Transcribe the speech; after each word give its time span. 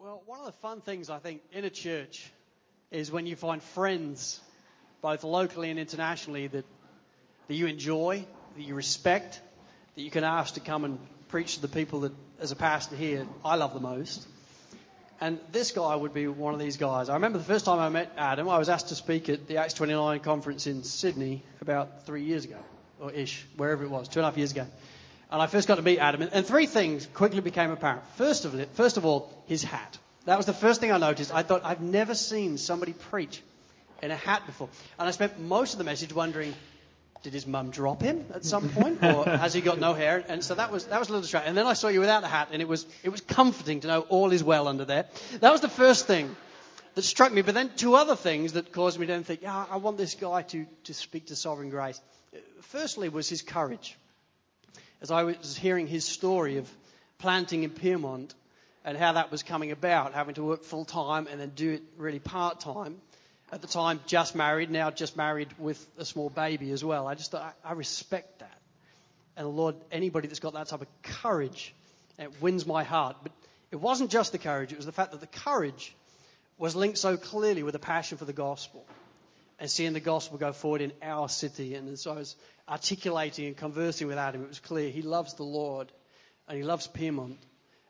Well, 0.00 0.22
one 0.26 0.38
of 0.38 0.46
the 0.46 0.52
fun 0.52 0.80
things 0.80 1.10
I 1.10 1.18
think 1.18 1.40
in 1.50 1.64
a 1.64 1.70
church 1.70 2.30
is 2.92 3.10
when 3.10 3.26
you 3.26 3.34
find 3.34 3.60
friends, 3.60 4.40
both 5.02 5.24
locally 5.24 5.70
and 5.70 5.78
internationally, 5.80 6.46
that, 6.46 6.64
that 7.48 7.54
you 7.54 7.66
enjoy, 7.66 8.24
that 8.56 8.62
you 8.62 8.76
respect, 8.76 9.40
that 9.96 10.02
you 10.02 10.12
can 10.12 10.22
ask 10.22 10.54
to 10.54 10.60
come 10.60 10.84
and 10.84 11.00
preach 11.26 11.56
to 11.56 11.62
the 11.62 11.68
people 11.68 12.02
that, 12.02 12.12
as 12.38 12.52
a 12.52 12.56
pastor 12.56 12.94
here, 12.94 13.26
I 13.44 13.56
love 13.56 13.74
the 13.74 13.80
most. 13.80 14.24
And 15.20 15.40
this 15.50 15.72
guy 15.72 15.96
would 15.96 16.14
be 16.14 16.28
one 16.28 16.54
of 16.54 16.60
these 16.60 16.76
guys. 16.76 17.08
I 17.08 17.14
remember 17.14 17.38
the 17.38 17.44
first 17.44 17.64
time 17.64 17.80
I 17.80 17.88
met 17.88 18.12
Adam, 18.16 18.48
I 18.48 18.58
was 18.58 18.68
asked 18.68 18.90
to 18.90 18.94
speak 18.94 19.28
at 19.28 19.48
the 19.48 19.56
Acts 19.56 19.74
29 19.74 20.20
conference 20.20 20.68
in 20.68 20.84
Sydney 20.84 21.42
about 21.60 22.06
three 22.06 22.22
years 22.22 22.44
ago, 22.44 22.60
or 23.00 23.10
ish, 23.10 23.44
wherever 23.56 23.82
it 23.82 23.90
was, 23.90 24.06
two 24.06 24.20
and 24.20 24.26
a 24.26 24.30
half 24.30 24.38
years 24.38 24.52
ago. 24.52 24.68
And 25.30 25.42
I 25.42 25.46
first 25.46 25.68
got 25.68 25.74
to 25.74 25.82
meet 25.82 25.98
Adam, 25.98 26.26
and 26.32 26.46
three 26.46 26.66
things 26.66 27.06
quickly 27.12 27.40
became 27.40 27.70
apparent. 27.70 28.02
First 28.16 28.46
of, 28.46 28.66
first 28.72 28.96
of 28.96 29.04
all, 29.04 29.30
his 29.46 29.62
hat. 29.62 29.98
That 30.24 30.36
was 30.36 30.46
the 30.46 30.54
first 30.54 30.80
thing 30.80 30.90
I 30.90 30.98
noticed. 30.98 31.34
I 31.34 31.42
thought, 31.42 31.62
I've 31.64 31.82
never 31.82 32.14
seen 32.14 32.56
somebody 32.56 32.92
preach 32.92 33.42
in 34.02 34.10
a 34.10 34.16
hat 34.16 34.46
before. 34.46 34.68
And 34.98 35.06
I 35.06 35.10
spent 35.10 35.38
most 35.38 35.72
of 35.72 35.78
the 35.78 35.84
message 35.84 36.14
wondering, 36.14 36.54
did 37.22 37.32
his 37.32 37.46
mum 37.46 37.70
drop 37.70 38.00
him 38.00 38.24
at 38.32 38.44
some 38.44 38.68
point, 38.70 39.02
or 39.02 39.24
has 39.24 39.52
he 39.52 39.60
got 39.60 39.78
no 39.78 39.92
hair? 39.92 40.24
And 40.28 40.42
so 40.42 40.54
that 40.54 40.70
was 40.70 40.86
that 40.86 40.98
was 40.98 41.08
a 41.08 41.12
little 41.12 41.22
distracting. 41.22 41.50
And 41.50 41.58
then 41.58 41.66
I 41.66 41.72
saw 41.74 41.88
you 41.88 42.00
without 42.00 42.22
the 42.22 42.28
hat, 42.28 42.48
and 42.52 42.62
it 42.62 42.68
was 42.68 42.86
it 43.02 43.10
was 43.10 43.20
comforting 43.20 43.80
to 43.80 43.88
know 43.88 44.00
all 44.02 44.32
is 44.32 44.42
well 44.42 44.68
under 44.68 44.84
there. 44.84 45.06
That 45.40 45.52
was 45.52 45.60
the 45.60 45.68
first 45.68 46.06
thing 46.06 46.34
that 46.94 47.02
struck 47.02 47.32
me. 47.32 47.42
But 47.42 47.54
then 47.54 47.70
two 47.76 47.96
other 47.96 48.16
things 48.16 48.52
that 48.52 48.72
caused 48.72 48.98
me 48.98 49.06
to 49.06 49.20
think, 49.22 49.42
yeah, 49.42 49.64
I 49.68 49.76
want 49.76 49.98
this 49.98 50.14
guy 50.14 50.42
to 50.42 50.66
to 50.84 50.94
speak 50.94 51.26
to 51.26 51.36
sovereign 51.36 51.70
grace. 51.70 52.00
Firstly, 52.62 53.08
was 53.08 53.28
his 53.28 53.42
courage 53.42 53.96
as 55.00 55.10
I 55.10 55.24
was 55.24 55.56
hearing 55.56 55.86
his 55.86 56.04
story 56.04 56.56
of 56.56 56.68
planting 57.18 57.62
in 57.62 57.70
Pyrmont 57.70 58.34
and 58.84 58.96
how 58.96 59.12
that 59.12 59.30
was 59.30 59.42
coming 59.42 59.70
about, 59.70 60.14
having 60.14 60.34
to 60.34 60.42
work 60.42 60.64
full 60.64 60.84
time 60.84 61.26
and 61.26 61.40
then 61.40 61.52
do 61.54 61.72
it 61.72 61.82
really 61.96 62.18
part 62.18 62.60
time. 62.60 63.00
At 63.50 63.62
the 63.62 63.68
time, 63.68 64.00
just 64.06 64.34
married, 64.34 64.70
now 64.70 64.90
just 64.90 65.16
married 65.16 65.48
with 65.58 65.84
a 65.96 66.04
small 66.04 66.28
baby 66.28 66.70
as 66.70 66.84
well. 66.84 67.06
I 67.06 67.14
just 67.14 67.30
thought, 67.30 67.56
I, 67.64 67.70
I 67.70 67.72
respect 67.72 68.40
that. 68.40 68.58
And 69.36 69.48
Lord, 69.48 69.76
anybody 69.90 70.28
that's 70.28 70.40
got 70.40 70.52
that 70.52 70.68
type 70.68 70.82
of 70.82 70.88
courage, 71.02 71.74
it 72.18 72.42
wins 72.42 72.66
my 72.66 72.84
heart. 72.84 73.16
But 73.22 73.32
it 73.70 73.76
wasn't 73.76 74.10
just 74.10 74.32
the 74.32 74.38
courage, 74.38 74.72
it 74.72 74.76
was 74.76 74.86
the 74.86 74.92
fact 74.92 75.12
that 75.12 75.20
the 75.20 75.26
courage 75.26 75.94
was 76.58 76.74
linked 76.74 76.98
so 76.98 77.16
clearly 77.16 77.62
with 77.62 77.74
a 77.74 77.78
passion 77.78 78.18
for 78.18 78.24
the 78.24 78.32
gospel 78.32 78.84
and 79.58 79.70
seeing 79.70 79.92
the 79.92 80.00
gospel 80.00 80.38
go 80.38 80.52
forward 80.52 80.80
in 80.80 80.92
our 81.02 81.28
city. 81.28 81.74
And 81.74 81.88
as 81.88 82.06
I 82.06 82.14
was 82.14 82.36
articulating 82.68 83.46
and 83.46 83.56
conversing 83.56 84.06
with 84.06 84.18
Adam, 84.18 84.42
it 84.42 84.48
was 84.48 84.60
clear 84.60 84.90
he 84.90 85.02
loves 85.02 85.34
the 85.34 85.42
Lord 85.42 85.90
and 86.46 86.56
he 86.56 86.64
loves 86.64 86.86
Pyrmont 86.86 87.38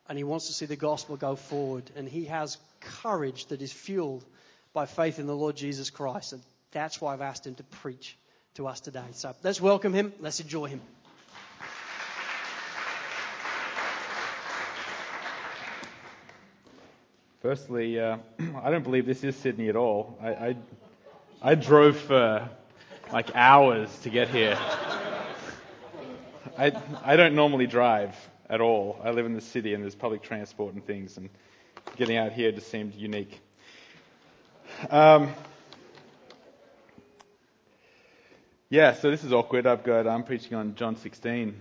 and 0.07 0.17
he 0.17 0.23
wants 0.23 0.47
to 0.47 0.53
see 0.53 0.65
the 0.65 0.75
gospel 0.75 1.15
go 1.17 1.35
forward. 1.35 1.89
And 1.95 2.09
he 2.09 2.25
has 2.25 2.57
courage 2.81 3.45
that 3.47 3.61
is 3.61 3.71
fueled 3.71 4.25
by 4.73 4.85
faith 4.85 5.19
in 5.19 5.27
the 5.27 5.35
Lord 5.35 5.55
Jesus 5.55 5.89
Christ. 5.89 6.33
And 6.33 6.41
that's 6.71 6.99
why 6.99 7.13
I've 7.13 7.21
asked 7.21 7.45
him 7.45 7.55
to 7.55 7.63
preach 7.63 8.17
to 8.55 8.67
us 8.67 8.79
today. 8.79 9.05
So 9.11 9.35
let's 9.43 9.61
welcome 9.61 9.93
him. 9.93 10.13
Let's 10.19 10.39
enjoy 10.39 10.67
him. 10.67 10.81
Firstly, 17.41 17.99
uh, 17.99 18.17
I 18.61 18.69
don't 18.69 18.83
believe 18.83 19.05
this 19.05 19.23
is 19.23 19.35
Sydney 19.35 19.69
at 19.69 19.75
all. 19.77 20.17
I, 20.21 20.29
I 20.29 20.55
I 21.41 21.55
drove 21.55 21.97
for 21.97 22.49
like 23.13 23.33
hours 23.33 23.89
to 23.99 24.09
get 24.09 24.27
here. 24.27 24.57
I, 26.57 26.73
I 27.01 27.15
don't 27.15 27.33
normally 27.33 27.65
drive 27.65 28.13
at 28.49 28.59
all. 28.59 28.99
I 29.01 29.11
live 29.11 29.25
in 29.25 29.33
the 29.33 29.41
city 29.41 29.73
and 29.73 29.81
there's 29.81 29.95
public 29.95 30.21
transport 30.21 30.73
and 30.73 30.85
things, 30.85 31.15
and 31.15 31.29
getting 31.95 32.17
out 32.17 32.33
here 32.33 32.51
just 32.51 32.69
seemed 32.69 32.93
unique. 32.93 33.39
Um, 34.89 35.33
yeah, 38.69 38.93
so 38.93 39.09
this 39.09 39.23
is 39.23 39.31
awkward. 39.31 39.65
I've 39.65 39.83
got 39.83 40.07
I'm 40.07 40.23
preaching 40.23 40.55
on 40.55 40.75
John 40.75 40.97
16. 40.97 41.55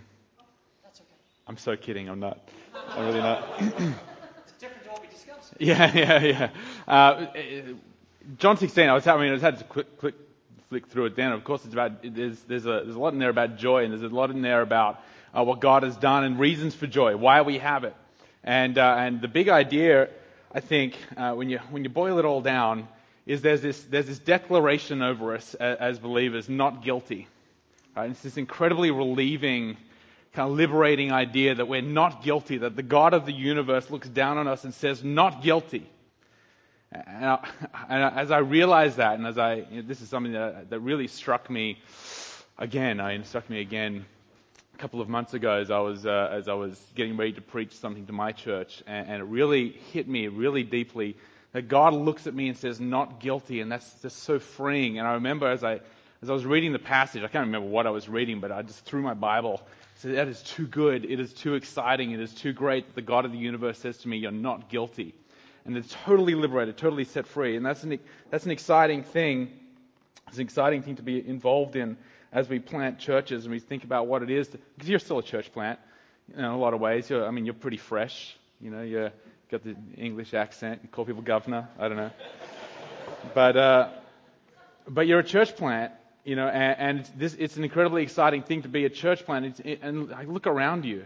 That's 0.82 1.00
okay. 1.00 1.08
I'm 1.46 1.56
so 1.56 1.76
kidding. 1.76 2.08
I'm 2.08 2.18
not. 2.18 2.40
I'm 2.88 3.06
really 3.06 3.20
not. 3.20 3.48
it's 3.60 4.52
different 4.58 4.82
to 4.82 4.90
what 4.90 5.02
we 5.02 5.08
discussed. 5.08 5.54
Yeah, 5.60 5.92
yeah, 5.94 6.24
yeah. 6.24 6.50
Uh, 6.92 7.26
John 8.38 8.56
16, 8.56 8.88
I 8.88 8.94
was, 8.94 9.06
mean, 9.06 9.16
I 9.16 9.28
just 9.30 9.42
had 9.42 9.58
to 9.58 9.64
quick, 9.64 9.98
quick 9.98 10.14
flick 10.68 10.86
through 10.88 11.06
it 11.06 11.16
then. 11.16 11.32
Of 11.32 11.44
course, 11.44 11.64
it's 11.64 11.72
about, 11.72 12.02
there's, 12.02 12.38
there's, 12.40 12.66
a, 12.66 12.82
there's 12.84 12.94
a 12.94 12.98
lot 12.98 13.12
in 13.12 13.18
there 13.18 13.30
about 13.30 13.56
joy, 13.56 13.84
and 13.84 13.92
there's 13.92 14.02
a 14.10 14.14
lot 14.14 14.30
in 14.30 14.42
there 14.42 14.60
about 14.60 15.02
uh, 15.36 15.42
what 15.42 15.60
God 15.60 15.82
has 15.82 15.96
done 15.96 16.24
and 16.24 16.38
reasons 16.38 16.74
for 16.74 16.86
joy, 16.86 17.16
why 17.16 17.42
we 17.42 17.58
have 17.58 17.84
it. 17.84 17.94
And, 18.44 18.76
uh, 18.78 18.96
and 18.98 19.20
the 19.20 19.28
big 19.28 19.48
idea, 19.48 20.08
I 20.52 20.60
think, 20.60 20.96
uh, 21.16 21.34
when, 21.34 21.48
you, 21.48 21.58
when 21.70 21.84
you 21.84 21.90
boil 21.90 22.18
it 22.18 22.24
all 22.24 22.42
down, 22.42 22.88
is 23.26 23.42
there's 23.42 23.60
this, 23.60 23.82
there's 23.84 24.06
this 24.06 24.18
declaration 24.18 25.02
over 25.02 25.34
us 25.34 25.54
as, 25.54 25.78
as 25.78 25.98
believers, 25.98 26.48
not 26.48 26.82
guilty. 26.82 27.28
Right? 27.96 28.10
It's 28.10 28.20
this 28.20 28.36
incredibly 28.36 28.90
relieving, 28.90 29.76
kind 30.34 30.50
of 30.50 30.56
liberating 30.56 31.12
idea 31.12 31.54
that 31.54 31.66
we're 31.66 31.82
not 31.82 32.22
guilty, 32.22 32.58
that 32.58 32.76
the 32.76 32.82
God 32.82 33.14
of 33.14 33.26
the 33.26 33.32
universe 33.32 33.90
looks 33.90 34.08
down 34.08 34.38
on 34.38 34.48
us 34.48 34.64
and 34.64 34.74
says, 34.74 35.02
not 35.02 35.42
guilty. 35.42 35.88
And, 36.92 37.24
I, 37.24 37.48
and 37.88 38.18
as 38.18 38.30
I 38.30 38.38
realized 38.38 38.96
that, 38.96 39.14
and 39.14 39.26
as 39.26 39.38
I, 39.38 39.54
you 39.70 39.76
know, 39.76 39.82
this 39.82 40.00
is 40.00 40.08
something 40.08 40.32
that, 40.32 40.70
that 40.70 40.80
really 40.80 41.06
struck 41.06 41.50
me 41.50 41.78
again, 42.58 43.00
I 43.00 43.12
mean, 43.12 43.24
struck 43.24 43.48
me 43.50 43.60
again 43.60 44.04
a 44.74 44.78
couple 44.78 45.00
of 45.00 45.08
months 45.08 45.34
ago 45.34 45.52
as 45.52 45.70
I 45.70 45.78
was, 45.80 46.06
uh, 46.06 46.30
as 46.32 46.48
I 46.48 46.54
was 46.54 46.80
getting 46.94 47.16
ready 47.16 47.32
to 47.32 47.40
preach 47.40 47.72
something 47.72 48.06
to 48.06 48.12
my 48.12 48.32
church, 48.32 48.82
and, 48.86 49.08
and 49.08 49.20
it 49.20 49.26
really 49.26 49.70
hit 49.92 50.08
me 50.08 50.28
really 50.28 50.62
deeply 50.62 51.16
that 51.52 51.68
God 51.68 51.94
looks 51.94 52.26
at 52.26 52.34
me 52.34 52.48
and 52.48 52.56
says, 52.56 52.78
not 52.80 53.20
guilty, 53.20 53.60
and 53.60 53.72
that's 53.72 53.90
just 54.02 54.22
so 54.22 54.38
freeing. 54.38 54.98
And 54.98 55.08
I 55.08 55.14
remember 55.14 55.48
as 55.48 55.64
I, 55.64 55.80
as 56.22 56.28
I 56.28 56.32
was 56.32 56.44
reading 56.44 56.72
the 56.72 56.78
passage, 56.78 57.22
I 57.22 57.28
can't 57.28 57.46
remember 57.46 57.68
what 57.68 57.86
I 57.86 57.90
was 57.90 58.08
reading, 58.08 58.40
but 58.40 58.52
I 58.52 58.62
just 58.62 58.84
threw 58.84 59.00
my 59.00 59.14
Bible. 59.14 59.62
said, 59.94 60.14
that 60.14 60.28
is 60.28 60.42
too 60.42 60.66
good. 60.66 61.06
It 61.06 61.20
is 61.20 61.32
too 61.32 61.54
exciting. 61.54 62.10
It 62.10 62.20
is 62.20 62.34
too 62.34 62.52
great 62.52 62.86
that 62.86 62.94
the 62.94 63.02
God 63.02 63.24
of 63.24 63.32
the 63.32 63.38
universe 63.38 63.78
says 63.78 63.96
to 63.98 64.08
me, 64.08 64.18
you're 64.18 64.30
not 64.30 64.68
guilty 64.68 65.14
and 65.64 65.74
they're 65.74 65.82
totally 66.04 66.34
liberated, 66.34 66.76
totally 66.76 67.04
set 67.04 67.26
free. 67.26 67.56
And 67.56 67.64
that's 67.64 67.82
an, 67.82 67.98
that's 68.30 68.44
an 68.44 68.50
exciting 68.50 69.02
thing. 69.02 69.50
It's 70.28 70.36
an 70.36 70.42
exciting 70.42 70.82
thing 70.82 70.96
to 70.96 71.02
be 71.02 71.26
involved 71.26 71.76
in 71.76 71.96
as 72.32 72.48
we 72.48 72.58
plant 72.58 72.98
churches 72.98 73.44
and 73.44 73.52
we 73.52 73.60
think 73.60 73.84
about 73.84 74.06
what 74.06 74.22
it 74.22 74.30
is. 74.30 74.48
Because 74.48 74.88
you're 74.88 74.98
still 74.98 75.18
a 75.18 75.22
church 75.22 75.52
plant 75.52 75.78
in 76.36 76.44
a 76.44 76.58
lot 76.58 76.74
of 76.74 76.80
ways. 76.80 77.08
You're, 77.10 77.26
I 77.26 77.30
mean, 77.30 77.44
you're 77.44 77.54
pretty 77.54 77.76
fresh. 77.76 78.36
You 78.60 78.70
know, 78.70 78.82
you've 78.82 79.12
got 79.50 79.62
the 79.62 79.76
English 79.96 80.34
accent. 80.34 80.80
You 80.82 80.88
call 80.88 81.04
people 81.04 81.22
governor. 81.22 81.68
I 81.78 81.88
don't 81.88 81.96
know. 81.96 82.10
but, 83.34 83.56
uh, 83.56 83.88
but 84.86 85.06
you're 85.06 85.20
a 85.20 85.24
church 85.24 85.56
plant, 85.56 85.92
you 86.24 86.36
know, 86.36 86.48
and, 86.48 86.98
and 86.98 87.10
this, 87.16 87.34
it's 87.34 87.56
an 87.56 87.64
incredibly 87.64 88.02
exciting 88.02 88.42
thing 88.42 88.62
to 88.62 88.68
be 88.68 88.84
a 88.84 88.90
church 88.90 89.24
plant. 89.24 89.60
And 89.82 90.08
look 90.28 90.46
around 90.46 90.84
you. 90.84 91.04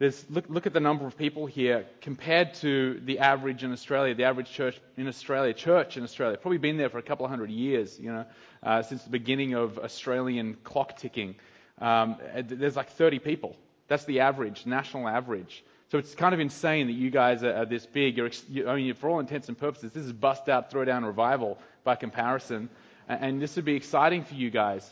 There's, 0.00 0.24
look, 0.30 0.46
look 0.48 0.66
at 0.66 0.72
the 0.72 0.80
number 0.80 1.06
of 1.06 1.18
people 1.18 1.44
here 1.44 1.84
compared 2.00 2.54
to 2.54 2.98
the 3.04 3.18
average 3.18 3.62
in 3.62 3.70
Australia, 3.70 4.14
the 4.14 4.24
average 4.24 4.50
church 4.50 4.80
in 4.96 5.06
Australia, 5.06 5.52
church 5.52 5.98
in 5.98 6.04
Australia. 6.04 6.38
Probably 6.38 6.56
been 6.56 6.78
there 6.78 6.88
for 6.88 6.96
a 6.96 7.02
couple 7.02 7.26
of 7.26 7.30
hundred 7.30 7.50
years, 7.50 8.00
you 8.00 8.10
know, 8.10 8.24
uh, 8.62 8.80
since 8.80 9.02
the 9.04 9.10
beginning 9.10 9.52
of 9.52 9.78
Australian 9.78 10.56
clock 10.64 10.96
ticking. 10.96 11.34
Um, 11.82 12.16
there's 12.34 12.76
like 12.76 12.88
30 12.92 13.18
people. 13.18 13.56
That's 13.88 14.06
the 14.06 14.20
average, 14.20 14.64
national 14.64 15.06
average. 15.06 15.62
So 15.90 15.98
it's 15.98 16.14
kind 16.14 16.32
of 16.32 16.40
insane 16.40 16.86
that 16.86 16.94
you 16.94 17.10
guys 17.10 17.44
are, 17.44 17.52
are 17.52 17.66
this 17.66 17.84
big. 17.84 18.16
You're, 18.16 18.30
you, 18.48 18.70
I 18.70 18.76
mean, 18.76 18.94
for 18.94 19.10
all 19.10 19.20
intents 19.20 19.48
and 19.48 19.58
purposes, 19.58 19.92
this 19.92 20.06
is 20.06 20.14
bust 20.14 20.48
out, 20.48 20.70
throw 20.70 20.86
down 20.86 21.04
revival 21.04 21.58
by 21.84 21.96
comparison. 21.96 22.70
And, 23.06 23.24
and 23.24 23.42
this 23.42 23.54
would 23.56 23.66
be 23.66 23.74
exciting 23.74 24.24
for 24.24 24.34
you 24.34 24.48
guys. 24.48 24.90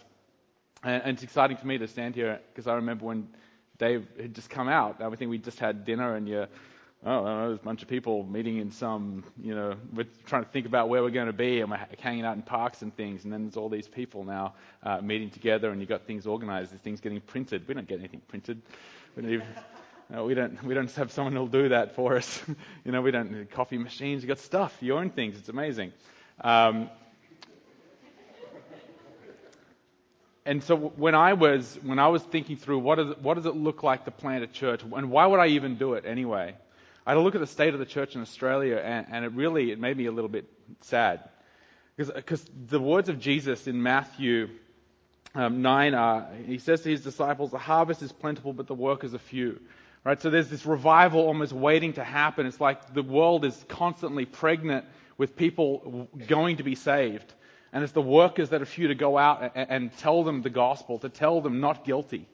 And, 0.82 1.02
and 1.02 1.14
it's 1.14 1.22
exciting 1.22 1.56
for 1.56 1.66
me 1.66 1.78
to 1.78 1.88
stand 1.88 2.14
here 2.14 2.40
because 2.52 2.66
I 2.66 2.74
remember 2.74 3.06
when 3.06 3.28
Dave 3.78 4.06
had 4.20 4.34
just 4.34 4.50
come 4.50 4.68
out. 4.68 5.00
I 5.00 5.08
think 5.14 5.30
we 5.30 5.38
just 5.38 5.58
had 5.60 5.84
dinner 5.84 6.14
and 6.14 6.28
you, 6.28 6.46
oh, 7.04 7.24
know, 7.24 7.48
there's 7.48 7.60
a 7.60 7.64
bunch 7.64 7.82
of 7.82 7.88
people 7.88 8.24
meeting 8.24 8.58
in 8.58 8.72
some, 8.72 9.24
you 9.40 9.54
know, 9.54 9.74
we're 9.94 10.06
trying 10.26 10.44
to 10.44 10.50
think 10.50 10.66
about 10.66 10.88
where 10.88 11.02
we're 11.02 11.10
going 11.10 11.28
to 11.28 11.32
be 11.32 11.60
and 11.60 11.70
we're 11.70 11.80
hanging 12.00 12.24
out 12.24 12.36
in 12.36 12.42
parks 12.42 12.82
and 12.82 12.94
things. 12.96 13.24
And 13.24 13.32
then 13.32 13.44
there's 13.44 13.56
all 13.56 13.68
these 13.68 13.88
people 13.88 14.24
now 14.24 14.54
uh, 14.82 15.00
meeting 15.00 15.30
together 15.30 15.70
and 15.70 15.80
you've 15.80 15.88
got 15.88 16.06
things 16.06 16.26
organized, 16.26 16.72
there's 16.72 16.80
things 16.80 17.00
getting 17.00 17.20
printed. 17.20 17.68
We 17.68 17.74
don't 17.74 17.88
get 17.88 18.00
anything 18.00 18.22
printed. 18.26 18.60
We 19.16 19.22
don't 19.22 19.32
even, 19.32 19.46
no, 20.10 20.24
we 20.24 20.34
don't. 20.34 20.62
We 20.64 20.74
don't 20.74 20.90
have 20.92 21.12
someone 21.12 21.34
who'll 21.34 21.46
do 21.46 21.68
that 21.70 21.94
for 21.94 22.16
us. 22.16 22.42
you 22.84 22.92
know, 22.92 23.02
we 23.02 23.10
don't. 23.10 23.30
need 23.30 23.50
Coffee 23.50 23.78
machines. 23.78 24.22
You 24.22 24.28
got 24.28 24.38
stuff. 24.38 24.76
You 24.80 24.96
own 24.96 25.10
things. 25.10 25.38
It's 25.38 25.48
amazing. 25.48 25.92
Um, 26.40 26.90
and 30.48 30.64
so 30.64 30.76
when 30.76 31.14
I 31.14 31.34
was 31.34 31.78
when 31.82 31.98
I 31.98 32.08
was 32.08 32.22
thinking 32.22 32.56
through 32.56 32.78
what, 32.78 32.98
is, 32.98 33.14
what 33.20 33.34
does 33.34 33.44
it 33.44 33.54
look 33.54 33.82
like 33.82 34.06
to 34.06 34.10
plant 34.10 34.42
a 34.42 34.46
church, 34.46 34.82
and 34.82 35.10
why 35.10 35.26
would 35.26 35.40
I 35.40 35.48
even 35.48 35.76
do 35.76 35.92
it 35.94 36.04
anyway? 36.06 36.56
I 37.06 37.10
had 37.10 37.14
to 37.16 37.20
look 37.20 37.34
at 37.34 37.40
the 37.42 37.46
state 37.46 37.74
of 37.74 37.80
the 37.80 37.86
church 37.86 38.14
in 38.14 38.22
Australia, 38.22 38.76
and, 38.76 39.06
and 39.10 39.24
it 39.26 39.32
really 39.32 39.70
it 39.70 39.78
made 39.78 39.96
me 39.96 40.06
a 40.06 40.12
little 40.12 40.30
bit 40.30 40.46
sad, 40.80 41.20
because 41.96 42.44
the 42.66 42.80
words 42.80 43.10
of 43.10 43.20
Jesus 43.20 43.66
in 43.66 43.82
Matthew 43.82 44.48
um, 45.34 45.60
nine 45.60 45.94
are 45.94 46.28
he 46.46 46.58
says 46.58 46.80
to 46.80 46.90
his 46.90 47.02
disciples, 47.02 47.50
"The 47.50 47.58
harvest 47.58 48.02
is 48.02 48.12
plentiful, 48.12 48.54
but 48.54 48.66
the 48.66 48.74
workers 48.74 49.12
are 49.14 49.18
few." 49.18 49.60
Right? 50.04 50.20
So 50.22 50.30
there's 50.30 50.48
this 50.48 50.64
revival 50.64 51.20
almost 51.20 51.52
waiting 51.52 51.92
to 51.94 52.04
happen. 52.04 52.46
It's 52.46 52.60
like 52.60 52.94
the 52.94 53.02
world 53.02 53.44
is 53.44 53.64
constantly 53.68 54.24
pregnant 54.24 54.86
with 55.18 55.36
people 55.36 56.08
going 56.26 56.56
to 56.56 56.62
be 56.62 56.74
saved. 56.74 57.34
And 57.72 57.84
it's 57.84 57.92
the 57.92 58.00
workers 58.02 58.50
that 58.50 58.62
are 58.62 58.66
few 58.66 58.88
to 58.88 58.94
go 58.94 59.18
out 59.18 59.52
and, 59.54 59.70
and 59.70 59.98
tell 59.98 60.24
them 60.24 60.42
the 60.42 60.50
gospel, 60.50 60.98
to 61.00 61.08
tell 61.08 61.40
them 61.40 61.60
not 61.60 61.84
guilty, 61.84 62.26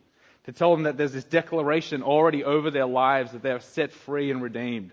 to 0.45 0.53
tell 0.53 0.75
them 0.75 0.85
that 0.85 0.97
there's 0.97 1.13
this 1.13 1.25
declaration 1.25 2.03
already 2.03 2.45
over 2.45 2.71
their 2.71 2.87
lives 2.87 3.33
that 3.33 3.43
they're 3.43 3.61
set 3.61 3.93
free 3.93 4.31
and 4.31 4.43
redeemed. 4.43 4.93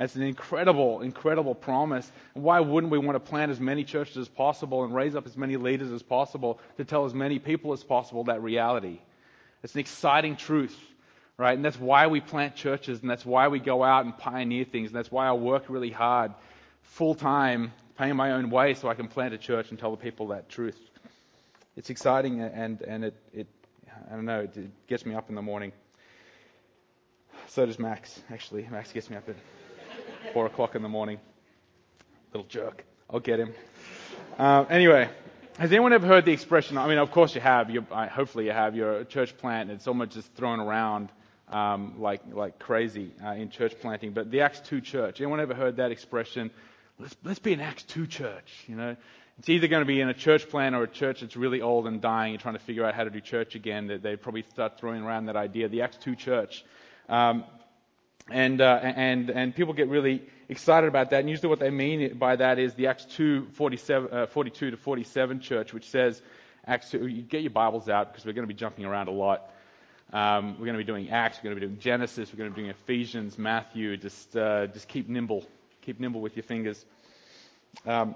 That's 0.00 0.16
an 0.16 0.22
incredible, 0.22 1.02
incredible 1.02 1.54
promise. 1.54 2.10
And 2.34 2.42
why 2.42 2.60
wouldn't 2.60 2.90
we 2.90 2.98
want 2.98 3.16
to 3.16 3.20
plant 3.20 3.50
as 3.50 3.60
many 3.60 3.84
churches 3.84 4.16
as 4.16 4.28
possible 4.28 4.82
and 4.84 4.94
raise 4.94 5.14
up 5.14 5.26
as 5.26 5.36
many 5.36 5.58
leaders 5.58 5.92
as 5.92 6.02
possible 6.02 6.58
to 6.78 6.86
tell 6.86 7.04
as 7.04 7.12
many 7.12 7.38
people 7.38 7.74
as 7.74 7.84
possible 7.84 8.24
that 8.24 8.42
reality? 8.42 8.98
It's 9.62 9.74
an 9.74 9.80
exciting 9.80 10.36
truth, 10.36 10.74
right? 11.36 11.54
And 11.54 11.62
that's 11.62 11.78
why 11.78 12.06
we 12.06 12.20
plant 12.20 12.56
churches, 12.56 13.02
and 13.02 13.10
that's 13.10 13.26
why 13.26 13.48
we 13.48 13.58
go 13.58 13.84
out 13.84 14.06
and 14.06 14.16
pioneer 14.16 14.64
things, 14.64 14.88
and 14.88 14.96
that's 14.96 15.12
why 15.12 15.26
I 15.26 15.32
work 15.32 15.64
really 15.68 15.90
hard, 15.90 16.32
full 16.80 17.14
time, 17.14 17.72
paying 18.00 18.16
my 18.16 18.32
own 18.32 18.48
way 18.48 18.72
so 18.72 18.88
I 18.88 18.94
can 18.94 19.08
plant 19.08 19.34
a 19.34 19.38
church 19.38 19.68
and 19.68 19.78
tell 19.78 19.90
the 19.90 19.98
people 19.98 20.28
that 20.28 20.48
truth. 20.48 20.78
It's 21.76 21.90
exciting, 21.90 22.40
and, 22.40 22.80
and 22.80 23.04
it, 23.04 23.14
it, 23.34 23.46
I 24.10 24.14
don't 24.14 24.24
know, 24.24 24.40
it 24.40 24.86
gets 24.86 25.04
me 25.04 25.14
up 25.14 25.28
in 25.28 25.34
the 25.34 25.42
morning. 25.42 25.72
So 27.48 27.66
does 27.66 27.78
Max, 27.78 28.18
actually. 28.30 28.66
Max 28.70 28.90
gets 28.90 29.10
me 29.10 29.16
up 29.18 29.28
at 29.28 29.36
four 30.32 30.46
o'clock 30.46 30.74
in 30.76 30.80
the 30.80 30.88
morning. 30.88 31.20
Little 32.32 32.48
jerk. 32.48 32.86
I'll 33.10 33.20
get 33.20 33.38
him. 33.38 33.52
Uh, 34.38 34.64
anyway, 34.70 35.10
has 35.58 35.70
anyone 35.70 35.92
ever 35.92 36.06
heard 36.06 36.24
the 36.24 36.32
expression? 36.32 36.78
I 36.78 36.88
mean, 36.88 36.96
of 36.96 37.10
course 37.10 37.34
you 37.34 37.42
have. 37.42 37.68
You're, 37.68 37.82
hopefully 37.82 38.46
you 38.46 38.52
have. 38.52 38.74
You're 38.74 39.00
a 39.00 39.04
church 39.04 39.36
plant, 39.36 39.68
and 39.68 39.78
it's 39.78 39.86
almost 39.86 40.12
just 40.12 40.32
thrown 40.36 40.58
around 40.58 41.10
um, 41.48 42.00
like 42.00 42.22
like 42.32 42.58
crazy 42.58 43.12
uh, 43.22 43.32
in 43.32 43.50
church 43.50 43.74
planting. 43.78 44.12
But 44.12 44.30
the 44.30 44.40
Acts 44.40 44.60
two 44.60 44.80
church. 44.80 45.20
Anyone 45.20 45.40
ever 45.40 45.54
heard 45.54 45.76
that 45.76 45.90
expression? 45.90 46.50
Let's 47.00 47.16
let's 47.24 47.38
be 47.38 47.54
an 47.54 47.60
Acts 47.60 47.82
two 47.84 48.06
church. 48.06 48.52
You 48.66 48.76
know, 48.76 48.96
it's 49.38 49.48
either 49.48 49.68
going 49.68 49.80
to 49.80 49.86
be 49.86 50.02
in 50.02 50.10
a 50.10 50.14
church 50.14 50.50
plan 50.50 50.74
or 50.74 50.82
a 50.82 50.88
church 50.88 51.22
that's 51.22 51.34
really 51.34 51.62
old 51.62 51.86
and 51.86 52.00
dying 52.00 52.34
and 52.34 52.40
trying 52.40 52.54
to 52.54 52.60
figure 52.60 52.84
out 52.84 52.94
how 52.94 53.04
to 53.04 53.10
do 53.10 53.20
church 53.20 53.54
again. 53.54 53.86
That 53.86 54.02
they 54.02 54.16
probably 54.16 54.42
start 54.50 54.78
throwing 54.78 55.02
around 55.02 55.26
that 55.26 55.36
idea. 55.36 55.68
The 55.68 55.80
Acts 55.80 55.96
two 55.96 56.14
church. 56.14 56.62
Um, 57.08 57.44
and, 58.28 58.60
uh, 58.60 58.78
and, 58.82 59.28
and 59.30 59.56
people 59.56 59.74
get 59.74 59.88
really 59.88 60.22
excited 60.48 60.86
about 60.86 61.10
that. 61.10 61.20
And 61.20 61.28
usually 61.28 61.48
what 61.48 61.58
they 61.58 61.70
mean 61.70 62.16
by 62.16 62.36
that 62.36 62.60
is 62.60 62.74
the 62.74 62.86
Acts 62.86 63.04
2, 63.16 63.48
47, 63.54 64.12
uh, 64.12 64.26
42 64.26 64.70
to 64.70 64.76
47 64.76 65.40
church, 65.40 65.72
which 65.72 65.90
says, 65.90 66.22
Acts 66.64 66.90
2, 66.90 67.08
you 67.08 67.22
get 67.22 67.40
your 67.40 67.50
Bibles 67.50 67.88
out 67.88 68.12
because 68.12 68.24
we're 68.24 68.34
going 68.34 68.46
to 68.46 68.54
be 68.54 68.58
jumping 68.58 68.84
around 68.84 69.08
a 69.08 69.12
lot. 69.12 69.50
Um, 70.12 70.52
we're 70.60 70.66
going 70.66 70.78
to 70.78 70.84
be 70.84 70.84
doing 70.84 71.10
Acts, 71.10 71.38
we're 71.38 71.50
going 71.50 71.56
to 71.56 71.60
be 71.60 71.66
doing 71.66 71.80
Genesis, 71.80 72.32
we're 72.32 72.38
going 72.38 72.50
to 72.50 72.54
be 72.54 72.62
doing 72.62 72.70
Ephesians, 72.70 73.36
Matthew. 73.36 73.96
Just, 73.96 74.36
uh, 74.36 74.68
just 74.68 74.86
keep 74.86 75.08
nimble. 75.08 75.44
Keep 75.82 76.00
nimble 76.00 76.20
with 76.20 76.36
your 76.36 76.42
fingers. 76.42 76.84
Um, 77.86 78.14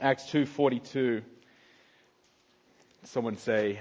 Acts 0.00 0.24
2:42. 0.30 1.22
Someone 3.04 3.36
say 3.36 3.80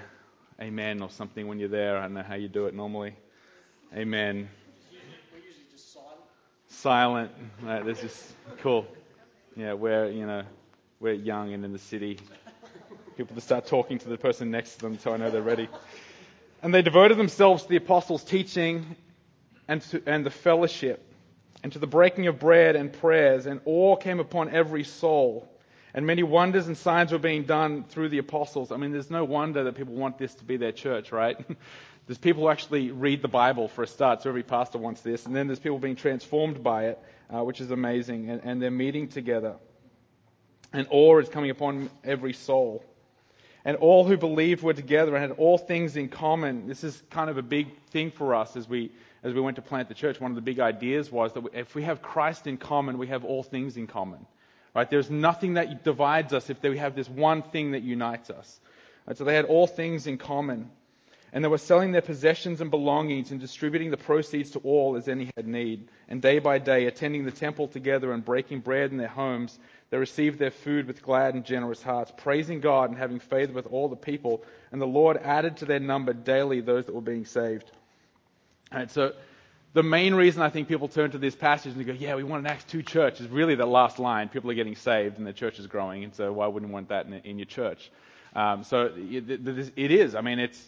amen 0.60 1.02
or 1.02 1.10
something 1.10 1.48
when 1.48 1.60
you're 1.60 1.70
there. 1.70 1.98
I 1.98 2.04
don't 2.04 2.14
know 2.14 2.24
how 2.24 2.36
you 2.36 2.48
do 2.48 2.66
it 2.66 2.74
normally. 2.74 3.16
Amen 3.96 4.50
We 4.92 5.40
usually 5.40 5.66
just 5.72 5.96
silent. 6.70 7.32
Right, 7.62 7.86
this 7.86 8.04
is 8.04 8.34
cool. 8.62 8.88
Yeah, 9.56 9.74
we're 9.74 10.10
you 10.10 10.26
know 10.26 10.44
we're 11.00 11.14
young 11.14 11.54
and 11.54 11.64
in 11.64 11.72
the 11.72 11.80
city. 11.80 12.20
People 13.18 13.36
to 13.36 13.42
start 13.42 13.68
talking 13.68 14.00
to 14.00 14.10
the 14.10 14.18
person 14.18 14.52
next 14.52 14.76
to 14.76 14.82
them 14.82 15.00
so 15.00 15.14
I 15.14 15.18
know 15.18 15.30
they're 15.30 15.42
ready. 15.42 15.70
And 16.62 16.74
they 16.74 16.82
devoted 16.82 17.18
themselves 17.18 17.64
to 17.64 17.70
the 17.70 17.78
apostles' 17.78 18.24
teaching 18.24 18.96
and 19.68 19.82
to 19.84 20.02
and 20.06 20.26
the 20.26 20.32
fellowship 20.32 21.04
and 21.66 21.74
to 21.74 21.80
the 21.80 21.88
breaking 21.88 22.28
of 22.28 22.38
bread 22.38 22.76
and 22.76 22.94
prayers, 22.94 23.48
and 23.48 23.60
awe 23.66 23.96
came 23.96 24.20
upon 24.20 24.52
every 24.52 24.84
soul. 24.84 25.52
And 25.96 26.06
many 26.06 26.22
wonders 26.22 26.68
and 26.68 26.78
signs 26.78 27.12
were 27.12 27.18
being 27.18 27.46
done 27.46 27.86
through 27.86 28.10
the 28.10 28.20
apostles. 28.20 28.72
I 28.72 28.78
mean, 28.78 28.92
there's 28.92 29.10
no 29.10 29.26
wonder 29.26 29.64
that 29.64 29.74
people 29.74 29.96
want 29.96 30.20
this 30.20 30.36
to 30.36 30.44
be 30.44 30.58
their 30.58 30.72
church, 30.72 31.12
right? 31.12 31.44
There's 32.06 32.20
people 32.20 32.44
who 32.44 32.50
actually 32.50 32.92
read 32.92 33.24
the 33.24 33.28
Bible 33.28 33.68
for 33.68 33.82
a 33.82 33.88
start, 33.88 34.22
so 34.22 34.30
every 34.30 34.44
pastor 34.44 34.78
wants 34.78 35.02
this. 35.02 35.26
And 35.26 35.36
then 35.36 35.48
there's 35.48 35.58
people 35.58 35.80
being 35.80 35.96
transformed 35.96 36.62
by 36.62 36.90
it, 36.90 37.00
uh, 37.34 37.44
which 37.44 37.60
is 37.60 37.72
amazing. 37.72 38.30
And, 38.30 38.42
and 38.44 38.62
they're 38.62 38.70
meeting 38.70 39.08
together. 39.08 39.56
And 40.72 40.86
awe 40.92 41.18
is 41.18 41.30
coming 41.30 41.50
upon 41.50 41.90
every 42.04 42.34
soul. 42.34 42.86
And 43.66 43.76
all 43.78 44.06
who 44.06 44.18
believed 44.18 44.62
were 44.62 44.76
together 44.76 45.16
and 45.16 45.22
had 45.24 45.40
all 45.40 45.58
things 45.58 45.98
in 45.98 46.10
common. 46.10 46.68
This 46.68 46.84
is 46.84 47.02
kind 47.10 47.28
of 47.32 47.40
a 47.40 47.42
big 47.42 47.76
thing 47.90 48.12
for 48.12 48.36
us 48.36 48.56
as 48.56 48.70
we, 48.70 48.92
as 49.26 49.34
we 49.34 49.42
went 49.42 49.56
to 49.56 49.62
plant 49.62 49.90
the 49.90 49.96
church. 49.96 50.22
One 50.22 50.32
of 50.32 50.36
the 50.36 50.42
big 50.42 50.60
ideas 50.60 51.12
was 51.12 51.34
that 51.34 51.44
if 51.54 51.74
we 51.74 51.82
have 51.84 52.02
Christ 52.02 52.46
in 52.46 52.58
common, 52.58 53.00
we 53.00 53.08
have 53.08 53.26
all 53.26 53.42
things 53.42 53.76
in 53.76 53.88
common. 53.88 54.26
Right? 54.76 54.88
There's 54.88 55.10
nothing 55.10 55.56
that 55.56 55.84
divides 55.84 56.32
us 56.32 56.50
if 56.52 56.62
we 56.62 56.78
have 56.78 56.96
this 56.96 57.10
one 57.10 57.42
thing 57.42 57.72
that 57.72 57.82
unites 57.82 58.30
us. 58.30 58.60
Right? 59.08 59.18
So 59.18 59.24
they 59.24 59.34
had 59.34 59.46
all 59.46 59.66
things 59.66 60.06
in 60.06 60.20
common. 60.20 60.70
And 61.34 61.44
they 61.44 61.48
were 61.50 61.58
selling 61.58 61.92
their 61.92 62.04
possessions 62.04 62.62
and 62.62 62.70
belongings 62.70 63.32
and 63.32 63.42
distributing 63.42 63.90
the 63.90 63.98
proceeds 63.98 64.52
to 64.52 64.60
all 64.60 64.96
as 64.96 65.08
any 65.08 65.32
had 65.36 65.48
need. 65.48 65.88
And 66.08 66.22
day 66.22 66.38
by 66.38 66.60
day, 66.60 66.86
attending 66.86 67.26
the 67.26 67.32
temple 67.32 67.68
together 67.68 68.14
and 68.14 68.24
breaking 68.24 68.60
bread 68.60 68.92
in 68.92 68.98
their 68.98 69.08
homes, 69.08 69.58
they 69.90 69.98
received 69.98 70.38
their 70.38 70.52
food 70.52 70.86
with 70.86 71.02
glad 71.02 71.34
and 71.34 71.44
generous 71.44 71.82
hearts, 71.82 72.14
praising 72.16 72.60
God 72.60 72.90
and 72.90 72.98
having 72.98 73.20
favor 73.20 73.54
with 73.54 73.66
all 73.66 73.90
the 73.90 73.96
people. 73.96 74.44
And 74.72 74.80
the 74.80 74.86
Lord 74.86 75.18
added 75.18 75.58
to 75.58 75.66
their 75.66 75.80
number 75.80 76.14
daily 76.14 76.62
those 76.62 76.86
that 76.86 76.96
were 76.96 77.02
being 77.02 77.26
saved. 77.26 77.72
And 78.76 78.92
so 78.92 79.14
the 79.74 79.84
main 79.84 80.14
reason 80.16 80.42
I 80.42 80.50
think 80.50 80.68
people 80.68 80.88
turn 80.88 81.12
to 81.12 81.18
this 81.18 81.36
passage 81.36 81.74
and 81.74 81.82
they 81.82 81.86
go, 81.86 81.94
yeah, 81.94 82.16
we 82.16 82.24
want 82.24 82.46
an 82.46 82.48
Acts 82.48 82.66
2 82.66 82.84
church 82.84 83.20
is 83.20 83.28
really 83.28 83.56
the 83.56 83.66
last 83.66 84.00
line. 84.00 84.30
People 84.30 84.52
are 84.52 84.56
getting 84.56 84.76
saved 84.76 85.18
and 85.18 85.26
the 85.26 85.34
church 85.34 85.60
is 85.60 85.68
growing. 85.68 86.04
And 86.04 86.14
so 86.14 86.32
why 86.32 86.48
wouldn't 86.48 86.70
you 86.70 86.74
want 86.74 86.90
that 86.90 87.06
in, 87.06 87.14
in 87.14 87.40
your 87.40 87.46
church? 87.46 87.92
Um, 88.36 88.64
so 88.64 88.92
it 88.96 89.92
is. 89.92 90.16
I 90.16 90.22
mean, 90.22 90.40
it's, 90.40 90.62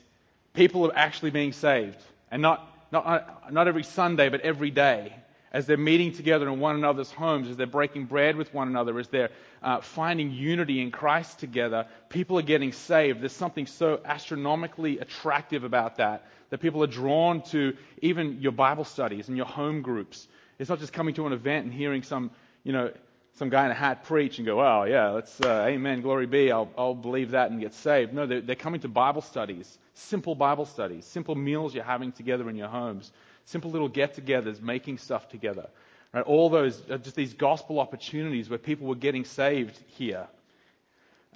people 0.53 0.85
are 0.87 0.95
actually 0.95 1.31
being 1.31 1.53
saved. 1.53 2.01
And 2.31 2.41
not, 2.41 2.67
not, 2.91 3.51
not 3.53 3.67
every 3.67 3.83
Sunday, 3.83 4.29
but 4.29 4.41
every 4.41 4.71
day. 4.71 5.13
As 5.51 5.65
they're 5.65 5.77
meeting 5.77 6.11
together 6.11 6.47
in 6.49 6.59
one 6.59 6.75
another's 6.75 7.11
homes, 7.11 7.47
as 7.49 7.55
they're 7.55 7.65
breaking 7.67 8.05
bread 8.05 8.35
with 8.35 8.53
one 8.53 8.67
another, 8.67 8.99
as 8.99 9.07
they're 9.07 9.29
uh, 9.63 9.81
finding 9.81 10.31
unity 10.31 10.81
in 10.81 10.91
Christ 10.91 11.39
together, 11.39 11.87
people 12.09 12.37
are 12.37 12.43
getting 12.43 12.73
saved. 12.73 13.21
There's 13.21 13.31
something 13.31 13.65
so 13.65 14.01
astronomically 14.03 14.99
attractive 14.99 15.63
about 15.63 15.97
that, 15.97 16.27
that 16.49 16.59
people 16.59 16.83
are 16.83 16.87
drawn 16.87 17.41
to 17.43 17.75
even 18.01 18.41
your 18.41 18.51
Bible 18.51 18.83
studies 18.83 19.29
and 19.29 19.37
your 19.37 19.45
home 19.45 19.81
groups. 19.81 20.27
It's 20.59 20.69
not 20.69 20.79
just 20.79 20.93
coming 20.93 21.13
to 21.15 21.27
an 21.27 21.33
event 21.33 21.65
and 21.65 21.73
hearing 21.73 22.03
some, 22.03 22.31
you 22.63 22.73
know, 22.73 22.91
some 23.37 23.49
guy 23.49 23.65
in 23.65 23.71
a 23.71 23.75
hat 23.75 24.03
preach 24.03 24.39
and 24.39 24.47
go, 24.47 24.59
oh, 24.59 24.83
yeah, 24.83 25.09
let's, 25.09 25.39
uh, 25.41 25.65
amen, 25.67 26.01
glory 26.01 26.25
be, 26.25 26.51
I'll, 26.51 26.69
I'll 26.77 26.95
believe 26.95 27.31
that 27.31 27.51
and 27.51 27.59
get 27.59 27.73
saved. 27.73 28.13
No, 28.13 28.25
they're, 28.25 28.41
they're 28.41 28.55
coming 28.55 28.81
to 28.81 28.87
Bible 28.87 29.21
studies, 29.21 29.77
simple 29.93 30.33
Bible 30.33 30.65
studies, 30.65 31.05
simple 31.05 31.35
meals 31.35 31.75
you're 31.75 31.83
having 31.83 32.11
together 32.11 32.49
in 32.49 32.55
your 32.55 32.67
homes, 32.67 33.11
simple 33.47 33.71
little 33.71 33.87
get 33.87 34.15
togethers, 34.15 34.61
making 34.61 34.97
stuff 34.97 35.29
together. 35.29 35.67
Right? 36.13 36.23
All 36.23 36.49
those, 36.49 36.81
uh, 36.89 36.97
just 36.97 37.15
these 37.15 37.33
gospel 37.33 37.79
opportunities 37.79 38.49
where 38.49 38.59
people 38.59 38.87
were 38.87 38.95
getting 38.95 39.25
saved 39.25 39.77
here. 39.87 40.27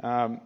Um, 0.04 0.42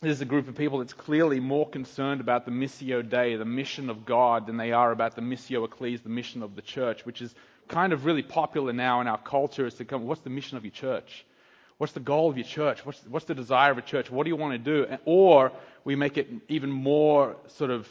there's 0.00 0.20
a 0.20 0.26
group 0.26 0.48
of 0.48 0.54
people 0.54 0.78
that's 0.78 0.92
clearly 0.92 1.40
more 1.40 1.68
concerned 1.68 2.20
about 2.20 2.44
the 2.44 2.50
Missio 2.50 3.08
Dei, 3.08 3.36
the 3.36 3.44
mission 3.44 3.90
of 3.90 4.04
God, 4.04 4.46
than 4.46 4.56
they 4.56 4.72
are 4.72 4.92
about 4.92 5.16
the 5.16 5.22
Missio 5.22 5.66
Ecclesi, 5.66 6.02
the 6.02 6.08
mission 6.08 6.42
of 6.42 6.54
the 6.56 6.62
church, 6.62 7.04
which 7.06 7.22
is 7.22 7.34
kind 7.68 7.92
of 7.92 8.04
really 8.04 8.22
popular 8.22 8.72
now 8.72 9.00
in 9.00 9.06
our 9.06 9.18
culture 9.18 9.66
is 9.66 9.74
to 9.74 9.84
come, 9.84 10.06
what's 10.06 10.20
the 10.20 10.30
mission 10.30 10.56
of 10.56 10.64
your 10.64 10.72
church? 10.72 11.24
What's 11.78 11.94
the 11.94 12.00
goal 12.00 12.30
of 12.30 12.36
your 12.36 12.46
church? 12.46 12.84
What's, 12.84 13.00
what's 13.08 13.24
the 13.24 13.34
desire 13.34 13.72
of 13.72 13.78
a 13.78 13.82
church? 13.82 14.10
What 14.10 14.24
do 14.24 14.30
you 14.30 14.36
want 14.36 14.52
to 14.52 14.58
do? 14.58 14.96
Or 15.04 15.50
we 15.84 15.96
make 15.96 16.18
it 16.18 16.28
even 16.48 16.70
more 16.70 17.36
sort 17.48 17.70
of 17.70 17.88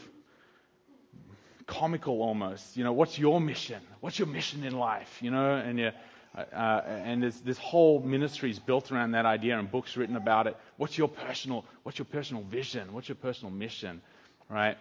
comical 1.80 2.22
almost. 2.22 2.78
You 2.78 2.84
know, 2.84 2.94
what's 2.94 3.18
your 3.18 3.42
mission? 3.42 3.82
What's 4.00 4.20
your 4.20 4.28
mission 4.28 4.64
in 4.64 4.78
life? 4.78 5.20
You 5.22 5.32
know, 5.32 5.56
and 5.56 5.80
you, 5.80 5.92
uh, 6.36 6.82
and 6.88 7.24
there's, 7.24 7.40
this 7.42 7.58
whole 7.58 8.00
ministry 8.00 8.50
is 8.50 8.60
built 8.60 8.92
around 8.92 9.12
that 9.12 9.26
idea 9.26 9.58
and 9.58 9.70
books 9.70 9.98
written 9.98 10.16
about 10.16 10.48
it. 10.48 10.58
What's 10.78 10.98
your 10.98 11.08
personal, 11.08 11.66
what's 11.84 11.98
your 11.98 12.06
personal 12.06 12.44
vision? 12.44 12.94
What's 12.94 13.08
your 13.10 13.16
personal 13.16 13.52
mission? 13.52 14.02
Right? 14.50 14.78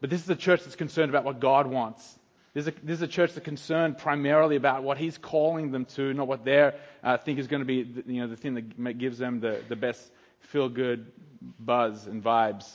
But 0.00 0.10
this 0.10 0.22
is 0.22 0.28
a 0.28 0.36
church 0.36 0.62
that's 0.64 0.76
concerned 0.76 1.10
about 1.10 1.24
what 1.24 1.40
God 1.40 1.66
wants. 1.66 2.18
This 2.54 2.66
is, 2.66 2.68
a, 2.68 2.86
this 2.86 2.96
is 2.96 3.02
a 3.02 3.08
church 3.08 3.34
that's 3.34 3.44
concerned 3.44 3.98
primarily 3.98 4.56
about 4.56 4.82
what 4.82 4.98
he's 4.98 5.18
calling 5.18 5.72
them 5.72 5.84
to, 5.96 6.14
not 6.14 6.26
what 6.26 6.44
they 6.44 6.72
uh, 7.02 7.18
think 7.18 7.38
is 7.38 7.48
going 7.48 7.60
to 7.60 7.66
be 7.66 7.82
the, 7.82 8.12
you 8.12 8.20
know, 8.20 8.28
the 8.28 8.36
thing 8.36 8.54
that 8.54 8.98
gives 8.98 9.18
them 9.18 9.40
the, 9.40 9.62
the 9.68 9.76
best 9.76 10.10
feel 10.40 10.68
good 10.68 11.12
buzz 11.58 12.06
and 12.06 12.24
vibes. 12.24 12.66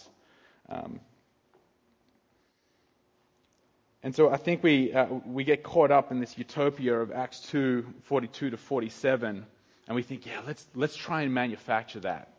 Um, 0.70 1.00
and 4.04 4.16
so 4.16 4.30
I 4.30 4.38
think 4.38 4.64
we, 4.64 4.94
uh, 4.94 5.06
we 5.26 5.44
get 5.44 5.64
caught 5.64 5.92
up 5.92 6.12
in 6.12 6.20
this 6.20 6.38
utopia 6.38 7.00
of 7.00 7.12
Acts 7.12 7.40
2 7.52 7.86
42 8.04 8.52
to 8.52 8.58
47, 8.58 9.46
and 9.88 9.96
we 9.96 10.02
think, 10.02 10.26
yeah, 10.26 10.42
let's, 10.46 10.66
let's 10.74 10.96
try 10.96 11.22
and 11.22 11.34
manufacture 11.34 12.00
that. 12.02 12.30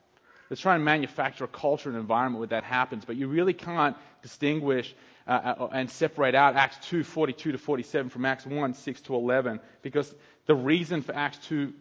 Let's 0.50 0.60
try 0.60 0.74
and 0.74 0.84
manufacture 0.84 1.44
a 1.44 1.48
culture 1.48 1.88
and 1.88 1.98
environment 1.98 2.40
where 2.40 2.48
that 2.48 2.64
happens. 2.64 3.04
But 3.06 3.16
you 3.16 3.26
really 3.28 3.54
can't 3.54 3.96
distinguish 4.20 4.94
uh, 5.26 5.68
and 5.72 5.90
separate 5.90 6.34
out 6.34 6.56
Acts 6.56 6.88
2, 6.88 7.04
42 7.04 7.52
to 7.52 7.58
47 7.58 8.10
from 8.10 8.24
Acts 8.24 8.44
1, 8.44 8.74
6 8.74 9.00
to 9.02 9.14
11, 9.14 9.60
because 9.80 10.12
the 10.46 10.54
reason 10.54 11.02
for 11.02 11.14
Acts 11.14 11.38
2, 11.46 11.72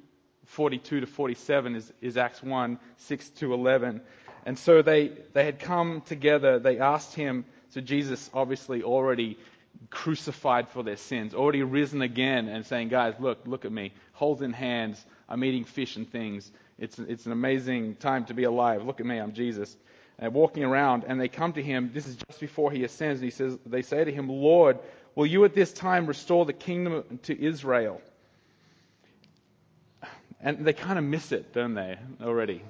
42 0.45 1.01
to 1.01 1.05
47 1.07 1.75
is, 1.75 1.91
is 2.01 2.17
Acts 2.17 2.41
1, 2.41 2.79
6 2.97 3.29
to 3.29 3.53
11. 3.53 4.01
And 4.45 4.57
so 4.57 4.81
they, 4.81 5.11
they 5.33 5.43
had 5.43 5.59
come 5.59 6.01
together, 6.01 6.59
they 6.59 6.79
asked 6.79 7.15
him, 7.15 7.45
so 7.69 7.81
Jesus 7.81 8.29
obviously 8.33 8.83
already 8.83 9.37
crucified 9.91 10.69
for 10.69 10.83
their 10.83 10.95
sins, 10.95 11.35
already 11.35 11.61
risen 11.61 12.01
again, 12.01 12.47
and 12.47 12.65
saying, 12.65 12.87
Guys, 12.87 13.13
look, 13.19 13.39
look 13.45 13.65
at 13.65 13.71
me. 13.71 13.93
Holes 14.13 14.41
in 14.41 14.53
hands. 14.53 15.05
I'm 15.29 15.43
eating 15.43 15.65
fish 15.65 15.97
and 15.97 16.09
things. 16.09 16.51
It's, 16.79 16.97
it's 16.97 17.25
an 17.27 17.31
amazing 17.31 17.95
time 17.95 18.25
to 18.25 18.33
be 18.33 18.45
alive. 18.45 18.83
Look 18.83 18.99
at 18.99 19.05
me. 19.05 19.19
I'm 19.19 19.33
Jesus. 19.33 19.77
And 20.17 20.33
walking 20.33 20.63
around, 20.63 21.03
and 21.07 21.19
they 21.19 21.27
come 21.27 21.53
to 21.53 21.61
him. 21.61 21.91
This 21.93 22.07
is 22.07 22.15
just 22.15 22.39
before 22.39 22.71
he 22.71 22.83
ascends. 22.83 23.21
And 23.21 23.25
he 23.25 23.31
says, 23.31 23.57
They 23.65 23.81
say 23.81 24.03
to 24.03 24.11
him, 24.11 24.29
Lord, 24.29 24.79
will 25.13 25.27
you 25.27 25.43
at 25.45 25.53
this 25.53 25.71
time 25.73 26.07
restore 26.07 26.45
the 26.45 26.53
kingdom 26.53 27.19
to 27.23 27.39
Israel? 27.39 28.01
And 30.39 30.65
they 30.65 30.73
kind 30.73 30.97
of 30.97 31.05
miss 31.05 31.31
it, 31.31 31.53
don't 31.53 31.75
they, 31.75 31.97
already? 32.21 32.63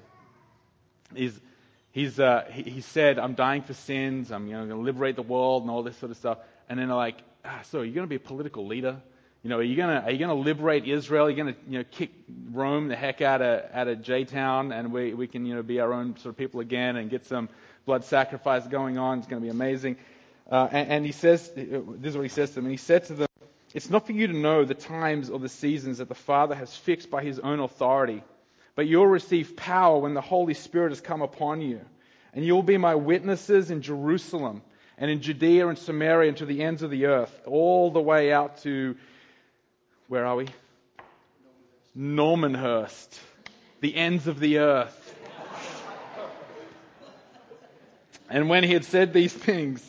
He's, 1.16 1.40
he's, 1.92 2.20
uh, 2.20 2.46
he, 2.52 2.64
he, 2.64 2.82
said, 2.82 3.18
I'm 3.18 3.34
dying 3.34 3.62
for 3.62 3.74
sins. 3.74 4.32
I'm 4.32 4.48
you 4.48 4.54
know, 4.54 4.66
going 4.66 4.70
to 4.72 4.84
liberate 4.84 5.16
the 5.16 5.22
world 5.22 5.62
and 5.64 5.72
all 5.72 5.84
this 5.84 5.96
sort 5.98 6.12
of 6.12 6.18
stuff. 6.18 6.40
And 6.72 6.80
then 6.80 6.88
they're 6.88 6.96
like, 6.96 7.18
ah, 7.44 7.60
so 7.70 7.82
are 7.82 7.84
you 7.84 7.92
going 7.92 8.06
to 8.06 8.10
be 8.10 8.16
a 8.16 8.20
political 8.20 8.66
leader? 8.66 9.02
You 9.44 9.50
know, 9.50 9.58
are 9.58 9.64
you 9.64 9.76
gonna 9.76 10.04
are 10.06 10.12
you 10.12 10.20
gonna 10.20 10.36
liberate 10.36 10.88
Israel? 10.88 11.26
Are 11.26 11.30
you 11.30 11.36
gonna 11.36 11.56
you 11.68 11.80
know 11.80 11.84
kick 11.92 12.12
Rome 12.50 12.88
the 12.88 12.96
heck 12.96 13.22
out 13.22 13.42
of 13.42 13.66
out 13.74 13.90
of 13.90 14.02
J 14.04 14.24
Town, 14.24 14.72
and 14.72 14.94
we 14.94 15.14
we 15.14 15.28
can 15.28 15.46
you 15.46 15.56
know 15.56 15.64
be 15.64 15.82
our 15.82 15.92
own 15.92 16.16
sort 16.18 16.28
of 16.28 16.38
people 16.38 16.62
again 16.62 16.96
and 16.96 17.10
get 17.10 17.26
some 17.26 17.50
blood 17.86 18.06
sacrifice 18.06 18.66
going 18.68 18.98
on? 18.98 19.18
It's 19.18 19.28
going 19.28 19.42
to 19.42 19.46
be 19.46 19.50
amazing. 19.50 19.98
Uh, 20.50 20.70
and, 20.72 20.90
and 20.92 21.06
he 21.06 21.12
says, 21.12 21.52
this 21.56 22.12
is 22.12 22.16
what 22.16 22.24
he 22.24 22.30
says 22.30 22.50
to 22.52 22.56
them. 22.56 22.66
And 22.66 22.72
he 22.72 22.78
said 22.78 23.04
to 23.06 23.16
them, 23.16 23.28
"It's 23.74 23.90
not 23.90 24.06
for 24.06 24.14
you 24.14 24.28
to 24.28 24.34
know 24.34 24.64
the 24.64 24.74
times 24.74 25.30
or 25.30 25.40
the 25.40 25.50
seasons 25.50 25.98
that 25.98 26.08
the 26.08 26.16
Father 26.16 26.56
has 26.56 26.74
fixed 26.74 27.12
by 27.12 27.22
His 27.22 27.38
own 27.38 27.60
authority, 27.60 28.24
but 28.76 28.88
you'll 28.88 29.08
receive 29.08 29.58
power 29.58 29.98
when 29.98 30.14
the 30.14 30.22
Holy 30.22 30.54
Spirit 30.54 30.92
has 30.92 31.02
come 31.02 31.22
upon 31.22 31.60
you, 31.60 31.82
and 32.34 32.46
you 32.46 32.56
will 32.56 32.64
be 32.64 32.78
my 32.78 32.96
witnesses 32.96 33.72
in 33.72 33.82
Jerusalem." 33.82 34.62
And 35.02 35.10
in 35.10 35.22
Judea 35.22 35.68
and 35.68 35.80
Samaria 35.80 36.30
and 36.30 36.38
to 36.38 36.46
the 36.46 36.62
ends 36.62 36.84
of 36.84 36.92
the 36.92 37.08
earth, 37.08 37.36
all 37.48 37.90
the 37.90 38.00
way 38.00 38.32
out 38.32 38.60
to 38.60 38.96
where 40.08 40.28
are 40.28 40.36
we? 40.36 40.48
Normanhurst. 41.96 43.20
The 43.80 43.96
ends 43.96 44.28
of 44.28 44.40
the 44.40 44.60
earth. 44.60 45.16
and 48.30 48.48
when 48.48 48.64
he 48.64 48.74
had 48.74 48.86
said 48.86 49.12
these 49.12 49.34
things, 49.34 49.84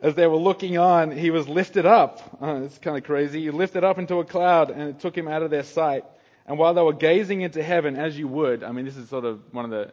as 0.00 0.14
they 0.14 0.26
were 0.26 0.36
looking 0.36 0.78
on, 0.78 1.10
he 1.10 1.28
was 1.28 1.46
lifted 1.46 1.84
up. 1.84 2.38
Oh, 2.40 2.64
it's 2.64 2.78
kind 2.78 2.96
of 2.96 3.04
crazy. 3.04 3.42
He 3.42 3.50
lifted 3.50 3.84
up 3.84 3.98
into 3.98 4.20
a 4.20 4.24
cloud 4.24 4.70
and 4.70 4.88
it 4.88 5.00
took 5.00 5.14
him 5.18 5.28
out 5.28 5.42
of 5.42 5.50
their 5.50 5.64
sight. 5.64 6.06
And 6.46 6.58
while 6.58 6.72
they 6.72 6.80
were 6.80 6.94
gazing 6.94 7.42
into 7.42 7.62
heaven, 7.62 7.96
as 7.96 8.18
you 8.18 8.26
would, 8.26 8.64
I 8.64 8.72
mean, 8.72 8.86
this 8.86 8.96
is 8.96 9.10
sort 9.10 9.26
of 9.26 9.42
one 9.52 9.66
of 9.66 9.70
the, 9.70 9.92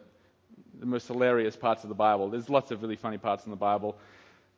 the 0.79 0.85
most 0.85 1.07
hilarious 1.07 1.55
parts 1.55 1.83
of 1.83 1.89
the 1.89 1.95
Bible. 1.95 2.29
There's 2.29 2.49
lots 2.49 2.71
of 2.71 2.81
really 2.81 2.95
funny 2.95 3.17
parts 3.17 3.45
in 3.45 3.51
the 3.51 3.57
Bible 3.57 3.97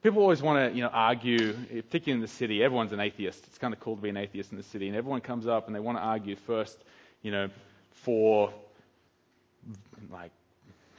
people 0.04 0.22
always 0.22 0.42
want 0.42 0.72
to, 0.72 0.76
you 0.76 0.84
know, 0.84 0.90
argue, 0.90 1.54
particularly 1.54 2.14
in 2.14 2.22
the 2.22 2.28
city. 2.28 2.64
Everyone's 2.64 2.94
an 2.94 3.00
atheist. 3.00 3.44
It's 3.48 3.58
kind 3.58 3.74
of 3.74 3.80
cool 3.80 3.96
to 3.96 4.02
be 4.02 4.10
an 4.10 4.18
atheist 4.18 4.52
in 4.52 4.58
the 4.58 4.64
city, 4.64 4.88
and 4.88 4.96
everyone 4.96 5.22
comes 5.22 5.48
up 5.48 5.68
and 5.68 5.76
they 5.76 5.80
want 5.80 5.98
to 5.98 6.02
argue 6.02 6.36
first, 6.36 6.78
you 7.22 7.32
know, 7.32 7.50
for 7.92 8.54
like 10.12 10.32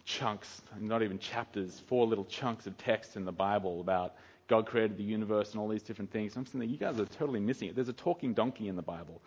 chunks, 0.04 0.62
not 0.80 1.02
even 1.02 1.18
chapters, 1.18 1.80
four 1.87 2.06
little 2.06 2.25
chunks 2.25 2.66
of 2.66 2.76
text 2.76 3.16
in 3.16 3.25
the 3.25 3.32
Bible 3.32 3.80
about 3.80 4.14
God 4.48 4.66
created 4.66 4.96
the 4.96 5.04
universe 5.04 5.52
and 5.52 5.60
all 5.60 5.68
these 5.68 5.82
different 5.82 6.10
things. 6.10 6.37
I'm 6.37 6.46
saying 6.46 6.60
that 6.60 6.66
you 6.66 6.78
guys 6.78 6.98
are 6.98 7.06
totally 7.06 7.40
missing 7.40 7.68
it. 7.68 7.75
There's 7.75 7.88
a 7.88 7.94
talking 7.94 8.32
donkey 8.34 8.68
in 8.68 8.76
the 8.76 8.82
Bible. 8.82 9.20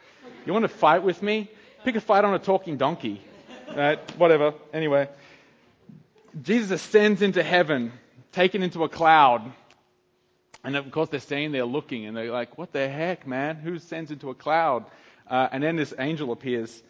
You 0.46 0.54
want 0.54 0.64
to 0.64 0.70
fight 0.70 1.04
with 1.04 1.22
me? 1.22 1.50
Pick 1.84 1.96
a 1.96 2.02
fight 2.02 2.26
on 2.26 2.34
a 2.34 2.40
talking 2.40 2.78
donkey. 2.78 3.22
Right? 3.76 4.00
Whatever. 4.18 4.54
Anyway, 4.74 5.08
Jesus 6.40 6.72
ascends 6.72 7.22
into 7.22 7.44
heaven, 7.44 7.92
taken 8.32 8.64
into 8.64 8.84
a 8.84 8.90
cloud. 8.90 9.52
And 10.64 10.76
of 10.76 10.92
course, 10.92 11.10
they're 11.10 11.20
standing 11.20 11.52
there 11.52 11.66
looking, 11.66 12.06
and 12.06 12.16
they're 12.16 12.32
like, 12.32 12.58
"What 12.58 12.72
the 12.72 12.88
heck, 12.88 13.26
man? 13.26 13.56
Who 13.58 13.80
sends 13.80 14.12
into 14.12 14.30
a 14.30 14.36
cloud?" 14.36 14.86
Uh, 15.28 15.48
and 15.52 15.64
then 15.64 15.76
this 15.76 15.94
angel 15.98 16.32
appears 16.32 16.84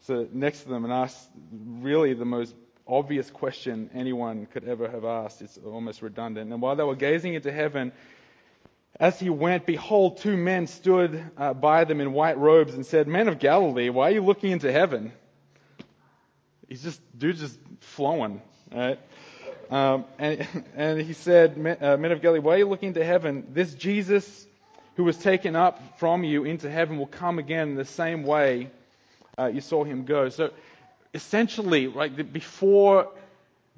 so 0.00 0.26
next 0.32 0.62
to 0.62 0.68
them 0.68 0.84
and 0.84 0.92
asks 0.92 1.26
really 1.52 2.14
the 2.14 2.24
most 2.24 2.54
obvious 2.86 3.30
question 3.30 3.90
anyone 3.94 4.46
could 4.46 4.64
ever 4.64 4.88
have 4.88 5.04
asked. 5.04 5.42
It's 5.42 5.58
almost 5.58 6.02
redundant. 6.02 6.52
And 6.52 6.62
while 6.62 6.76
they 6.76 6.84
were 6.84 6.96
gazing 6.96 7.34
into 7.34 7.52
heaven, 7.52 7.92
as 8.98 9.20
he 9.20 9.30
went, 9.30 9.66
behold, 9.66 10.18
two 10.18 10.36
men 10.36 10.66
stood 10.66 11.22
uh, 11.36 11.54
by 11.54 11.84
them 11.84 12.00
in 12.00 12.12
white 12.12 12.38
robes 12.38 12.74
and 12.74 12.86
said, 12.86 13.06
Men 13.06 13.28
of 13.28 13.38
Galilee, 13.38 13.90
why 13.90 14.08
are 14.08 14.12
you 14.12 14.24
looking 14.24 14.50
into 14.50 14.72
heaven? 14.72 15.12
He's 16.68 16.82
just, 16.82 17.00
dude's 17.18 17.40
just 17.40 17.58
flowing, 17.80 18.42
right? 18.72 18.98
Um, 19.70 20.04
and, 20.18 20.46
and, 20.76 21.00
he 21.00 21.12
said, 21.12 21.52
uh, 21.80 21.96
Men 21.96 22.12
of 22.12 22.22
Galilee, 22.22 22.40
why 22.40 22.54
are 22.54 22.58
you 22.58 22.68
looking 22.68 22.94
to 22.94 23.04
heaven? 23.04 23.46
This 23.52 23.74
Jesus 23.74 24.46
who 24.96 25.04
was 25.04 25.16
taken 25.16 25.54
up 25.54 25.80
from 25.98 26.24
you 26.24 26.44
into 26.44 26.68
heaven 26.68 26.98
will 26.98 27.06
come 27.06 27.38
again 27.38 27.68
in 27.68 27.74
the 27.76 27.84
same 27.84 28.24
way 28.24 28.70
uh, 29.38 29.46
you 29.46 29.60
saw 29.60 29.84
him 29.84 30.04
go. 30.04 30.28
So 30.28 30.50
essentially, 31.14 31.86
right, 31.86 32.32
before 32.32 33.08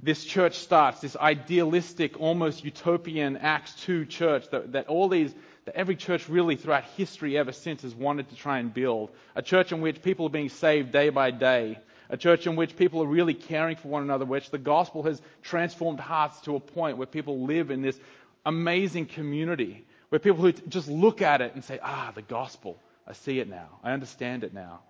this 0.03 0.25
church 0.25 0.57
starts, 0.57 1.01
this 1.01 1.17
idealistic, 1.17 2.19
almost 2.19 2.65
utopian 2.65 3.37
Acts 3.37 3.75
2 3.85 4.07
church 4.07 4.49
that, 4.51 4.73
that 4.73 4.87
all 4.87 5.09
these, 5.09 5.35
that 5.67 5.77
every 5.77 5.95
church 5.95 6.29
really 6.29 6.57
throughout 6.57 6.85
history 6.97 7.37
ever 7.37 7.53
since 7.53 7.83
has 7.83 7.95
wanted 7.95 8.31
to 8.31 8.37
try 8.37 8.59
and 8.59 8.73
build. 8.73 9.11
A 9.37 9.43
church 9.43 9.73
in 9.73 9.83
which 9.83 10.03
people 10.03 10.27
are 10.27 10.31
being 10.31 10.49
saved 10.49 10.91
day 10.91 11.11
by 11.11 11.31
day 11.31 11.79
a 12.11 12.17
church 12.17 12.47
in 12.47 12.57
which 12.57 12.77
people 12.77 13.03
are 13.03 13.07
really 13.07 13.35
caring 13.35 13.77
for 13.77 13.89
one 13.89 14.03
another, 14.03 14.25
which 14.25 14.51
the 14.51 14.59
gospel 14.59 15.05
has 15.05 15.23
transformed 15.43 16.01
hearts 16.01 16.41
to 16.43 16.57
a 16.57 16.61
point 16.61 16.99
where 16.99 17.07
people 17.07 17.47
live 17.47 17.71
in 17.71 17.83
this 17.83 17.99
amazing 18.45 19.07
community, 19.07 19.85
where 20.09 20.19
people 20.19 20.41
who 20.41 20.53
just 20.53 20.89
look 20.89 21.23
at 21.23 21.41
it 21.41 21.55
and 21.55 21.65
say, 21.65 21.79
ah, 21.83 22.13
the 22.15 22.23
gospel, 22.23 22.77
I 23.07 23.13
see 23.13 23.39
it 23.39 23.49
now, 23.49 23.69
I 23.85 23.93
understand 23.93 24.45
it 24.45 24.53
now. 24.53 24.81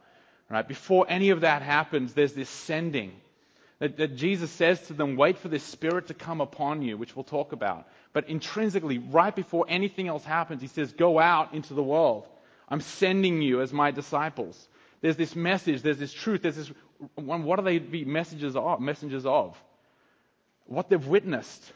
Right? 0.48 0.66
Before 0.66 1.06
any 1.08 1.30
of 1.30 1.42
that 1.42 1.62
happens, 1.62 2.12
there's 2.12 2.32
this 2.32 2.48
sending. 2.48 3.12
That, 3.78 3.96
that 3.98 4.16
Jesus 4.16 4.50
says 4.50 4.80
to 4.88 4.92
them, 4.92 5.16
wait 5.16 5.38
for 5.38 5.48
this 5.48 5.62
Spirit 5.62 6.08
to 6.08 6.14
come 6.14 6.40
upon 6.40 6.82
you, 6.82 6.98
which 6.98 7.14
we'll 7.14 7.24
talk 7.24 7.52
about. 7.52 7.86
But 8.12 8.28
intrinsically, 8.28 8.98
right 8.98 9.34
before 9.34 9.64
anything 9.68 10.08
else 10.08 10.24
happens, 10.24 10.60
he 10.60 10.66
says, 10.66 10.92
go 10.92 11.18
out 11.18 11.54
into 11.54 11.74
the 11.74 11.82
world. 11.82 12.26
I'm 12.68 12.80
sending 12.80 13.40
you 13.40 13.62
as 13.62 13.72
my 13.72 13.90
disciples. 13.90 14.68
There's 15.00 15.16
this 15.16 15.34
message, 15.34 15.82
there's 15.82 15.98
this 15.98 16.12
truth, 16.12 16.42
there's 16.42 16.56
this 16.56 16.70
what 17.14 17.58
are 17.58 17.62
they 17.62 17.78
be 17.78 18.04
messages 18.04 18.56
of? 18.56 18.80
Messengers 18.80 19.26
of 19.26 19.56
what 20.70 20.88
they've 20.88 21.06
witnessed. 21.06 21.72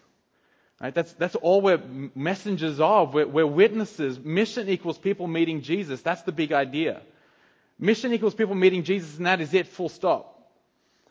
Right? 0.81 0.95
That's 0.95 1.13
that's 1.15 1.35
all 1.35 1.61
we're 1.61 1.83
messengers 2.15 2.81
of. 2.81 3.13
We're, 3.13 3.27
we're 3.27 3.47
witnesses. 3.47 4.19
Mission 4.19 4.69
equals 4.69 4.99
people 4.99 5.27
meeting 5.27 5.63
Jesus. 5.63 6.01
That's 6.01 6.23
the 6.23 6.33
big 6.33 6.53
idea. 6.53 7.03
Mission 7.79 8.13
equals 8.13 8.35
people 8.35 8.55
meeting 8.55 8.85
Jesus, 8.85 9.17
and 9.17 9.27
that 9.27 9.41
is 9.41 9.53
it. 9.53 9.67
Full 9.67 9.89
stop. 9.89 10.31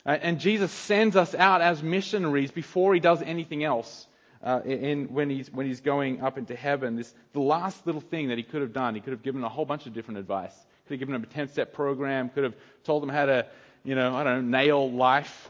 Right? 0.06 0.20
And 0.22 0.40
Jesus 0.40 0.72
sends 0.72 1.16
us 1.16 1.36
out 1.36 1.62
as 1.62 1.84
missionaries 1.84 2.52
before 2.52 2.94
he 2.94 3.00
does 3.00 3.22
anything 3.22 3.64
else. 3.64 4.08
Uh, 4.42 4.60
in, 4.66 5.06
when 5.14 5.30
he's 5.30 5.50
when 5.52 5.66
he's 5.66 5.80
going 5.80 6.22
up 6.22 6.38
into 6.38 6.56
heaven, 6.56 6.98
this 6.98 7.14
the 7.32 7.40
last 7.40 7.86
little 7.86 8.02
thing 8.02 8.30
that 8.30 8.38
he 8.38 8.44
could 8.44 8.62
have 8.62 8.74
done. 8.74 8.96
He 8.96 9.02
could 9.02 9.14
have 9.14 9.24
given 9.24 9.44
a 9.44 9.50
whole 9.50 9.66
bunch 9.66 9.88
of 9.88 9.94
different 9.94 10.20
advice. 10.20 10.54
Could 10.88 10.96
have 10.96 11.00
given 11.00 11.14
them 11.14 11.24
a 11.24 11.34
10-step 11.34 11.74
program. 11.74 12.30
Could 12.30 12.44
have 12.44 12.56
told 12.84 13.02
them 13.02 13.10
how 13.10 13.26
to 13.26 13.46
you 13.84 13.96
know, 13.96 14.16
I 14.16 14.24
don't 14.24 14.50
know, 14.50 14.58
nail 14.58 14.92
life. 14.92 15.50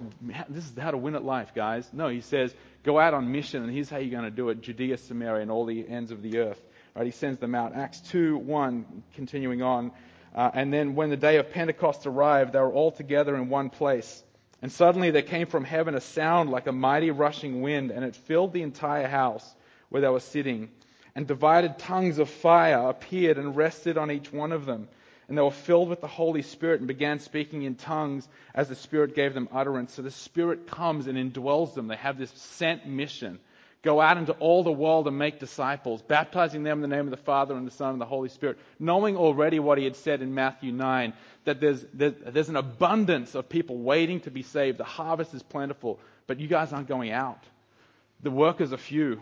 This 0.49 0.65
is 0.65 0.73
how 0.77 0.91
to 0.91 0.97
win 0.97 1.15
at 1.15 1.23
life, 1.23 1.53
guys. 1.53 1.87
No, 1.93 2.07
he 2.07 2.21
says, 2.21 2.53
go 2.83 2.99
out 2.99 3.13
on 3.13 3.31
mission, 3.31 3.63
and 3.63 3.71
here's 3.71 3.89
how 3.89 3.97
you're 3.97 4.11
going 4.11 4.29
to 4.29 4.35
do 4.35 4.49
it 4.49 4.61
Judea, 4.61 4.97
Samaria, 4.97 5.41
and 5.41 5.51
all 5.51 5.65
the 5.65 5.87
ends 5.87 6.11
of 6.11 6.21
the 6.21 6.39
earth. 6.39 6.61
Right, 6.95 7.05
he 7.05 7.11
sends 7.11 7.39
them 7.39 7.55
out. 7.55 7.75
Acts 7.75 7.99
2 8.01 8.37
1, 8.37 9.03
continuing 9.15 9.61
on. 9.61 9.91
Uh, 10.35 10.49
and 10.53 10.73
then 10.73 10.95
when 10.95 11.09
the 11.09 11.17
day 11.17 11.37
of 11.37 11.51
Pentecost 11.51 12.07
arrived, 12.07 12.53
they 12.53 12.59
were 12.59 12.73
all 12.73 12.91
together 12.91 13.35
in 13.35 13.49
one 13.49 13.69
place. 13.69 14.23
And 14.61 14.71
suddenly 14.71 15.11
there 15.11 15.21
came 15.21 15.47
from 15.47 15.63
heaven 15.63 15.93
a 15.93 16.01
sound 16.01 16.49
like 16.49 16.67
a 16.67 16.71
mighty 16.71 17.11
rushing 17.11 17.61
wind, 17.61 17.91
and 17.91 18.03
it 18.03 18.15
filled 18.15 18.53
the 18.53 18.63
entire 18.63 19.07
house 19.07 19.47
where 19.89 20.01
they 20.01 20.07
were 20.07 20.19
sitting. 20.19 20.69
And 21.15 21.27
divided 21.27 21.77
tongues 21.77 22.17
of 22.17 22.29
fire 22.29 22.89
appeared 22.89 23.37
and 23.37 23.55
rested 23.55 23.97
on 23.97 24.09
each 24.09 24.31
one 24.33 24.51
of 24.51 24.65
them 24.65 24.87
and 25.27 25.38
they 25.38 25.42
were 25.42 25.51
filled 25.51 25.89
with 25.89 26.01
the 26.01 26.08
Holy 26.08 26.42
Spirit 26.42 26.80
and 26.80 26.88
began 26.88 27.20
speaking 27.20 27.63
in 27.63 27.75
tongues 27.75 28.27
as 28.53 28.70
the 28.70 28.75
Spirit 28.75 29.15
gave 29.15 29.34
them 29.34 29.50
utterance. 29.51 29.94
So 29.94 30.01
the 30.01 30.12
Spirit 30.12 30.68
comes 30.68 31.08
and 31.08 31.18
indwells 31.18 31.74
them. 31.74 31.88
They 31.88 31.96
have 31.96 32.18
this 32.18 32.32
sent 32.32 32.86
mission. 32.86 33.39
Go 33.84 34.00
out 34.00 34.18
into 34.18 34.32
all 34.34 34.63
the 34.63 34.72
world 34.72 35.08
and 35.08 35.18
make 35.18 35.39
disciples, 35.39 36.01
baptizing 36.01 36.63
them 36.63 36.82
in 36.82 36.89
the 36.89 36.96
name 36.96 37.06
of 37.06 37.12
the 37.12 37.18
Father 37.18 37.56
and 37.56 37.68
the 37.68 37.72
Son 37.72 37.92
and 37.92 38.00
the 38.00 38.06
Holy 38.06 38.30
Spirit, 38.30 38.58
knowing 38.80 39.18
already 39.18 39.60
what 39.60 39.77
he 39.77 39.84
had 39.84 39.98
said 39.98 40.22
in 40.22 40.34
Matthew 40.34 40.72
9, 40.72 41.13
that 41.44 41.60
there's, 41.60 41.84
there's 41.94 42.48
an 42.48 42.56
abundance 42.56 43.36
of 43.36 43.50
people 43.50 43.77
waiting 43.77 44.22
to 44.22 44.32
be 44.32 44.42
saved. 44.42 44.77
The 44.77 44.86
harvest 44.86 45.34
is 45.34 45.44
plentiful, 45.44 46.00
but 46.27 46.39
you 46.39 46.48
guys 46.48 46.72
aren't 46.72 46.88
going 46.88 47.12
out. 47.12 47.44
The 48.22 48.32
workers 48.32 48.72
are 48.72 48.77
few. 48.77 49.20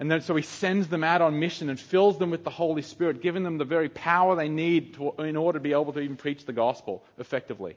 And 0.00 0.10
then 0.10 0.22
so 0.22 0.34
he 0.34 0.42
sends 0.42 0.88
them 0.88 1.04
out 1.04 1.20
on 1.20 1.38
mission 1.38 1.68
and 1.68 1.78
fills 1.78 2.18
them 2.18 2.30
with 2.30 2.42
the 2.42 2.50
Holy 2.50 2.80
Spirit, 2.80 3.20
giving 3.20 3.42
them 3.42 3.58
the 3.58 3.66
very 3.66 3.90
power 3.90 4.34
they 4.34 4.48
need 4.48 4.94
to, 4.94 5.12
in 5.18 5.36
order 5.36 5.58
to 5.58 5.62
be 5.62 5.72
able 5.72 5.92
to 5.92 6.00
even 6.00 6.16
preach 6.16 6.46
the 6.46 6.54
gospel 6.54 7.04
effectively. 7.18 7.76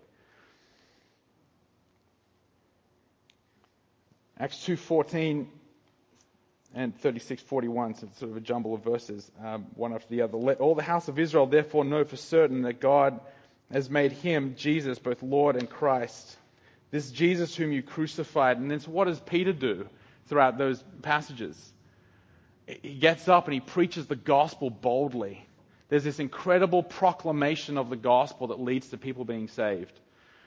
Acts 4.39 4.56
2.14 4.65 5.48
and 6.74 6.98
36.41, 7.01 8.00
so 8.00 8.08
it's 8.08 8.20
sort 8.20 8.32
of 8.32 8.38
a 8.38 8.42
jumble 8.42 8.74
of 8.74 8.86
verses, 8.86 9.30
um, 9.44 9.68
one 9.75 9.94
after 9.94 10.08
the 10.08 10.22
other. 10.22 10.38
Let 10.38 10.62
all 10.62 10.75
the 10.75 10.82
house 10.82 11.10
of 11.10 11.20
Israel 11.20 11.46
therefore 11.46 11.84
know 11.84 12.06
for 12.06 12.15
certain 12.15 12.62
that 12.62 12.80
God 12.80 13.20
has 13.70 13.89
made 13.89 14.13
him, 14.13 14.56
Jesus, 14.58 14.98
both 14.98 15.22
Lord 15.22 15.58
and 15.58 15.70
Christ. 15.70 16.38
This 16.89 17.12
Jesus 17.12 17.53
whom 17.53 17.74
you 17.74 17.84
crucified. 17.84 18.60
And 18.60 18.72
then 18.72 18.80
so 18.80 18.92
what 18.92 19.06
does 19.06 19.20
Peter 19.20 19.51
do 19.51 19.89
throughout 20.27 20.58
those 20.58 20.82
passages? 21.01 21.74
He 22.65 22.96
gets 22.96 23.27
up 23.27 23.46
and 23.46 23.53
he 23.53 23.60
preaches 23.60 24.08
the 24.08 24.15
gospel 24.15 24.70
boldly. 24.70 25.46
There's 25.89 26.03
this 26.03 26.20
incredible 26.20 26.82
proclamation 26.82 27.77
of 27.77 27.89
the 27.89 27.96
gospel 27.96 28.48
that 28.48 28.60
leads 28.60 28.89
to 28.89 28.98
people 28.98 29.25
being 29.25 29.48
saved. 29.48 30.00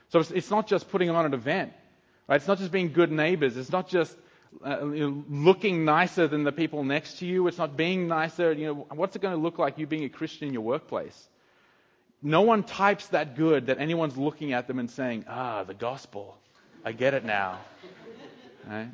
So 0.09 0.19
it's, 0.19 0.31
it's 0.31 0.49
not 0.49 0.67
just 0.67 0.89
putting 0.89 1.09
on 1.09 1.25
an 1.25 1.33
event, 1.33 1.73
right? 2.27 2.37
It's 2.37 2.47
not 2.47 2.57
just 2.57 2.71
being 2.71 2.91
good 2.91 3.11
neighbors. 3.11 3.55
It's 3.57 3.71
not 3.71 3.87
just 3.87 4.15
uh, 4.65 4.87
you 4.87 5.09
know, 5.09 5.23
looking 5.29 5.85
nicer 5.85 6.27
than 6.27 6.43
the 6.43 6.51
people 6.51 6.83
next 6.83 7.19
to 7.19 7.25
you. 7.25 7.47
It's 7.47 7.57
not 7.57 7.77
being 7.77 8.07
nicer. 8.07 8.51
You 8.53 8.67
know, 8.67 8.87
what's 8.91 9.15
it 9.15 9.21
going 9.21 9.35
to 9.35 9.41
look 9.41 9.59
like 9.59 9.77
you 9.77 9.85
being 9.85 10.03
a 10.05 10.09
Christian 10.09 10.47
in 10.47 10.53
your 10.53 10.63
workplace? 10.63 11.27
No 12.21 12.41
one 12.41 12.63
types 12.63 13.07
that 13.09 13.35
good 13.35 13.67
that 13.67 13.79
anyone's 13.79 14.17
looking 14.17 14.53
at 14.53 14.67
them 14.67 14.79
and 14.79 14.89
saying, 14.89 15.25
"Ah, 15.27 15.63
the 15.63 15.75
gospel. 15.75 16.37
I 16.83 16.91
get 16.91 17.13
it 17.13 17.23
now." 17.23 17.59
Right? 18.67 18.89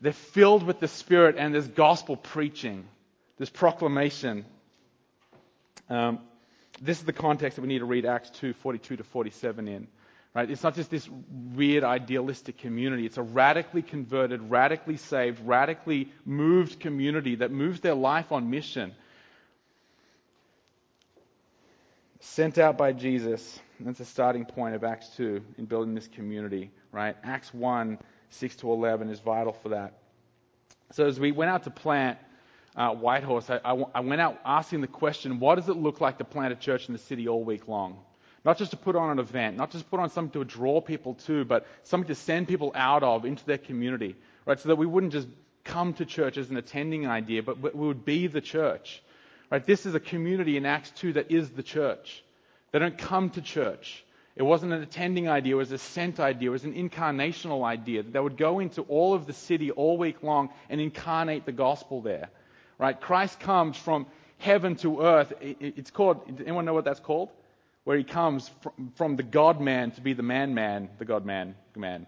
They're 0.00 0.12
filled 0.12 0.64
with 0.64 0.80
the 0.80 0.88
Spirit 0.88 1.36
and 1.38 1.54
there's 1.54 1.68
gospel 1.68 2.16
preaching, 2.16 2.86
this 3.38 3.50
proclamation. 3.50 4.44
Um, 5.88 6.18
this 6.80 6.98
is 6.98 7.04
the 7.04 7.12
context 7.12 7.56
that 7.56 7.62
we 7.62 7.68
need 7.68 7.78
to 7.78 7.84
read 7.84 8.04
Acts 8.04 8.30
2 8.30 8.54
42 8.54 8.96
to 8.96 9.04
47 9.04 9.68
in. 9.68 9.86
Right? 10.34 10.50
It's 10.50 10.62
not 10.62 10.74
just 10.74 10.90
this 10.90 11.08
weird 11.54 11.84
idealistic 11.84 12.58
community. 12.58 13.04
It's 13.04 13.18
a 13.18 13.22
radically 13.22 13.82
converted, 13.82 14.50
radically 14.50 14.96
saved, 14.96 15.46
radically 15.46 16.10
moved 16.24 16.80
community 16.80 17.36
that 17.36 17.50
moves 17.50 17.80
their 17.80 17.94
life 17.94 18.32
on 18.32 18.48
mission. 18.48 18.94
Sent 22.20 22.56
out 22.56 22.78
by 22.78 22.92
Jesus. 22.92 23.60
That's 23.78 23.98
the 23.98 24.04
starting 24.04 24.46
point 24.46 24.74
of 24.74 24.84
Acts 24.84 25.08
2 25.16 25.42
in 25.58 25.66
building 25.66 25.94
this 25.94 26.08
community, 26.08 26.70
right? 26.92 27.16
Acts 27.22 27.52
1 27.52 27.98
6 28.32 28.56
to 28.56 28.72
11 28.72 29.10
is 29.10 29.20
vital 29.20 29.52
for 29.52 29.70
that. 29.70 29.94
So 30.92 31.06
as 31.06 31.18
we 31.18 31.32
went 31.32 31.50
out 31.50 31.64
to 31.64 31.70
plant 31.70 32.18
uh, 32.76 32.94
Whitehorse, 32.94 33.50
I, 33.50 33.60
I, 33.64 33.84
I 33.94 34.00
went 34.00 34.20
out 34.20 34.40
asking 34.44 34.80
the 34.80 34.86
question, 34.86 35.40
what 35.40 35.56
does 35.56 35.68
it 35.68 35.76
look 35.76 36.00
like 36.00 36.18
to 36.18 36.24
plant 36.24 36.52
a 36.52 36.56
church 36.56 36.88
in 36.88 36.92
the 36.92 36.98
city 36.98 37.28
all 37.28 37.44
week 37.44 37.68
long? 37.68 37.98
Not 38.44 38.58
just 38.58 38.72
to 38.72 38.76
put 38.76 38.96
on 38.96 39.10
an 39.10 39.18
event, 39.18 39.56
not 39.56 39.70
just 39.70 39.88
put 39.90 40.00
on 40.00 40.10
something 40.10 40.40
to 40.40 40.44
draw 40.44 40.80
people 40.80 41.14
to, 41.26 41.44
but 41.44 41.66
something 41.84 42.08
to 42.08 42.14
send 42.14 42.48
people 42.48 42.72
out 42.74 43.02
of 43.02 43.24
into 43.24 43.44
their 43.44 43.58
community, 43.58 44.16
right? 44.46 44.58
So 44.58 44.68
that 44.70 44.76
we 44.76 44.86
wouldn't 44.86 45.12
just 45.12 45.28
come 45.64 45.94
to 45.94 46.04
church 46.04 46.36
as 46.36 46.50
an 46.50 46.56
attending 46.56 47.06
idea, 47.06 47.42
but 47.42 47.60
we 47.60 47.86
would 47.86 48.04
be 48.04 48.26
the 48.26 48.40
church, 48.40 49.02
right? 49.50 49.64
This 49.64 49.86
is 49.86 49.94
a 49.94 50.00
community 50.00 50.56
in 50.56 50.66
Acts 50.66 50.90
2 50.96 51.14
that 51.14 51.30
is 51.30 51.50
the 51.50 51.62
church. 51.62 52.24
They 52.72 52.78
don't 52.78 52.98
come 52.98 53.30
to 53.30 53.42
church. 53.42 54.04
It 54.34 54.42
wasn't 54.42 54.72
an 54.72 54.82
attending 54.82 55.28
idea, 55.28 55.54
it 55.54 55.58
was 55.58 55.72
a 55.72 55.78
sent 55.78 56.18
idea, 56.18 56.48
it 56.48 56.52
was 56.52 56.64
an 56.64 56.72
incarnational 56.72 57.64
idea 57.64 58.02
that 58.02 58.12
they 58.12 58.20
would 58.20 58.38
go 58.38 58.60
into 58.60 58.82
all 58.82 59.12
of 59.12 59.26
the 59.26 59.34
city 59.34 59.70
all 59.70 59.98
week 59.98 60.22
long 60.22 60.48
and 60.70 60.80
incarnate 60.80 61.44
the 61.44 61.52
gospel 61.52 62.00
there. 62.00 62.30
Right? 62.78 62.98
Christ 62.98 63.40
comes 63.40 63.76
from 63.76 64.06
heaven 64.38 64.76
to 64.76 65.02
earth. 65.02 65.32
It's 65.40 65.90
called, 65.90 66.22
anyone 66.40 66.64
know 66.64 66.72
what 66.72 66.84
that's 66.84 67.00
called? 67.00 67.30
Where 67.84 67.98
he 67.98 68.04
comes 68.04 68.50
from 68.94 69.16
the 69.16 69.22
God 69.22 69.60
man 69.60 69.90
to 69.92 70.00
be 70.00 70.14
the 70.14 70.22
man 70.22 70.54
man, 70.54 70.88
the 70.98 71.04
God 71.04 71.26
man, 71.26 71.54
man. 71.76 72.06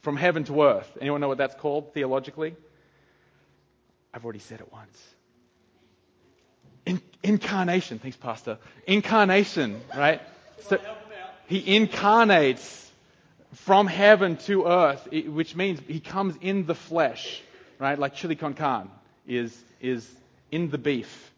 From 0.00 0.16
heaven 0.16 0.44
to 0.44 0.62
earth. 0.62 0.96
Anyone 1.00 1.20
know 1.20 1.28
what 1.28 1.38
that's 1.38 1.54
called 1.56 1.92
theologically? 1.92 2.56
I've 4.14 4.24
already 4.24 4.38
said 4.38 4.60
it 4.60 4.72
once. 4.72 4.98
In, 6.86 7.02
incarnation. 7.22 7.98
Thanks, 7.98 8.16
Pastor. 8.16 8.58
Incarnation, 8.86 9.80
right? 9.94 10.22
So, 10.68 10.78
he 11.50 11.76
incarnates 11.76 12.88
from 13.54 13.88
heaven 13.88 14.36
to 14.36 14.66
earth, 14.66 15.08
which 15.10 15.56
means 15.56 15.80
he 15.88 15.98
comes 15.98 16.36
in 16.40 16.64
the 16.64 16.76
flesh, 16.76 17.42
right? 17.80 17.98
Like 17.98 18.14
chili 18.14 18.36
con 18.36 18.54
carne 18.54 18.88
is, 19.26 19.56
is 19.80 20.08
in 20.52 20.70
the 20.70 20.78
beef. 20.78 21.32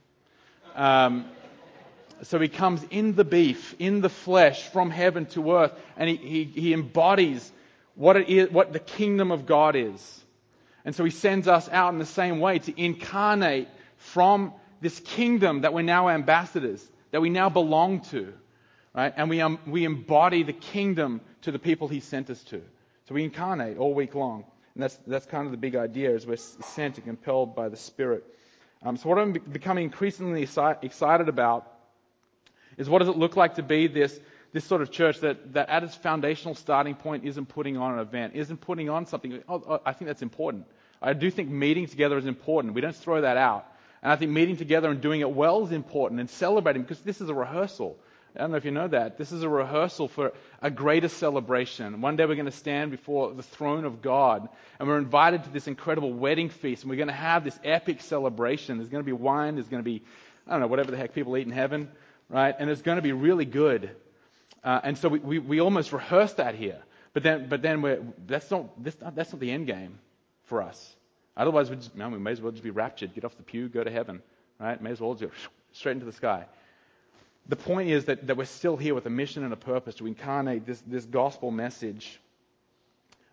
Um, 0.74 1.24
so 2.24 2.38
he 2.38 2.48
comes 2.48 2.84
in 2.90 3.14
the 3.14 3.24
beef, 3.24 3.74
in 3.78 4.02
the 4.02 4.10
flesh, 4.10 4.68
from 4.68 4.90
heaven 4.90 5.24
to 5.26 5.52
earth, 5.52 5.72
and 5.96 6.10
he, 6.10 6.16
he, 6.16 6.44
he 6.44 6.74
embodies 6.74 7.50
what, 7.94 8.18
it 8.18 8.28
is, 8.28 8.50
what 8.50 8.74
the 8.74 8.80
kingdom 8.80 9.32
of 9.32 9.46
God 9.46 9.76
is. 9.76 10.20
And 10.84 10.94
so 10.94 11.04
he 11.04 11.10
sends 11.10 11.48
us 11.48 11.70
out 11.70 11.94
in 11.94 11.98
the 11.98 12.04
same 12.04 12.38
way 12.38 12.58
to 12.58 12.78
incarnate 12.78 13.68
from 13.96 14.52
this 14.82 15.00
kingdom 15.00 15.62
that 15.62 15.72
we're 15.72 15.80
now 15.80 16.10
ambassadors, 16.10 16.86
that 17.12 17.22
we 17.22 17.30
now 17.30 17.48
belong 17.48 18.00
to. 18.10 18.34
Right? 18.94 19.12
And 19.16 19.30
we, 19.30 19.40
um, 19.40 19.58
we 19.66 19.84
embody 19.84 20.42
the 20.42 20.52
kingdom 20.52 21.20
to 21.42 21.50
the 21.50 21.58
people 21.58 21.88
he 21.88 22.00
sent 22.00 22.28
us 22.28 22.42
to. 22.44 22.62
So 23.08 23.14
we 23.14 23.24
incarnate 23.24 23.78
all 23.78 23.94
week 23.94 24.14
long. 24.14 24.44
And 24.74 24.82
that's, 24.82 24.96
that's 25.06 25.26
kind 25.26 25.46
of 25.46 25.50
the 25.50 25.58
big 25.58 25.76
idea 25.76 26.14
is 26.14 26.26
we're 26.26 26.36
sent 26.36 26.96
and 26.96 27.06
compelled 27.06 27.54
by 27.54 27.68
the 27.68 27.76
Spirit. 27.76 28.24
Um, 28.82 28.96
so 28.96 29.08
what 29.08 29.18
I'm 29.18 29.32
becoming 29.32 29.84
increasingly 29.84 30.42
excited 30.42 31.28
about 31.28 31.70
is 32.76 32.88
what 32.88 32.98
does 32.98 33.08
it 33.08 33.16
look 33.16 33.36
like 33.36 33.56
to 33.56 33.62
be 33.62 33.86
this, 33.86 34.18
this 34.52 34.64
sort 34.64 34.82
of 34.82 34.90
church 34.90 35.20
that, 35.20 35.52
that 35.54 35.68
at 35.68 35.84
its 35.84 35.94
foundational 35.94 36.54
starting 36.54 36.94
point 36.94 37.24
isn't 37.24 37.46
putting 37.46 37.76
on 37.76 37.94
an 37.94 37.98
event, 38.00 38.34
isn't 38.34 38.60
putting 38.60 38.88
on 38.88 39.06
something. 39.06 39.42
Oh, 39.48 39.62
oh, 39.66 39.80
I 39.84 39.92
think 39.92 40.08
that's 40.08 40.22
important. 40.22 40.66
I 41.00 41.12
do 41.12 41.30
think 41.30 41.48
meeting 41.48 41.86
together 41.86 42.16
is 42.18 42.26
important. 42.26 42.74
We 42.74 42.80
don't 42.80 42.96
throw 42.96 43.20
that 43.20 43.36
out. 43.36 43.66
And 44.02 44.10
I 44.10 44.16
think 44.16 44.32
meeting 44.32 44.56
together 44.56 44.90
and 44.90 45.00
doing 45.00 45.20
it 45.20 45.30
well 45.30 45.64
is 45.64 45.72
important 45.72 46.20
and 46.20 46.28
celebrating 46.28 46.82
because 46.82 47.00
this 47.00 47.20
is 47.20 47.28
a 47.28 47.34
rehearsal. 47.34 47.96
I 48.34 48.40
don't 48.40 48.50
know 48.50 48.56
if 48.56 48.64
you 48.64 48.70
know 48.70 48.88
that. 48.88 49.18
This 49.18 49.30
is 49.30 49.42
a 49.42 49.48
rehearsal 49.48 50.08
for 50.08 50.32
a 50.62 50.70
greater 50.70 51.08
celebration. 51.08 52.00
One 52.00 52.16
day 52.16 52.24
we're 52.24 52.34
going 52.34 52.46
to 52.46 52.50
stand 52.50 52.90
before 52.90 53.34
the 53.34 53.42
throne 53.42 53.84
of 53.84 54.00
God 54.00 54.48
and 54.78 54.88
we're 54.88 54.98
invited 54.98 55.44
to 55.44 55.50
this 55.50 55.66
incredible 55.66 56.12
wedding 56.12 56.48
feast 56.48 56.82
and 56.82 56.90
we're 56.90 56.96
going 56.96 57.08
to 57.08 57.14
have 57.14 57.44
this 57.44 57.58
epic 57.62 58.00
celebration. 58.00 58.78
There's 58.78 58.88
going 58.88 59.02
to 59.02 59.06
be 59.06 59.12
wine, 59.12 59.56
there's 59.56 59.68
going 59.68 59.82
to 59.82 59.88
be, 59.88 60.02
I 60.46 60.52
don't 60.52 60.60
know, 60.60 60.66
whatever 60.66 60.90
the 60.90 60.96
heck 60.96 61.14
people 61.14 61.36
eat 61.36 61.46
in 61.46 61.52
heaven, 61.52 61.90
right? 62.30 62.54
And 62.58 62.70
it's 62.70 62.80
going 62.80 62.96
to 62.96 63.02
be 63.02 63.12
really 63.12 63.44
good. 63.44 63.90
Uh, 64.64 64.80
and 64.82 64.96
so 64.96 65.10
we, 65.10 65.18
we, 65.18 65.38
we, 65.38 65.60
almost 65.60 65.92
rehearse 65.92 66.32
that 66.34 66.54
here. 66.54 66.78
But 67.12 67.24
then, 67.24 67.48
but 67.50 67.60
then 67.60 67.82
we're, 67.82 68.00
that's, 68.26 68.50
not, 68.50 68.82
that's, 68.82 68.98
not, 68.98 69.14
that's 69.14 69.32
not 69.32 69.40
the 69.40 69.50
end 69.50 69.66
game 69.66 69.98
for 70.44 70.62
us. 70.62 70.94
Otherwise, 71.36 71.68
we, 71.68 71.76
just, 71.76 71.94
we 71.94 72.18
may 72.18 72.30
as 72.30 72.40
well 72.40 72.52
just 72.52 72.62
be 72.62 72.70
raptured, 72.70 73.12
get 73.14 73.24
off 73.24 73.36
the 73.36 73.42
pew, 73.42 73.68
go 73.68 73.84
to 73.84 73.90
heaven, 73.90 74.22
right? 74.58 74.80
May 74.80 74.92
as 74.92 75.00
well 75.00 75.12
just 75.14 75.24
go 75.24 75.30
straight 75.72 75.92
into 75.92 76.06
the 76.06 76.12
sky 76.12 76.46
the 77.48 77.56
point 77.56 77.90
is 77.90 78.04
that, 78.06 78.26
that 78.26 78.36
we're 78.36 78.44
still 78.44 78.76
here 78.76 78.94
with 78.94 79.06
a 79.06 79.10
mission 79.10 79.44
and 79.44 79.52
a 79.52 79.56
purpose 79.56 79.96
to 79.96 80.06
incarnate 80.06 80.64
this, 80.66 80.80
this 80.86 81.04
gospel 81.04 81.50
message 81.50 82.20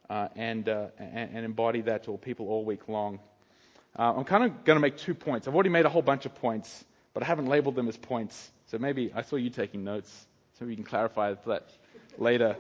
uh, 0.09 0.27
and, 0.35 0.67
uh, 0.67 0.87
and, 0.97 1.35
and, 1.35 1.45
embody 1.45 1.81
that 1.81 2.03
to 2.05 2.17
people 2.17 2.47
all 2.47 2.65
week 2.65 2.87
long. 2.87 3.19
Uh, 3.97 4.13
I'm 4.17 4.23
kind 4.23 4.43
of 4.43 4.63
going 4.63 4.75
to 4.75 4.81
make 4.81 4.97
two 4.97 5.13
points. 5.13 5.47
I've 5.47 5.53
already 5.53 5.69
made 5.69 5.85
a 5.85 5.89
whole 5.89 6.01
bunch 6.01 6.25
of 6.25 6.33
points, 6.35 6.83
but 7.13 7.21
I 7.21 7.27
haven't 7.27 7.45
labeled 7.45 7.75
them 7.75 7.87
as 7.87 7.97
points. 7.97 8.51
So 8.67 8.79
maybe 8.79 9.11
I 9.13 9.21
saw 9.21 9.35
you 9.35 9.51
taking 9.51 9.83
notes, 9.83 10.11
so 10.57 10.65
you 10.65 10.75
can 10.75 10.83
clarify 10.83 11.35
that 11.45 11.69
later, 12.17 12.55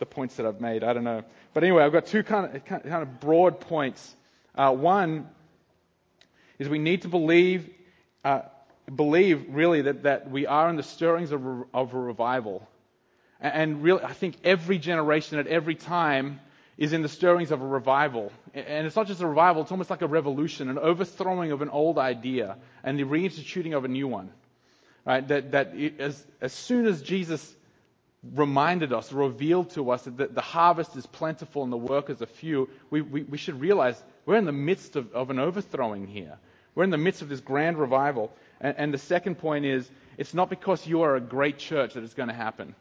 the 0.00 0.06
points 0.06 0.36
that 0.36 0.46
I've 0.46 0.60
made. 0.60 0.82
I 0.82 0.92
don't 0.92 1.04
know. 1.04 1.22
But 1.54 1.62
anyway, 1.62 1.84
I've 1.84 1.92
got 1.92 2.06
two 2.06 2.22
kind 2.22 2.56
of, 2.56 2.64
kind 2.64 3.02
of 3.02 3.20
broad 3.20 3.60
points. 3.60 4.14
Uh, 4.54 4.72
one 4.72 5.28
is 6.58 6.68
we 6.68 6.78
need 6.78 7.02
to 7.02 7.08
believe 7.08 7.70
uh, 8.24 8.42
believe 8.94 9.46
really 9.48 9.82
that, 9.82 10.04
that 10.04 10.30
we 10.30 10.46
are 10.46 10.68
in 10.68 10.76
the 10.76 10.82
stirrings 10.82 11.32
of, 11.32 11.42
of 11.74 11.94
a 11.94 11.98
revival. 11.98 12.68
And 13.40 13.82
really, 13.82 14.02
I 14.02 14.12
think 14.12 14.36
every 14.42 14.78
generation 14.78 15.38
at 15.38 15.46
every 15.46 15.74
time 15.74 16.40
is 16.76 16.92
in 16.92 17.02
the 17.02 17.08
stirrings 17.08 17.50
of 17.50 17.60
a 17.60 17.66
revival. 17.66 18.32
And 18.54 18.86
it's 18.86 18.96
not 18.96 19.06
just 19.06 19.20
a 19.20 19.26
revival, 19.26 19.62
it's 19.62 19.70
almost 19.70 19.90
like 19.90 20.02
a 20.02 20.06
revolution, 20.06 20.68
an 20.68 20.78
overthrowing 20.78 21.52
of 21.52 21.62
an 21.62 21.68
old 21.68 21.98
idea 21.98 22.56
and 22.82 22.98
the 22.98 23.04
reinstituting 23.04 23.76
of 23.76 23.84
a 23.84 23.88
new 23.88 24.08
one. 24.08 24.30
Right? 25.04 25.26
That, 25.26 25.52
that 25.52 25.74
it, 25.74 26.00
as, 26.00 26.24
as 26.40 26.52
soon 26.52 26.86
as 26.86 27.02
Jesus 27.02 27.54
reminded 28.34 28.92
us, 28.92 29.12
revealed 29.12 29.70
to 29.70 29.90
us 29.90 30.02
that 30.02 30.16
the, 30.16 30.26
the 30.26 30.40
harvest 30.40 30.96
is 30.96 31.06
plentiful 31.06 31.62
and 31.62 31.72
the 31.72 31.76
workers 31.76 32.20
are 32.22 32.26
few, 32.26 32.68
we, 32.90 33.00
we, 33.00 33.22
we 33.22 33.38
should 33.38 33.60
realize 33.60 34.00
we're 34.26 34.36
in 34.36 34.44
the 34.44 34.52
midst 34.52 34.96
of, 34.96 35.12
of 35.14 35.30
an 35.30 35.38
overthrowing 35.38 36.06
here. 36.06 36.38
We're 36.74 36.84
in 36.84 36.90
the 36.90 36.98
midst 36.98 37.22
of 37.22 37.28
this 37.28 37.40
grand 37.40 37.78
revival. 37.78 38.32
And, 38.60 38.74
and 38.78 38.94
the 38.94 38.98
second 38.98 39.36
point 39.36 39.64
is, 39.64 39.88
it's 40.16 40.34
not 40.34 40.50
because 40.50 40.86
you 40.86 41.02
are 41.02 41.16
a 41.16 41.20
great 41.20 41.58
church 41.58 41.94
that 41.94 42.02
it's 42.04 42.14
going 42.14 42.28
to 42.28 42.34
happen. 42.34 42.74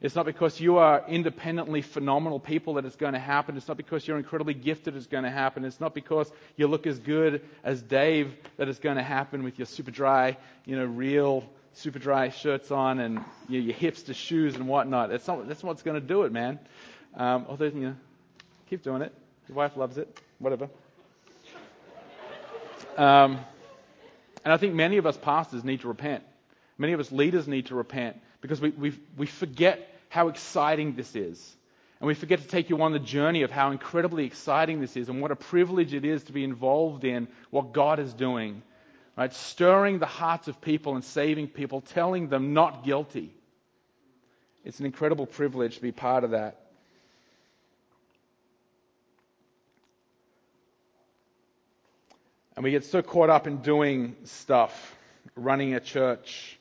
It's 0.00 0.16
not 0.16 0.24
because 0.24 0.58
you 0.58 0.78
are 0.78 1.04
independently 1.08 1.82
phenomenal 1.82 2.40
people 2.40 2.74
that 2.74 2.86
it's 2.86 2.96
going 2.96 3.12
to 3.12 3.18
happen. 3.18 3.56
It's 3.58 3.68
not 3.68 3.76
because 3.76 4.08
you're 4.08 4.16
incredibly 4.16 4.54
gifted 4.54 4.96
it's 4.96 5.06
going 5.06 5.24
to 5.24 5.30
happen. 5.30 5.64
It's 5.64 5.78
not 5.78 5.94
because 5.94 6.32
you 6.56 6.68
look 6.68 6.86
as 6.86 6.98
good 6.98 7.42
as 7.62 7.82
Dave 7.82 8.32
that 8.56 8.66
it's 8.68 8.78
going 8.78 8.96
to 8.96 9.02
happen 9.02 9.42
with 9.42 9.58
your 9.58 9.66
Superdry, 9.66 10.36
you 10.64 10.76
know, 10.76 10.86
real 10.86 11.44
Superdry 11.76 12.32
shirts 12.32 12.70
on 12.70 12.98
and 12.98 13.22
you 13.48 13.60
know, 13.60 13.66
your 13.66 13.74
hipster 13.74 14.14
shoes 14.14 14.56
and 14.56 14.66
whatnot. 14.66 15.10
That's 15.10 15.28
not, 15.28 15.46
that's 15.46 15.62
what's 15.62 15.82
going 15.82 16.00
to 16.00 16.06
do 16.06 16.22
it, 16.22 16.32
man. 16.32 16.58
Um, 17.14 17.44
although, 17.48 17.66
you 17.66 17.80
know, 17.80 17.96
keep 18.70 18.82
doing 18.82 19.02
it. 19.02 19.12
Your 19.48 19.56
wife 19.56 19.76
loves 19.76 19.98
it. 19.98 20.18
Whatever. 20.38 20.70
Um, 22.96 23.38
and 24.44 24.52
I 24.52 24.56
think 24.56 24.74
many 24.74 24.96
of 24.96 25.06
us 25.06 25.16
pastors 25.16 25.64
need 25.64 25.80
to 25.80 25.88
repent. 25.88 26.24
Many 26.78 26.92
of 26.92 27.00
us 27.00 27.12
leaders 27.12 27.46
need 27.46 27.66
to 27.66 27.74
repent 27.74 28.16
because 28.40 28.60
we, 28.60 28.70
we, 28.70 28.98
we 29.16 29.26
forget 29.26 29.86
how 30.08 30.28
exciting 30.28 30.96
this 30.96 31.14
is. 31.14 31.56
And 32.00 32.06
we 32.06 32.14
forget 32.14 32.40
to 32.40 32.48
take 32.48 32.70
you 32.70 32.80
on 32.82 32.92
the 32.92 32.98
journey 32.98 33.42
of 33.42 33.50
how 33.50 33.70
incredibly 33.70 34.24
exciting 34.24 34.80
this 34.80 34.96
is 34.96 35.10
and 35.10 35.20
what 35.20 35.30
a 35.30 35.36
privilege 35.36 35.92
it 35.92 36.06
is 36.06 36.24
to 36.24 36.32
be 36.32 36.42
involved 36.42 37.04
in 37.04 37.28
what 37.50 37.72
God 37.72 37.98
is 37.98 38.14
doing. 38.14 38.62
Right? 39.16 39.32
Stirring 39.34 39.98
the 39.98 40.06
hearts 40.06 40.48
of 40.48 40.62
people 40.62 40.94
and 40.94 41.04
saving 41.04 41.48
people, 41.48 41.82
telling 41.82 42.28
them 42.28 42.54
not 42.54 42.84
guilty. 42.84 43.34
It's 44.64 44.80
an 44.80 44.86
incredible 44.86 45.26
privilege 45.26 45.76
to 45.76 45.82
be 45.82 45.92
part 45.92 46.24
of 46.24 46.30
that. 46.30 46.69
And 52.60 52.64
we 52.66 52.72
get 52.72 52.84
so 52.84 53.00
caught 53.00 53.30
up 53.30 53.46
in 53.46 53.62
doing 53.62 54.16
stuff, 54.24 54.94
running 55.34 55.72
a 55.72 55.80
church, 55.80 56.58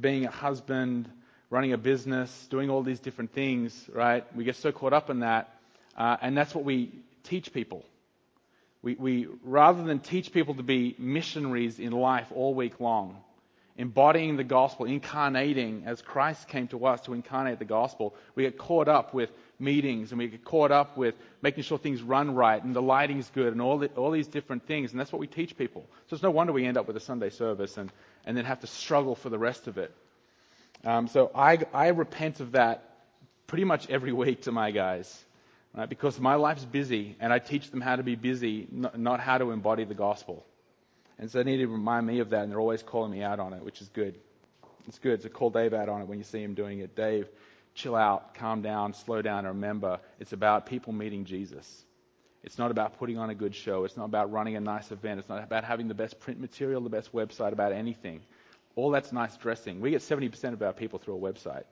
being 0.00 0.24
a 0.24 0.30
husband, 0.30 1.10
running 1.50 1.72
a 1.72 1.76
business, 1.76 2.30
doing 2.52 2.70
all 2.70 2.84
these 2.84 3.00
different 3.00 3.32
things, 3.32 3.90
right? 3.92 4.24
We 4.36 4.44
get 4.44 4.54
so 4.54 4.70
caught 4.70 4.92
up 4.92 5.10
in 5.10 5.18
that, 5.20 5.52
uh, 5.96 6.18
and 6.22 6.36
that's 6.36 6.54
what 6.54 6.62
we 6.62 6.92
teach 7.24 7.52
people. 7.52 7.84
We, 8.82 8.94
we, 8.94 9.26
rather 9.42 9.82
than 9.82 9.98
teach 9.98 10.30
people 10.30 10.54
to 10.54 10.62
be 10.62 10.94
missionaries 11.00 11.80
in 11.80 11.90
life 11.90 12.28
all 12.32 12.54
week 12.54 12.78
long, 12.78 13.16
embodying 13.76 14.36
the 14.36 14.44
gospel, 14.44 14.86
incarnating 14.86 15.82
as 15.84 16.00
Christ 16.00 16.46
came 16.46 16.68
to 16.68 16.86
us 16.86 17.00
to 17.06 17.12
incarnate 17.12 17.58
the 17.58 17.64
gospel, 17.64 18.14
we 18.36 18.44
get 18.44 18.56
caught 18.56 18.86
up 18.86 19.12
with 19.12 19.30
meetings 19.60 20.10
and 20.10 20.18
we 20.18 20.28
get 20.28 20.44
caught 20.44 20.70
up 20.70 20.96
with 20.96 21.14
making 21.42 21.64
sure 21.64 21.78
things 21.78 22.02
run 22.02 22.34
right 22.34 22.62
and 22.62 22.74
the 22.74 22.82
lighting's 22.82 23.30
good 23.30 23.52
and 23.52 23.60
all, 23.60 23.78
the, 23.78 23.88
all 23.88 24.10
these 24.10 24.26
different 24.26 24.66
things. 24.66 24.90
And 24.90 25.00
that's 25.00 25.12
what 25.12 25.20
we 25.20 25.26
teach 25.26 25.56
people. 25.56 25.86
So 26.08 26.14
it's 26.14 26.22
no 26.22 26.30
wonder 26.30 26.52
we 26.52 26.66
end 26.66 26.76
up 26.76 26.86
with 26.86 26.96
a 26.96 27.00
Sunday 27.00 27.30
service 27.30 27.76
and, 27.76 27.92
and 28.24 28.36
then 28.36 28.44
have 28.44 28.60
to 28.60 28.66
struggle 28.66 29.14
for 29.14 29.28
the 29.28 29.38
rest 29.38 29.66
of 29.66 29.78
it. 29.78 29.94
Um, 30.84 31.08
so 31.08 31.30
I, 31.34 31.58
I 31.72 31.88
repent 31.88 32.40
of 32.40 32.52
that 32.52 32.98
pretty 33.46 33.64
much 33.64 33.88
every 33.90 34.12
week 34.24 34.42
to 34.42 34.52
my 34.52 34.70
guys. 34.70 35.24
Right? 35.74 35.88
Because 35.88 36.18
my 36.18 36.34
life's 36.34 36.64
busy 36.64 37.16
and 37.20 37.32
I 37.32 37.38
teach 37.38 37.70
them 37.70 37.80
how 37.80 37.96
to 37.96 38.02
be 38.02 38.16
busy, 38.16 38.66
not, 38.70 38.98
not 38.98 39.20
how 39.20 39.38
to 39.38 39.50
embody 39.50 39.84
the 39.84 39.94
gospel. 39.94 40.44
And 41.18 41.30
so 41.30 41.38
they 41.42 41.44
need 41.44 41.58
to 41.58 41.66
remind 41.66 42.06
me 42.06 42.20
of 42.20 42.30
that, 42.30 42.44
and 42.44 42.50
they're 42.50 42.58
always 42.58 42.82
calling 42.82 43.12
me 43.12 43.22
out 43.22 43.40
on 43.40 43.52
it, 43.52 43.62
which 43.62 43.82
is 43.82 43.90
good. 43.90 44.18
It's 44.88 44.98
good. 44.98 45.22
So 45.22 45.28
call 45.28 45.50
Dave 45.50 45.74
out 45.74 45.90
on 45.90 46.00
it 46.00 46.08
when 46.08 46.16
you 46.16 46.24
see 46.24 46.42
him 46.42 46.54
doing 46.54 46.78
it. 46.80 46.96
Dave, 46.96 47.28
chill 47.74 47.96
out, 47.96 48.34
calm 48.34 48.62
down, 48.62 48.94
slow 48.94 49.22
down, 49.22 49.46
and 49.46 49.48
remember, 49.48 50.00
it's 50.18 50.32
about 50.32 50.66
people 50.66 50.92
meeting 50.92 51.24
Jesus. 51.24 51.84
It's 52.42 52.58
not 52.58 52.70
about 52.70 52.98
putting 52.98 53.18
on 53.18 53.30
a 53.30 53.34
good 53.34 53.54
show. 53.54 53.84
It's 53.84 53.96
not 53.96 54.06
about 54.06 54.32
running 54.32 54.56
a 54.56 54.60
nice 54.60 54.90
event. 54.90 55.20
It's 55.20 55.28
not 55.28 55.42
about 55.42 55.64
having 55.64 55.88
the 55.88 55.94
best 55.94 56.18
print 56.20 56.40
material, 56.40 56.80
the 56.80 56.88
best 56.88 57.12
website, 57.12 57.52
about 57.52 57.72
anything. 57.72 58.22
All 58.76 58.90
that's 58.90 59.12
nice 59.12 59.36
dressing. 59.36 59.80
We 59.80 59.90
get 59.90 60.00
70% 60.00 60.52
of 60.52 60.62
our 60.62 60.72
people 60.72 60.98
through 60.98 61.16
a 61.16 61.20
website, 61.20 61.64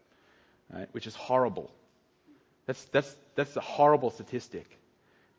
right, 0.72 0.88
which 0.92 1.06
is 1.06 1.14
horrible. 1.14 1.70
That's, 2.66 2.84
that's, 2.86 3.16
that's 3.34 3.56
a 3.56 3.60
horrible 3.60 4.10
statistic. 4.10 4.66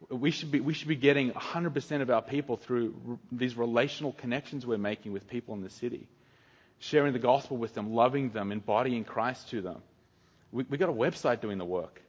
We 0.10 0.32
should, 0.32 0.50
be, 0.50 0.62
we 0.62 0.74
should 0.74 0.88
be 0.88 0.96
getting 0.96 1.32
100% 1.32 2.02
of 2.02 2.10
our 2.10 2.22
people 2.22 2.58
through 2.58 2.96
r- 3.08 3.20
these 3.32 3.56
relational 3.56 4.14
connections 4.14 4.66
we're 4.66 4.78
making 4.78 5.12
with 5.12 5.28
people 5.28 5.54
in 5.54 5.62
the 5.62 5.70
city, 5.70 6.08
sharing 6.80 7.14
the 7.14 7.20
gospel 7.20 7.58
with 7.58 7.76
them, 7.76 7.94
loving 7.94 8.30
them, 8.30 8.52
embodying 8.52 9.04
Christ 9.04 9.50
to 9.50 9.62
them. 9.62 9.82
We, 10.52 10.64
we 10.70 10.78
got 10.78 10.90
a 10.90 10.94
website 10.94 11.42
doing 11.42 11.58
the 11.58 11.66
work. 11.66 12.02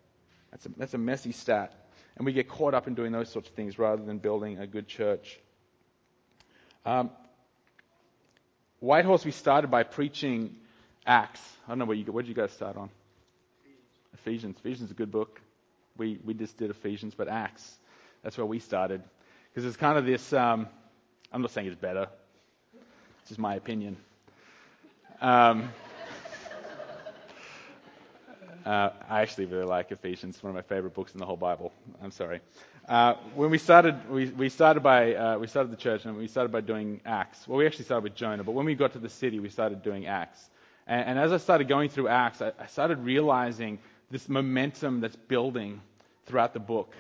That's 0.50 0.66
a, 0.66 0.68
that's 0.76 0.94
a 0.94 0.98
messy 0.98 1.33
stat. 1.33 1.74
And 2.16 2.26
we 2.26 2.33
get 2.33 2.48
caught 2.48 2.74
up 2.74 2.87
in 2.87 2.94
doing 2.94 3.12
those 3.12 3.31
sorts 3.31 3.48
of 3.48 3.55
things 3.55 3.79
rather 3.79 4.03
than 4.03 4.18
building 4.18 4.59
a 4.59 4.66
good 4.66 4.88
church. 4.88 5.38
Um, 6.85 7.11
Whitehorse, 8.81 9.24
we 9.24 9.31
started 9.31 9.70
by 9.70 9.83
preaching 9.83 10.57
Acts. 11.07 11.40
I 11.66 11.70
don't 11.70 11.79
know 11.79 11.85
what 11.85 11.98
you, 11.98 12.05
what 12.07 12.22
did 12.22 12.29
you 12.29 12.35
guys 12.35 12.53
start 12.53 12.76
on? 12.76 12.90
Ephesians. 14.14 14.57
Ephesians 14.59 14.87
is 14.87 14.90
a 14.90 14.94
good 14.94 15.11
book. 15.11 15.40
We, 15.96 16.18
we 16.24 16.35
just 16.35 16.57
did 16.57 16.70
Ephesians, 16.70 17.14
but 17.14 17.29
Acts, 17.29 17.79
that's 18.22 18.37
where 18.38 18.46
we 18.46 18.59
started. 18.59 19.03
Because 19.48 19.66
it's 19.66 19.76
kind 19.76 19.98
of 19.98 20.07
this, 20.07 20.33
um, 20.33 20.66
I'm 21.33 21.42
not 21.42 21.50
saying 21.50 21.66
it's 21.66 21.81
better, 21.81 22.09
it's 23.20 23.29
just 23.29 23.40
my 23.40 23.55
opinion. 23.55 23.96
Um, 25.20 25.70
uh, 28.64 28.90
I 29.09 29.23
actually 29.23 29.46
really 29.46 29.64
like 29.64 29.90
Ephesians. 29.90 30.42
One 30.42 30.51
of 30.51 30.55
my 30.55 30.62
favorite 30.62 30.94
books 30.94 31.12
in 31.12 31.18
the 31.18 31.27
whole 31.27 31.37
Bible. 31.37 31.73
I'm 32.03 32.11
sorry. 32.11 32.40
Uh, 32.88 33.14
when 33.35 33.51
we 33.51 33.59
started, 33.59 34.11
we, 34.11 34.27
we 34.31 34.49
started 34.49 34.83
by 34.83 35.14
uh, 35.14 35.38
we 35.38 35.46
started 35.46 35.70
the 35.73 35.77
church 35.77 36.05
and 36.05 36.16
we 36.16 36.27
started 36.29 36.51
by 36.51 36.61
doing 36.61 37.01
Acts. 37.05 37.46
Well, 37.46 37.59
we 37.59 37.66
actually 37.66 37.85
started 37.85 38.05
with 38.05 38.14
Jonah, 38.16 38.44
but 38.44 38.53
when 38.53 38.66
we 38.66 38.75
got 38.75 38.92
to 38.94 38.99
the 38.99 39.09
city, 39.09 39.38
we 39.38 39.49
started 39.49 39.83
doing 39.83 40.07
Acts. 40.07 40.40
And, 40.87 41.11
and 41.11 41.18
as 41.18 41.33
I 41.33 41.37
started 41.37 41.68
going 41.68 41.88
through 41.88 42.09
Acts, 42.09 42.42
I, 42.42 42.53
I 42.59 42.66
started 42.66 42.99
realizing 42.99 43.79
this 44.11 44.29
momentum 44.29 45.01
that's 45.01 45.16
building 45.16 45.81
throughout 46.27 46.53
the 46.53 46.61
book. 46.61 46.94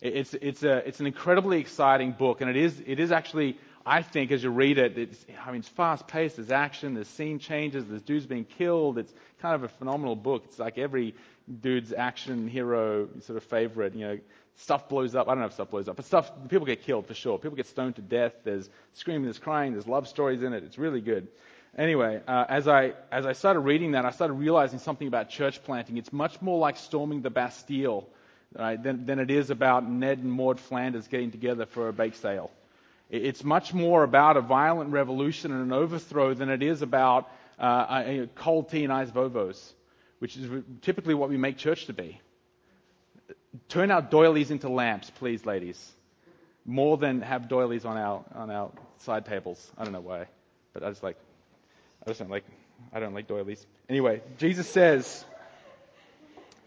It, 0.00 0.14
it's 0.14 0.34
it's 0.34 0.62
a 0.62 0.86
it's 0.86 1.00
an 1.00 1.06
incredibly 1.06 1.58
exciting 1.60 2.12
book, 2.12 2.40
and 2.40 2.48
it 2.48 2.56
is 2.56 2.82
it 2.86 3.00
is 3.00 3.10
actually 3.12 3.58
I 3.88 4.02
think 4.02 4.32
as 4.32 4.42
you 4.42 4.50
read 4.50 4.78
it, 4.78 4.98
it's, 4.98 5.24
I 5.46 5.52
mean, 5.52 5.60
it's 5.60 5.68
fast 5.68 6.08
paced. 6.08 6.36
There's 6.36 6.50
action. 6.50 6.94
There's 6.94 7.06
scene 7.06 7.38
changes. 7.38 7.84
There's 7.86 8.02
dudes 8.02 8.26
being 8.26 8.44
killed. 8.44 8.98
It's 8.98 9.14
kind 9.46 9.54
of 9.54 9.62
a 9.62 9.68
phenomenal 9.68 10.16
book. 10.16 10.42
It's 10.46 10.58
like 10.58 10.76
every 10.76 11.14
dude's 11.60 11.92
action 11.92 12.48
hero 12.48 13.08
sort 13.20 13.36
of 13.36 13.44
favorite. 13.44 13.94
You 13.94 14.06
know, 14.06 14.18
stuff 14.56 14.88
blows 14.88 15.14
up. 15.14 15.28
I 15.28 15.32
don't 15.32 15.40
know 15.40 15.46
if 15.46 15.52
stuff 15.52 15.70
blows 15.70 15.88
up, 15.88 15.96
but 15.96 16.04
stuff 16.04 16.30
people 16.48 16.66
get 16.66 16.82
killed 16.82 17.06
for 17.06 17.14
sure. 17.14 17.38
People 17.38 17.56
get 17.56 17.66
stoned 17.66 17.96
to 17.96 18.02
death. 18.02 18.32
There's 18.42 18.68
screaming. 18.94 19.24
There's 19.24 19.38
crying. 19.38 19.72
There's 19.72 19.86
love 19.86 20.08
stories 20.08 20.42
in 20.42 20.52
it. 20.52 20.64
It's 20.64 20.78
really 20.78 21.00
good. 21.00 21.28
Anyway, 21.78 22.20
uh, 22.26 22.44
as 22.48 22.66
I 22.66 22.94
as 23.12 23.24
I 23.24 23.34
started 23.34 23.60
reading 23.60 23.92
that, 23.92 24.04
I 24.04 24.10
started 24.10 24.34
realizing 24.34 24.80
something 24.80 25.06
about 25.06 25.30
church 25.30 25.62
planting. 25.62 25.96
It's 25.96 26.12
much 26.12 26.42
more 26.42 26.58
like 26.58 26.76
storming 26.76 27.22
the 27.22 27.30
Bastille, 27.30 28.08
right, 28.58 28.82
than, 28.82 29.06
than 29.06 29.20
it 29.20 29.30
is 29.30 29.50
about 29.50 29.88
Ned 29.88 30.18
and 30.18 30.32
Maud 30.32 30.58
Flanders 30.58 31.06
getting 31.06 31.30
together 31.30 31.66
for 31.66 31.88
a 31.88 31.92
bake 31.92 32.16
sale. 32.16 32.50
It's 33.08 33.44
much 33.44 33.72
more 33.72 34.02
about 34.02 34.36
a 34.36 34.40
violent 34.40 34.90
revolution 34.90 35.52
and 35.52 35.62
an 35.62 35.72
overthrow 35.72 36.34
than 36.34 36.48
it 36.48 36.60
is 36.60 36.82
about 36.82 37.30
uh, 37.58 38.26
cold 38.34 38.70
tea 38.70 38.84
and 38.84 38.92
ice 38.92 39.10
VoVos, 39.10 39.72
which 40.18 40.36
is 40.36 40.64
typically 40.82 41.14
what 41.14 41.28
we 41.28 41.36
make 41.36 41.56
church 41.56 41.86
to 41.86 41.92
be. 41.92 42.20
Turn 43.68 43.90
our 43.90 44.02
doilies 44.02 44.50
into 44.50 44.68
lamps, 44.68 45.10
please, 45.10 45.46
ladies. 45.46 45.92
More 46.64 46.96
than 46.96 47.22
have 47.22 47.48
doilies 47.48 47.84
on 47.84 47.96
our 47.96 48.24
on 48.34 48.50
our 48.50 48.72
side 48.98 49.24
tables. 49.24 49.70
I 49.78 49.84
don't 49.84 49.92
know 49.92 50.00
why, 50.00 50.26
but 50.72 50.82
I 50.82 50.90
just 50.90 51.02
like 51.02 51.16
I 52.04 52.10
just 52.10 52.20
don't 52.20 52.30
like 52.30 52.44
I 52.92 53.00
don't 53.00 53.14
like 53.14 53.28
doilies. 53.28 53.64
Anyway, 53.88 54.20
Jesus 54.38 54.68
says, 54.68 55.24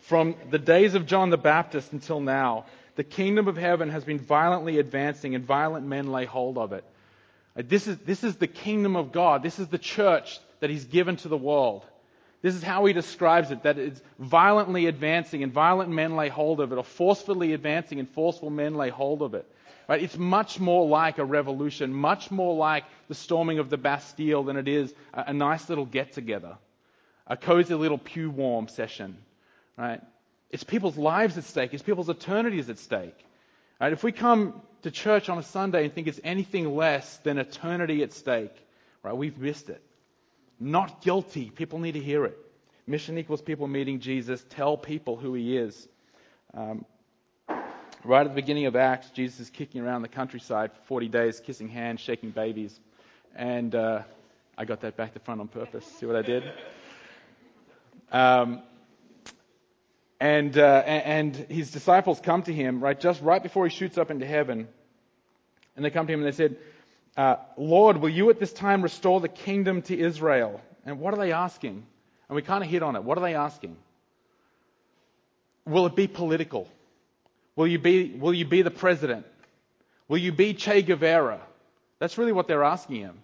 from 0.02 0.36
the 0.50 0.58
days 0.58 0.96
of 0.96 1.06
John 1.06 1.30
the 1.30 1.38
Baptist 1.38 1.92
until 1.92 2.20
now, 2.20 2.66
the 2.96 3.04
kingdom 3.04 3.48
of 3.48 3.58
heaven 3.58 3.90
has 3.90 4.04
been 4.04 4.20
violently 4.20 4.80
advancing, 4.80 5.36
and 5.36 5.46
violent 5.46 5.86
men 5.86 6.12
lay 6.12 6.26
hold 6.26 6.58
of 6.58 6.74
it. 6.74 6.84
This 7.56 7.88
is, 7.88 7.98
this 8.00 8.24
is 8.24 8.38
the 8.38 8.48
kingdom 8.48 8.96
of 8.96 9.12
God. 9.12 9.44
This 9.44 9.60
is 9.60 9.68
the 9.68 9.78
church 9.78 10.40
that 10.60 10.70
He's 10.70 10.86
given 10.86 11.16
to 11.18 11.28
the 11.28 11.38
world. 11.38 11.86
This 12.42 12.56
is 12.56 12.64
how 12.64 12.86
He 12.86 12.94
describes 12.94 13.52
it 13.52 13.64
that 13.64 13.78
it's 13.78 14.02
violently 14.18 14.86
advancing, 14.86 15.44
and 15.44 15.52
violent 15.52 15.90
men 15.90 16.16
lay 16.16 16.30
hold 16.30 16.60
of 16.60 16.72
it, 16.72 16.78
or 16.78 16.84
forcefully 16.84 17.54
advancing, 17.54 18.00
and 18.00 18.10
forceful 18.10 18.50
men 18.50 18.76
lay 18.76 18.90
hold 18.90 19.22
of 19.22 19.34
it. 19.34 19.46
Right? 19.88 20.04
It's 20.04 20.18
much 20.18 20.60
more 20.60 20.88
like 20.88 21.18
a 21.18 21.26
revolution, 21.26 21.94
much 21.94 22.30
more 22.30 22.56
like 22.56 22.86
the 23.08 23.16
storming 23.16 23.58
of 23.58 23.72
the 23.72 23.78
Bastille 23.78 24.44
than 24.44 24.56
it 24.56 24.68
is 24.68 24.94
a, 25.14 25.26
a 25.28 25.34
nice 25.34 25.68
little 25.68 25.86
get 25.86 26.14
together, 26.14 26.58
a 27.26 27.36
cozy 27.36 27.74
little 27.74 27.98
pew 27.98 28.30
warm 28.30 28.68
session. 28.68 29.18
Right? 29.78 30.02
It's 30.52 30.64
people's 30.64 30.98
lives 30.98 31.38
at 31.38 31.44
stake. 31.44 31.74
It's 31.74 31.84
people's 31.84 32.10
eternities 32.10 32.70
at 32.70 32.78
stake. 32.78 33.18
Right? 33.82 33.92
If 33.92 34.04
we 34.04 34.12
come 34.12 34.62
to 34.84 34.92
church 34.92 35.30
on 35.30 35.38
a 35.38 35.44
Sunday 35.44 35.86
and 35.86 35.94
think 35.94 36.08
it's 36.08 36.20
anything 36.24 36.76
less 36.76 37.18
than 37.18 37.38
eternity 37.38 38.04
at 38.04 38.14
stake, 38.14 38.56
right, 39.04 39.16
we've 39.16 39.38
missed 39.38 39.70
it. 39.70 39.82
Not 40.60 41.02
guilty. 41.02 41.50
People 41.50 41.80
need 41.80 41.94
to 41.94 42.00
hear 42.00 42.26
it. 42.26 42.38
Mission 42.86 43.18
equals 43.18 43.42
people 43.42 43.68
meeting 43.68 44.00
Jesus. 44.00 44.44
Tell 44.50 44.76
people 44.76 45.16
who 45.16 45.34
he 45.34 45.56
is. 45.58 45.88
Um, 46.54 46.86
right 48.04 48.22
at 48.22 48.30
the 48.30 48.36
beginning 48.42 48.66
of 48.66 48.76
Acts, 48.76 49.10
Jesus 49.12 49.40
is 49.40 49.50
kicking 49.50 49.82
around 49.82 50.02
the 50.02 50.08
countryside 50.08 50.74
for 50.74 50.82
40 50.88 51.08
days, 51.08 51.40
kissing 51.40 51.70
hands, 51.70 52.02
shaking 52.02 52.32
babies. 52.32 52.78
And 53.36 53.74
uh, 53.76 54.02
I 54.58 54.66
got 54.66 54.82
that 54.82 54.98
back 54.98 55.14
to 55.14 55.20
front 55.20 55.40
on 55.40 55.48
purpose. 55.48 55.86
See 56.00 56.06
what 56.06 56.16
I 56.16 56.22
did? 56.24 56.44
Um, 58.12 58.64
and, 60.20 60.58
uh, 60.58 60.84
and 60.86 61.36
his 61.36 61.72
disciples 61.72 62.20
come 62.20 62.42
to 62.44 62.54
him, 62.54 62.82
right, 62.82 63.00
just 63.00 63.22
right 63.22 63.42
before 63.42 63.66
he 63.68 63.74
shoots 63.74 63.98
up 63.98 64.12
into 64.12 64.26
heaven. 64.26 64.68
And 65.76 65.86
they 65.86 65.92
come 65.92 66.08
to 66.08 66.14
him 66.14 66.20
and 66.20 66.28
they 66.28 66.36
said, 66.36 66.58
uh, 67.20 67.36
Lord, 67.58 67.98
will 67.98 68.08
you 68.08 68.30
at 68.30 68.40
this 68.40 68.54
time 68.54 68.82
restore 68.82 69.20
the 69.20 69.28
kingdom 69.28 69.82
to 69.82 70.00
Israel? 70.00 70.62
And 70.86 71.02
what 71.02 71.14
are 71.14 71.18
they 71.18 71.34
asking? 71.34 71.86
And 72.30 72.36
we 72.38 72.42
kind 72.42 72.64
of 72.64 72.70
hit 72.70 72.82
on 72.82 72.96
it. 72.96 73.04
What 73.04 73.18
are 73.18 73.22
they 73.22 73.36
asking? 73.36 73.76
Will 75.66 75.86
it 75.86 75.98
be 75.98 76.08
political? 76.08 76.70
Will 77.58 77.68
you 77.68 77.78
be, 77.78 78.16
will 78.18 78.34
you 78.34 78.46
be 78.46 78.62
the 78.62 78.72
president? 78.72 79.26
Will 80.08 80.20
you 80.20 80.32
be 80.32 80.54
Che 80.54 80.82
Guevara? 80.82 81.42
That's 82.00 82.18
really 82.18 82.32
what 82.32 82.48
they're 82.48 82.64
asking 82.64 83.02
him. 83.02 83.18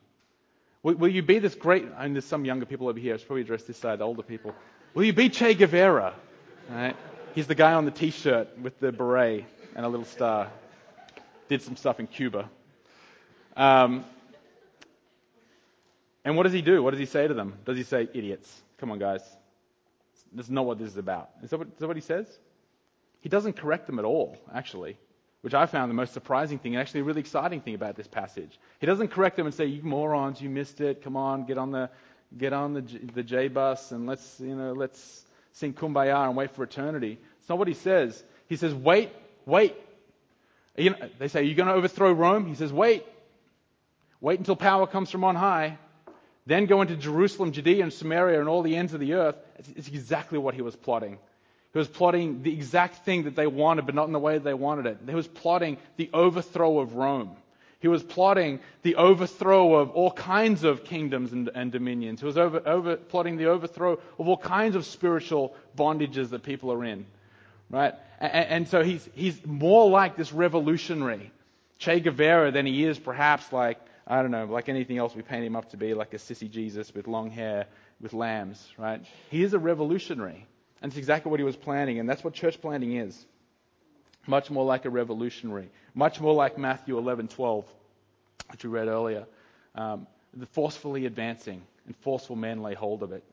Will, 0.83 0.95
will 0.95 1.07
you 1.07 1.21
be 1.21 1.39
this 1.39 1.55
great, 1.55 1.85
and 1.97 2.15
there's 2.15 2.25
some 2.25 2.43
younger 2.43 2.65
people 2.65 2.89
over 2.89 2.99
here, 2.99 3.13
I 3.13 3.17
should 3.17 3.27
probably 3.27 3.43
address 3.43 3.63
this 3.63 3.77
side, 3.77 4.01
older 4.01 4.23
people. 4.23 4.53
Will 4.93 5.05
you 5.05 5.13
be 5.13 5.29
Che 5.29 5.53
Guevara? 5.53 6.13
Right? 6.69 6.97
He's 7.33 7.47
the 7.47 7.55
guy 7.55 7.71
on 7.71 7.85
the 7.85 7.91
t-shirt 7.91 8.59
with 8.59 8.77
the 8.81 8.91
beret 8.91 9.45
and 9.73 9.85
a 9.85 9.87
little 9.87 10.05
star. 10.05 10.51
Did 11.47 11.61
some 11.61 11.77
stuff 11.77 12.01
in 12.01 12.07
Cuba. 12.07 12.49
Um, 13.55 14.05
and 16.23 16.35
what 16.35 16.43
does 16.43 16.53
he 16.53 16.61
do? 16.61 16.81
What 16.81 16.91
does 16.91 16.99
he 16.99 17.05
say 17.05 17.27
to 17.27 17.33
them? 17.33 17.53
Does 17.65 17.77
he 17.77 17.83
say, 17.83 18.07
idiots? 18.13 18.49
Come 18.79 18.91
on, 18.91 18.99
guys. 18.99 19.21
That's 20.33 20.49
not 20.49 20.65
what 20.65 20.79
this 20.79 20.89
is 20.89 20.97
about. 20.97 21.29
Is 21.43 21.51
that 21.51 21.57
what, 21.57 21.67
is 21.67 21.77
that 21.77 21.87
what 21.87 21.95
he 21.95 22.01
says? 22.01 22.27
He 23.21 23.29
doesn't 23.29 23.53
correct 23.53 23.87
them 23.87 23.99
at 23.99 24.05
all, 24.05 24.37
actually, 24.53 24.97
which 25.41 25.53
I 25.53 25.65
found 25.65 25.89
the 25.89 25.95
most 25.95 26.13
surprising 26.13 26.59
thing 26.59 26.75
and 26.75 26.81
actually 26.81 27.01
a 27.01 27.03
really 27.03 27.21
exciting 27.21 27.61
thing 27.61 27.75
about 27.75 27.95
this 27.95 28.07
passage. 28.07 28.59
He 28.79 28.85
doesn't 28.85 29.09
correct 29.09 29.37
them 29.37 29.45
and 29.45 29.55
say, 29.55 29.65
you 29.65 29.81
morons, 29.83 30.41
you 30.41 30.49
missed 30.49 30.81
it. 30.81 31.03
Come 31.03 31.15
on, 31.15 31.45
get 31.45 31.57
on 31.57 31.71
the, 31.71 31.89
get 32.37 32.53
on 32.53 32.73
the, 32.73 32.81
the 32.81 33.23
J 33.23 33.47
bus 33.47 33.91
and 33.91 34.05
let's, 34.05 34.39
you 34.39 34.55
know, 34.55 34.73
let's 34.73 35.23
sing 35.53 35.73
kumbaya 35.73 36.27
and 36.27 36.35
wait 36.35 36.51
for 36.51 36.63
eternity. 36.63 37.17
It's 37.39 37.49
not 37.49 37.57
what 37.57 37.67
he 37.67 37.73
says. 37.75 38.21
He 38.47 38.57
says, 38.57 38.73
wait, 38.73 39.09
wait. 39.45 39.75
You 40.75 40.89
know, 40.89 40.97
they 41.17 41.29
say, 41.29 41.39
are 41.39 41.43
you 41.43 41.55
going 41.55 41.69
to 41.69 41.73
overthrow 41.73 42.11
Rome? 42.11 42.45
He 42.47 42.55
says, 42.55 42.73
wait. 42.73 43.05
Wait 44.21 44.39
until 44.39 44.55
power 44.55 44.87
comes 44.87 45.11
from 45.11 45.23
on 45.23 45.35
high. 45.35 45.77
Then 46.45 46.67
go 46.67 46.81
into 46.81 46.95
Jerusalem, 46.95 47.51
Judea, 47.51 47.83
and 47.83 47.91
Samaria, 47.91 48.39
and 48.39 48.47
all 48.47 48.61
the 48.61 48.75
ends 48.75 48.93
of 48.93 48.99
the 48.99 49.13
earth. 49.13 49.35
It's, 49.75 49.87
exactly 49.87 50.37
what 50.37 50.53
he 50.53 50.61
was 50.61 50.75
plotting. 50.75 51.17
He 51.73 51.79
was 51.79 51.87
plotting 51.87 52.43
the 52.43 52.53
exact 52.53 53.03
thing 53.03 53.23
that 53.23 53.35
they 53.35 53.47
wanted, 53.47 53.85
but 53.85 53.95
not 53.95 54.05
in 54.05 54.13
the 54.13 54.19
way 54.19 54.35
that 54.35 54.43
they 54.43 54.53
wanted 54.53 54.85
it. 54.85 54.97
He 55.07 55.15
was 55.15 55.27
plotting 55.27 55.77
the 55.97 56.09
overthrow 56.13 56.79
of 56.79 56.95
Rome. 56.95 57.35
He 57.79 57.87
was 57.87 58.01
plotting 58.01 58.61
the 58.83 58.95
overthrow 58.95 59.75
of 59.75 59.91
all 59.91 60.11
kinds 60.11 60.63
of 60.63 60.85
kingdoms 60.85 61.33
and, 61.33 61.49
and 61.53 61.71
dominions. 61.71 62.19
He 62.19 62.25
was 62.25 62.37
over, 62.37 62.61
over, 62.65 62.95
plotting 62.95 63.37
the 63.37 63.47
overthrow 63.47 63.99
of 64.17 64.27
all 64.27 64.37
kinds 64.37 64.75
of 64.75 64.85
spiritual 64.85 65.55
bondages 65.77 66.29
that 66.29 66.43
people 66.43 66.71
are 66.71 66.83
in. 66.83 67.05
Right? 67.69 67.93
And, 68.19 68.31
and 68.31 68.67
so 68.67 68.83
he's, 68.83 69.07
he's 69.13 69.45
more 69.45 69.89
like 69.89 70.15
this 70.15 70.31
revolutionary, 70.31 71.31
Che 71.79 71.99
Guevara, 71.99 72.51
than 72.51 72.65
he 72.65 72.85
is 72.85 72.97
perhaps 72.97 73.51
like, 73.51 73.79
I 74.07 74.21
don't 74.21 74.31
know, 74.31 74.45
like 74.45 74.69
anything 74.69 74.97
else 74.97 75.15
we 75.15 75.23
paint 75.23 75.43
him 75.43 75.55
up 75.55 75.71
to 75.71 75.77
be, 75.77 75.93
like 75.93 76.13
a 76.13 76.17
sissy 76.17 76.49
Jesus 76.49 76.93
with 76.93 77.07
long 77.07 77.31
hair, 77.31 77.65
with 77.99 78.13
lambs, 78.13 78.71
right? 78.77 79.03
He 79.31 79.43
is 79.43 79.53
a 79.53 79.59
revolutionary. 79.59 80.45
And 80.81 80.91
it's 80.91 80.97
exactly 80.97 81.31
what 81.31 81.39
he 81.39 81.43
was 81.43 81.55
planning, 81.55 81.99
and 81.99 82.07
that's 82.07 82.23
what 82.23 82.33
church 82.33 82.61
planting 82.61 82.97
is 82.97 83.25
much 84.27 84.49
more 84.49 84.65
like 84.65 84.85
a 84.85 84.89
revolutionary, 84.89 85.69
much 85.93 86.19
more 86.19 86.33
like 86.33 86.57
Matthew 86.57 86.97
11:12, 86.97 87.65
which 88.51 88.63
we 88.63 88.69
read 88.69 88.87
earlier. 88.87 89.25
Um, 89.75 90.07
the 90.33 90.45
forcefully 90.47 91.05
advancing 91.05 91.61
and 91.85 91.95
forceful 91.97 92.35
men 92.35 92.61
lay 92.61 92.73
hold 92.73 93.03
of 93.03 93.11
it. 93.11 93.23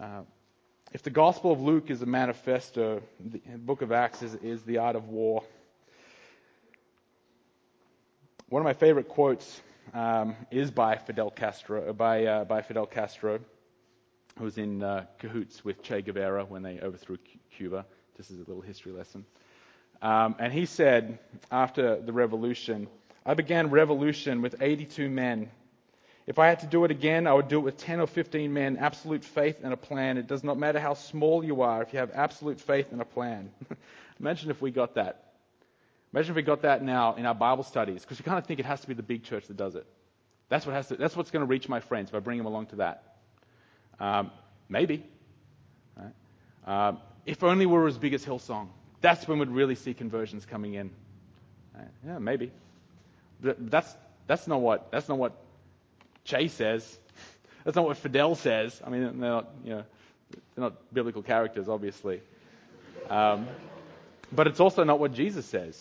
Uh, 0.00 0.22
if 0.92 1.02
the 1.02 1.10
Gospel 1.10 1.52
of 1.52 1.60
Luke 1.60 1.90
is 1.90 2.02
a 2.02 2.06
manifesto, 2.06 3.02
the 3.20 3.38
book 3.58 3.82
of 3.82 3.92
Acts 3.92 4.22
is, 4.22 4.34
is 4.36 4.62
the 4.62 4.78
art 4.78 4.96
of 4.96 5.08
war. 5.08 5.42
One 8.52 8.60
of 8.60 8.64
my 8.64 8.74
favorite 8.74 9.08
quotes 9.08 9.62
um, 9.94 10.36
is 10.50 10.70
by 10.70 10.98
Fidel 10.98 11.30
Castro, 11.30 11.90
by, 11.94 12.26
uh, 12.26 12.44
by 12.44 12.60
Fidel 12.60 12.84
Castro, 12.84 13.40
who 14.36 14.44
was 14.44 14.58
in 14.58 14.82
uh, 14.82 15.06
cahoots 15.20 15.64
with 15.64 15.82
Che 15.82 16.02
Guevara 16.02 16.44
when 16.44 16.62
they 16.62 16.78
overthrew 16.78 17.16
Cuba. 17.56 17.86
Just 18.18 18.30
as 18.30 18.36
a 18.36 18.40
little 18.40 18.60
history 18.60 18.92
lesson. 18.92 19.24
Um, 20.02 20.36
and 20.38 20.52
he 20.52 20.66
said, 20.66 21.18
after 21.50 21.98
the 21.98 22.12
revolution, 22.12 22.88
I 23.24 23.32
began 23.32 23.70
revolution 23.70 24.42
with 24.42 24.56
82 24.60 25.08
men. 25.08 25.48
If 26.26 26.38
I 26.38 26.48
had 26.48 26.60
to 26.60 26.66
do 26.66 26.84
it 26.84 26.90
again, 26.90 27.26
I 27.26 27.32
would 27.32 27.48
do 27.48 27.56
it 27.56 27.62
with 27.62 27.78
10 27.78 28.00
or 28.00 28.06
15 28.06 28.52
men, 28.52 28.76
absolute 28.76 29.24
faith 29.24 29.60
and 29.62 29.72
a 29.72 29.78
plan. 29.78 30.18
It 30.18 30.26
does 30.26 30.44
not 30.44 30.58
matter 30.58 30.78
how 30.78 30.92
small 30.92 31.42
you 31.42 31.62
are 31.62 31.80
if 31.80 31.94
you 31.94 32.00
have 32.00 32.10
absolute 32.12 32.60
faith 32.60 32.92
and 32.92 33.00
a 33.00 33.06
plan. 33.06 33.50
Imagine 34.20 34.50
if 34.50 34.60
we 34.60 34.70
got 34.70 34.96
that. 34.96 35.31
Imagine 36.12 36.30
if 36.32 36.36
we 36.36 36.42
got 36.42 36.62
that 36.62 36.82
now 36.82 37.14
in 37.14 37.24
our 37.24 37.34
Bible 37.34 37.64
studies, 37.64 38.02
because 38.02 38.18
we 38.18 38.24
kind 38.24 38.38
of 38.38 38.46
think 38.46 38.60
it 38.60 38.66
has 38.66 38.80
to 38.82 38.88
be 38.88 38.94
the 38.94 39.02
big 39.02 39.24
church 39.24 39.46
that 39.46 39.56
does 39.56 39.74
it. 39.74 39.86
That's, 40.48 40.66
what 40.66 40.74
has 40.74 40.88
to, 40.88 40.96
that's 40.96 41.16
what's 41.16 41.30
going 41.30 41.40
to 41.40 41.46
reach 41.46 41.68
my 41.68 41.80
friends 41.80 42.10
if 42.10 42.14
I 42.14 42.18
bring 42.18 42.36
them 42.36 42.46
along 42.46 42.66
to 42.66 42.76
that. 42.76 43.16
Um, 43.98 44.30
maybe. 44.68 45.04
Right? 45.96 46.88
Um, 46.88 46.98
if 47.24 47.42
only 47.42 47.64
we 47.64 47.72
were 47.72 47.88
as 47.88 47.96
big 47.96 48.12
as 48.12 48.24
Hillsong. 48.24 48.68
That's 49.00 49.26
when 49.26 49.38
we'd 49.38 49.48
really 49.48 49.74
see 49.74 49.94
conversions 49.94 50.44
coming 50.44 50.74
in. 50.74 50.90
Yeah, 52.06 52.18
maybe. 52.18 52.52
But 53.40 53.70
that's, 53.70 53.96
that's, 54.26 54.46
not 54.46 54.60
what, 54.60 54.90
that's 54.90 55.08
not 55.08 55.18
what 55.18 55.32
Che 56.24 56.48
says. 56.48 56.98
That's 57.64 57.76
not 57.76 57.84
what 57.84 57.96
Fidel 57.96 58.34
says. 58.34 58.80
I 58.84 58.90
mean, 58.90 59.20
they're 59.20 59.30
not, 59.30 59.50
you 59.64 59.70
know, 59.70 59.84
they're 60.30 60.64
not 60.64 60.92
biblical 60.92 61.22
characters, 61.22 61.68
obviously. 61.68 62.20
Um, 63.08 63.46
but 64.32 64.48
it's 64.48 64.58
also 64.58 64.82
not 64.82 64.98
what 64.98 65.12
Jesus 65.12 65.46
says. 65.46 65.80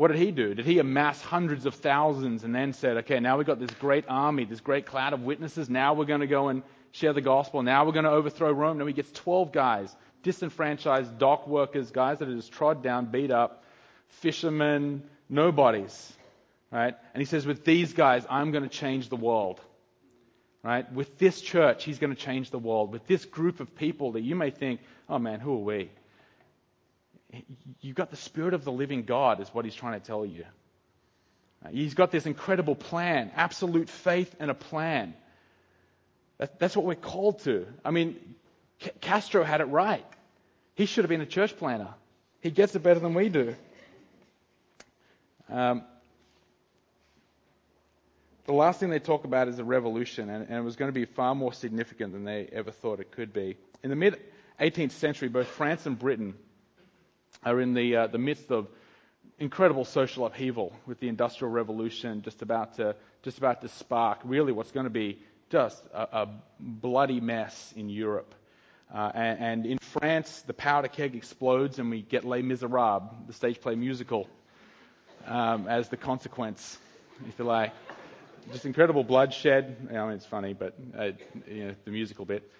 What 0.00 0.08
did 0.10 0.16
he 0.16 0.30
do? 0.30 0.54
Did 0.54 0.64
he 0.64 0.78
amass 0.78 1.20
hundreds 1.20 1.66
of 1.66 1.74
thousands 1.74 2.42
and 2.42 2.54
then 2.54 2.72
said, 2.72 2.96
okay, 2.96 3.20
now 3.20 3.36
we've 3.36 3.46
got 3.46 3.60
this 3.60 3.70
great 3.72 4.06
army, 4.08 4.46
this 4.46 4.62
great 4.62 4.86
cloud 4.86 5.12
of 5.12 5.24
witnesses. 5.24 5.68
Now 5.68 5.92
we're 5.92 6.06
going 6.06 6.22
to 6.22 6.26
go 6.26 6.48
and 6.48 6.62
share 6.92 7.12
the 7.12 7.20
gospel. 7.20 7.62
Now 7.62 7.84
we're 7.84 7.92
going 7.92 8.06
to 8.06 8.10
overthrow 8.10 8.50
Rome. 8.50 8.78
Now 8.78 8.86
he 8.86 8.94
gets 8.94 9.12
12 9.12 9.52
guys 9.52 9.94
disenfranchised 10.22 11.18
dock 11.18 11.46
workers, 11.46 11.90
guys 11.90 12.20
that 12.20 12.30
are 12.30 12.34
just 12.34 12.50
trod 12.50 12.82
down, 12.82 13.10
beat 13.10 13.30
up, 13.30 13.62
fishermen, 14.08 15.02
nobodies. 15.28 16.14
Right? 16.72 16.94
And 17.12 17.20
he 17.20 17.26
says, 17.26 17.44
with 17.44 17.66
these 17.66 17.92
guys, 17.92 18.24
I'm 18.30 18.52
going 18.52 18.64
to 18.64 18.70
change 18.70 19.10
the 19.10 19.16
world. 19.16 19.60
Right? 20.62 20.90
With 20.90 21.18
this 21.18 21.42
church, 21.42 21.84
he's 21.84 21.98
going 21.98 22.16
to 22.16 22.18
change 22.18 22.50
the 22.50 22.58
world. 22.58 22.90
With 22.90 23.06
this 23.06 23.26
group 23.26 23.60
of 23.60 23.76
people 23.76 24.12
that 24.12 24.22
you 24.22 24.34
may 24.34 24.48
think, 24.48 24.80
oh 25.10 25.18
man, 25.18 25.40
who 25.40 25.52
are 25.52 25.62
we? 25.62 25.90
You've 27.80 27.96
got 27.96 28.10
the 28.10 28.16
Spirit 28.16 28.54
of 28.54 28.64
the 28.64 28.72
living 28.72 29.04
God, 29.04 29.40
is 29.40 29.48
what 29.48 29.64
he's 29.64 29.74
trying 29.74 30.00
to 30.00 30.06
tell 30.06 30.24
you. 30.24 30.44
He's 31.70 31.94
got 31.94 32.10
this 32.10 32.26
incredible 32.26 32.74
plan, 32.74 33.30
absolute 33.34 33.88
faith 33.88 34.34
and 34.40 34.50
a 34.50 34.54
plan. 34.54 35.14
That's 36.58 36.74
what 36.74 36.86
we're 36.86 36.94
called 36.94 37.40
to. 37.40 37.66
I 37.84 37.90
mean, 37.90 38.16
Castro 39.00 39.44
had 39.44 39.60
it 39.60 39.66
right. 39.66 40.04
He 40.74 40.86
should 40.86 41.04
have 41.04 41.10
been 41.10 41.20
a 41.20 41.26
church 41.26 41.56
planner. 41.58 41.94
He 42.40 42.50
gets 42.50 42.74
it 42.74 42.82
better 42.82 43.00
than 43.00 43.12
we 43.12 43.28
do. 43.28 43.54
Um, 45.50 45.84
the 48.46 48.52
last 48.52 48.80
thing 48.80 48.88
they 48.88 48.98
talk 48.98 49.24
about 49.24 49.48
is 49.48 49.58
a 49.58 49.64
revolution, 49.64 50.30
and, 50.30 50.48
and, 50.48 50.56
it 50.56 50.62
was 50.62 50.76
going 50.76 50.88
to 50.88 50.94
be 50.98 51.04
far 51.04 51.34
more 51.34 51.52
significant 51.52 52.12
than 52.12 52.24
they 52.24 52.48
ever 52.52 52.70
thought 52.70 53.00
it 53.00 53.10
could 53.10 53.32
be. 53.32 53.56
In 53.82 53.90
the 53.90 53.96
mid 53.96 54.18
18th 54.58 54.92
century, 54.92 55.28
both 55.28 55.48
France 55.48 55.84
and 55.84 55.98
Britain 55.98 56.34
are 57.44 57.60
in 57.60 57.74
the, 57.74 57.96
uh, 57.96 58.06
the 58.06 58.18
midst 58.18 58.50
of 58.50 58.68
incredible 59.38 59.84
social 59.84 60.26
upheaval 60.26 60.72
with 60.86 61.00
the 61.00 61.08
Industrial 61.08 61.50
Revolution 61.50 62.22
just 62.22 62.42
about 62.42 62.74
to, 62.76 62.94
just 63.22 63.38
about 63.38 63.62
to 63.62 63.68
spark 63.68 64.18
really 64.24 64.52
what's 64.52 64.70
going 64.70 64.84
to 64.84 64.90
be 64.90 65.18
just 65.50 65.82
a, 65.92 66.22
a 66.22 66.28
bloody 66.58 67.20
mess 67.20 67.72
in 67.76 67.88
Europe. 67.88 68.34
Uh, 68.92 69.10
and, 69.14 69.38
and, 69.38 69.66
in 69.66 69.78
France, 69.78 70.42
the 70.46 70.52
powder 70.52 70.88
keg 70.88 71.14
explodes 71.14 71.78
and 71.78 71.90
we 71.90 72.02
get 72.02 72.24
Les 72.24 72.42
Miserables, 72.42 73.02
the 73.28 73.32
stage 73.32 73.60
play 73.60 73.76
musical, 73.76 74.28
um, 75.26 75.68
as 75.68 75.88
the 75.88 75.96
consequence, 75.96 76.76
if 77.28 77.38
you 77.38 77.44
like. 77.44 77.72
Just 78.52 78.66
incredible 78.66 79.04
bloodshed. 79.04 79.88
I 79.90 79.92
mean, 79.92 80.12
it's 80.12 80.26
funny, 80.26 80.54
but 80.54 80.74
uh, 80.98 81.10
you 81.46 81.66
know, 81.66 81.74
the 81.84 81.90
musical 81.92 82.24
bit. 82.24 82.50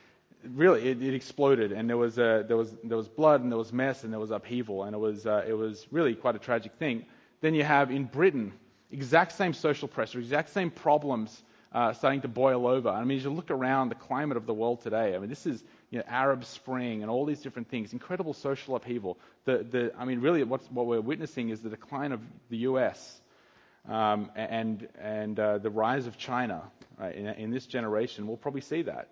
Really, 0.45 0.89
it, 0.89 1.03
it 1.03 1.15
exploded, 1.15 1.73
and 1.73 1.89
there 1.89 1.99
was, 1.99 2.19
uh, 2.19 2.45
there, 2.49 2.57
was, 2.57 2.75
there 2.83 2.97
was 2.97 3.09
blood, 3.09 3.43
and 3.43 3.53
there 3.53 3.59
was 3.59 3.73
mess, 3.73 4.05
and 4.05 4.13
there 4.13 4.21
was 4.21 4.31
upheaval, 4.31 4.85
and 4.85 4.95
it 4.95 4.99
was, 4.99 5.27
uh, 5.27 5.45
it 5.47 5.53
was 5.53 5.87
really 5.91 6.15
quite 6.15 6.35
a 6.35 6.39
tragic 6.39 6.73
thing. 6.79 7.05
Then 7.43 7.55
you 7.55 7.63
have 7.63 7.91
in 7.91 8.05
Britain, 8.05 8.53
exact 8.91 9.33
same 9.33 9.53
social 9.53 9.89
pressure, 9.89 10.19
exact 10.19 10.51
same 10.51 10.71
problems 10.71 11.43
uh, 11.73 11.93
starting 11.93 12.21
to 12.23 12.29
boil 12.29 12.67
over. 12.67 12.89
I 12.89 13.05
mean, 13.05 13.19
as 13.19 13.25
you 13.25 13.31
look 13.31 13.51
around 13.51 13.91
the 13.91 13.95
climate 13.95 14.37
of 14.37 14.47
the 14.47 14.55
world 14.55 14.83
today, 14.83 15.15
I 15.15 15.19
mean, 15.19 15.29
this 15.29 15.47
is 15.47 15.63
you 15.91 15.99
know, 15.99 16.05
Arab 16.09 16.45
Spring 16.45 17.03
and 17.03 17.11
all 17.11 17.25
these 17.25 17.41
different 17.41 17.69
things, 17.69 17.93
incredible 17.93 18.35
social 18.35 18.77
upheaval. 18.77 19.19
The, 19.45 19.59
the, 19.59 19.93
I 19.97 20.05
mean, 20.05 20.21
really, 20.21 20.43
what 20.43 20.71
we're 20.73 21.01
witnessing 21.01 21.51
is 21.51 21.61
the 21.61 21.71
decline 21.71 22.13
of 22.13 22.21
the 22.49 22.59
U.S. 22.59 23.21
Um, 23.89 24.31
and 24.35 24.89
and 24.99 25.39
uh, 25.39 25.59
the 25.59 25.71
rise 25.71 26.07
of 26.07 26.19
China 26.19 26.63
right? 26.99 27.15
in, 27.15 27.27
in 27.27 27.51
this 27.51 27.67
generation. 27.67 28.27
We'll 28.27 28.37
probably 28.37 28.61
see 28.61 28.83
that. 28.83 29.09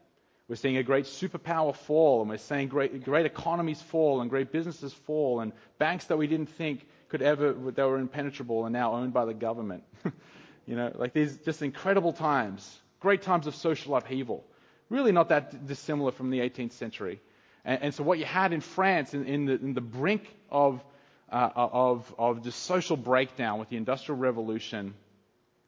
We're 0.49 0.57
seeing 0.57 0.79
a 0.79 0.83
great 0.83 1.05
superpower 1.05 1.77
fall, 1.77 2.23
and 2.23 2.31
we're 2.31 2.39
seeing 2.39 2.69
great, 2.69 3.05
great 3.05 3.27
economies 3.27 3.83
fall, 3.83 4.23
and 4.23 4.31
great 4.31 4.51
businesses 4.51 4.95
fall, 4.95 5.41
and 5.41 5.53
banks 5.79 6.07
that 6.07 6.17
we 6.17 6.27
didn't 6.27 6.49
think 6.49 6.87
could 7.11 7.21
ever, 7.21 7.53
that 7.53 7.87
were 7.87 7.99
impenetrable, 7.99 8.63
are 8.63 8.71
now 8.71 8.95
owned 8.95 9.13
by 9.13 9.27
the 9.27 9.35
government. 9.35 9.85
you 10.67 10.75
know, 10.75 10.91
like 10.95 11.13
these 11.13 11.37
just 11.39 11.61
incredible 11.61 12.15
times, 12.15 12.79
great 13.01 13.21
times 13.21 13.47
of 13.47 13.55
social 13.55 13.95
upheaval. 13.95 14.43
Really 14.89 15.13
not 15.13 15.29
that 15.29 15.67
dissimilar 15.67 16.13
from 16.13 16.31
the 16.31 16.39
18th 16.41 16.73
century. 16.73 17.21
And, 17.65 17.83
and 17.83 17.95
so 17.95 18.03
what 18.03 18.19
you 18.19 18.25
had 18.25 18.55
in 18.55 18.63
France, 18.63 19.13
in, 19.13 19.27
in, 19.27 19.45
the, 19.45 19.53
in 19.53 19.75
the 19.75 19.83
brink 19.83 20.35
of, 20.51 20.83
uh, 21.31 21.51
of, 21.55 22.15
of 22.19 22.43
the 22.43 22.53
social 22.53 22.97
breakdown 22.97 23.59
with 23.59 23.69
the 23.69 23.77
Industrial 23.77 24.19
Revolution, 24.19 24.95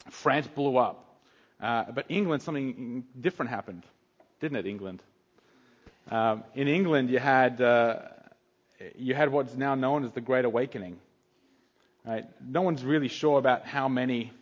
France 0.09 0.47
blew 0.47 0.79
up. 0.79 1.21
Uh, 1.61 1.85
but 1.93 2.07
England, 2.09 2.43
something 2.43 3.05
different 3.21 3.51
happened, 3.51 3.85
didn't 4.40 4.57
it, 4.57 4.66
England? 4.66 5.03
Um, 6.11 6.44
in 6.55 6.66
England, 6.66 7.11
you 7.11 7.18
had, 7.18 7.61
uh, 7.61 8.00
you 8.96 9.14
had 9.14 9.31
what's 9.31 9.55
now 9.55 9.74
known 9.74 10.05
as 10.05 10.12
the 10.12 10.20
Great 10.20 10.44
Awakening. 10.44 10.98
Right? 12.05 12.24
No 12.44 12.62
one's 12.62 12.83
really 12.83 13.09
sure 13.09 13.38
about 13.38 13.66
how 13.66 13.88
many 13.88 14.33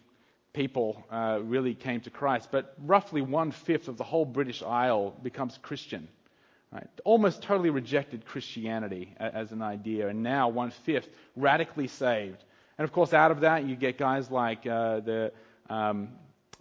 people 0.53 1.05
uh, 1.11 1.41
really 1.43 1.75
came 1.75 2.01
to 2.01 2.11
Christ, 2.11 2.49
but 2.51 2.75
roughly 2.85 3.21
one 3.21 3.51
fifth 3.51 3.89
of 3.89 3.97
the 3.97 4.05
whole 4.05 4.25
British 4.25 4.63
Isle 4.63 5.15
becomes 5.23 5.59
Christian. 5.61 6.09
Right? 6.73 6.87
Almost 7.05 7.43
totally 7.43 7.71
rejected 7.71 8.25
Christianity 8.25 9.15
as 9.19 9.53
an 9.53 9.63
idea, 9.63 10.09
and 10.09 10.23
now 10.23 10.49
one 10.49 10.71
fifth 10.71 11.09
radically 11.37 11.89
saved. 11.89 12.43
And 12.79 12.85
of 12.85 12.93
course, 12.93 13.13
out 13.13 13.31
of 13.31 13.41
that, 13.41 13.65
you 13.65 13.75
get 13.75 13.99
guys 13.99 14.31
like 14.31 14.67
uh, 14.67 15.01
the, 15.01 15.33
um, 15.69 16.11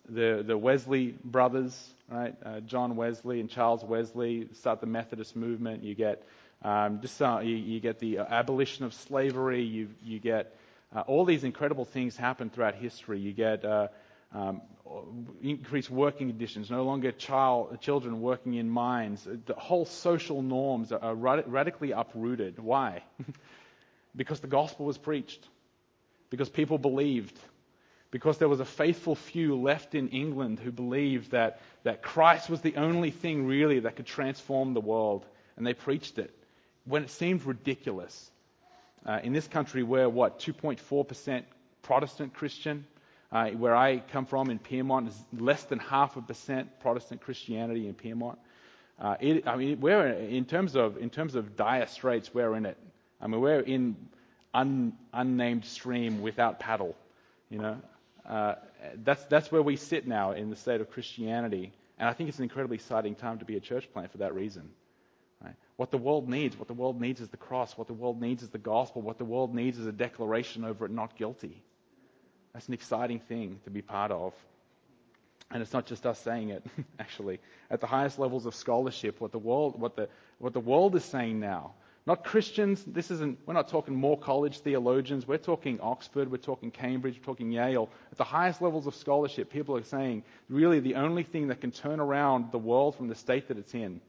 the, 0.09 0.43
the 0.45 0.57
Wesley 0.57 1.13
brothers, 1.23 1.93
right? 2.09 2.35
Uh, 2.43 2.59
John 2.61 2.95
Wesley 2.95 3.39
and 3.39 3.49
Charles 3.49 3.83
Wesley 3.83 4.47
start 4.53 4.81
the 4.81 4.87
Methodist 4.87 5.35
movement. 5.35 5.83
You 5.83 5.95
get 5.95 6.23
um, 6.63 7.01
just 7.01 7.21
uh, 7.21 7.39
you, 7.39 7.55
you, 7.55 7.79
get 7.79 7.99
the 7.99 8.19
abolition 8.19 8.85
of 8.85 8.93
slavery. 8.93 9.63
You 9.63 9.89
you 10.03 10.19
get 10.19 10.55
uh, 10.95 11.01
all 11.01 11.25
these 11.25 11.43
incredible 11.43 11.85
things 11.85 12.15
happen 12.15 12.49
throughout 12.49 12.75
history. 12.75 13.19
You 13.19 13.33
get 13.33 13.63
uh, 13.63 13.87
um, 14.33 14.61
increased 15.41 15.89
working 15.89 16.29
conditions, 16.29 16.71
no 16.71 16.83
longer 16.83 17.11
child, 17.11 17.79
children 17.81 18.21
working 18.21 18.55
in 18.55 18.69
mines. 18.69 19.27
The 19.45 19.53
whole 19.53 19.85
social 19.85 20.41
norms 20.41 20.91
are, 20.91 20.99
are 21.01 21.15
radically 21.15 21.91
uprooted. 21.91 22.59
Why? 22.59 23.03
because 24.15 24.39
the 24.39 24.47
gospel 24.47 24.85
was 24.85 24.97
preached. 24.97 25.45
Because 26.29 26.49
people 26.49 26.77
believed. 26.77 27.37
Because 28.09 28.37
there 28.37 28.47
was 28.47 28.59
a 28.59 28.65
faithful 28.65 29.15
few 29.15 29.59
left 29.59 29.93
in 29.93 30.09
England 30.09 30.59
who 30.59 30.71
believed 30.71 31.31
that, 31.31 31.59
that 31.83 32.01
Christ 32.01 32.49
was 32.49 32.61
the 32.61 32.75
only 32.77 33.11
thing 33.11 33.45
really 33.45 33.79
that 33.79 33.95
could 33.95 34.05
transform 34.05 34.73
the 34.73 34.81
world. 34.81 35.25
And 35.57 35.67
they 35.67 35.73
preached 35.73 36.17
it 36.17 36.33
when 36.85 37.03
it 37.03 37.09
seemed 37.09 37.43
ridiculous. 37.45 38.31
Uh, 39.05 39.19
in 39.23 39.33
this 39.33 39.47
country, 39.47 39.83
we're 39.83 40.09
what, 40.09 40.39
2.4% 40.39 41.43
Protestant 41.81 42.33
Christian? 42.33 42.85
Uh, 43.29 43.49
where 43.49 43.75
I 43.75 43.99
come 43.99 44.25
from 44.25 44.49
in 44.49 44.57
Pyrmont 44.57 45.09
is 45.09 45.25
less 45.33 45.63
than 45.63 45.79
half 45.79 46.15
a 46.15 46.21
percent 46.21 46.79
Protestant 46.79 47.21
Christianity 47.21 47.87
in 47.87 47.93
Pyrmont. 47.93 48.37
Uh, 48.99 49.15
it, 49.19 49.47
I 49.47 49.57
mean, 49.57 49.81
we're 49.81 50.07
in 50.07 50.45
terms 50.45 50.75
of 50.75 50.97
in 50.97 51.09
terms 51.09 51.35
of 51.35 51.57
dire 51.57 51.87
straits. 51.87 52.33
We're 52.33 52.55
in 52.55 52.65
it. 52.65 52.77
I 53.21 53.27
mean, 53.27 53.41
we're 53.41 53.59
in 53.59 53.97
un, 54.53 54.93
unnamed 55.13 55.65
stream 55.65 56.21
without 56.21 56.59
paddle. 56.59 56.95
You 57.49 57.59
know, 57.59 57.77
uh, 58.27 58.55
that's 59.03 59.23
that's 59.25 59.51
where 59.51 59.61
we 59.61 59.75
sit 59.75 60.07
now 60.07 60.31
in 60.31 60.49
the 60.49 60.55
state 60.55 60.81
of 60.81 60.91
Christianity, 60.91 61.71
and 61.97 62.09
I 62.09 62.13
think 62.13 62.29
it's 62.29 62.37
an 62.37 62.43
incredibly 62.43 62.75
exciting 62.75 63.15
time 63.15 63.39
to 63.39 63.45
be 63.45 63.55
a 63.55 63.59
church 63.59 63.91
plant 63.93 64.11
for 64.11 64.19
that 64.19 64.35
reason. 64.35 64.69
Right? 65.43 65.55
What 65.75 65.91
the 65.91 65.97
world 65.97 66.27
needs, 66.27 66.57
what 66.57 66.67
the 66.67 66.73
world 66.73 66.99
needs 66.99 67.21
is 67.21 67.29
the 67.29 67.37
cross. 67.37 67.77
What 67.77 67.87
the 67.87 67.93
world 67.93 68.19
needs 68.19 68.43
is 68.43 68.49
the 68.49 68.57
gospel. 68.57 69.01
What 69.01 69.17
the 69.17 69.25
world 69.25 69.53
needs 69.53 69.77
is 69.77 69.85
a 69.85 69.91
declaration 69.91 70.65
over 70.65 70.85
it 70.85 70.91
not 70.91 71.15
guilty. 71.15 71.63
That's 72.53 72.67
an 72.67 72.73
exciting 72.73 73.19
thing 73.19 73.59
to 73.65 73.69
be 73.69 73.81
part 73.81 74.11
of. 74.11 74.33
And 75.51 75.61
it's 75.61 75.73
not 75.73 75.85
just 75.85 76.05
us 76.05 76.19
saying 76.19 76.49
it, 76.49 76.65
actually. 76.99 77.39
At 77.69 77.79
the 77.81 77.87
highest 77.87 78.19
levels 78.19 78.45
of 78.45 78.55
scholarship, 78.55 79.21
what 79.21 79.31
the 79.31 79.39
world, 79.39 79.79
what 79.79 79.95
the, 79.95 80.09
what 80.39 80.53
the 80.53 80.59
world 80.59 80.95
is 80.95 81.05
saying 81.05 81.39
now, 81.39 81.75
not 82.07 82.23
Christians, 82.23 82.81
this 82.87 83.11
isn't, 83.11 83.37
we're 83.45 83.53
not 83.53 83.67
talking 83.67 83.93
Moore 83.93 84.17
College 84.17 84.59
theologians, 84.59 85.27
we're 85.27 85.37
talking 85.37 85.81
Oxford, 85.81 86.31
we're 86.31 86.37
talking 86.37 86.71
Cambridge, 86.71 87.17
we're 87.19 87.25
talking 87.25 87.51
Yale. 87.51 87.89
At 88.13 88.17
the 88.17 88.23
highest 88.23 88.61
levels 88.61 88.87
of 88.87 88.95
scholarship, 88.95 89.51
people 89.51 89.75
are 89.75 89.83
saying 89.83 90.23
really 90.49 90.79
the 90.79 90.95
only 90.95 91.23
thing 91.23 91.49
that 91.49 91.59
can 91.59 91.71
turn 91.71 91.99
around 91.99 92.53
the 92.53 92.57
world 92.57 92.95
from 92.95 93.09
the 93.09 93.15
state 93.15 93.49
that 93.49 93.57
it's 93.57 93.73
in 93.73 93.99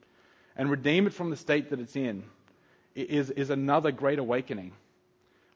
and 0.57 0.71
redeem 0.71 1.09
it 1.09 1.13
from 1.13 1.31
the 1.31 1.37
state 1.37 1.71
that 1.71 1.81
it's 1.81 1.97
in 1.97 2.23
is, 2.95 3.31
is 3.31 3.51
another 3.51 3.91
great 3.91 4.21
awakening. 4.21 4.73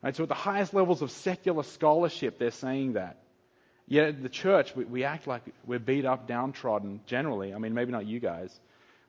Right, 0.03 0.17
so 0.17 0.25
at 0.25 0.29
the 0.29 0.35
highest 0.35 0.75
levels 0.75 1.01
of 1.01 1.13
secular 1.13 1.63
scholarship, 1.63 2.41
they're 2.41 2.51
saying 2.51 2.95
that. 2.95 3.19
Yet 3.87 4.21
the 4.21 4.29
church, 4.29 4.75
we, 4.75 4.85
we, 4.85 5.05
act 5.05 5.29
like 5.29 5.43
we're 5.65 5.79
beat 5.79 6.05
up, 6.05 6.27
downtrodden, 6.27 7.03
generally. 7.07 7.55
I 7.55 7.59
mean, 7.59 7.73
maybe 7.73 7.93
not 7.93 8.05
you 8.05 8.19
guys. 8.19 8.53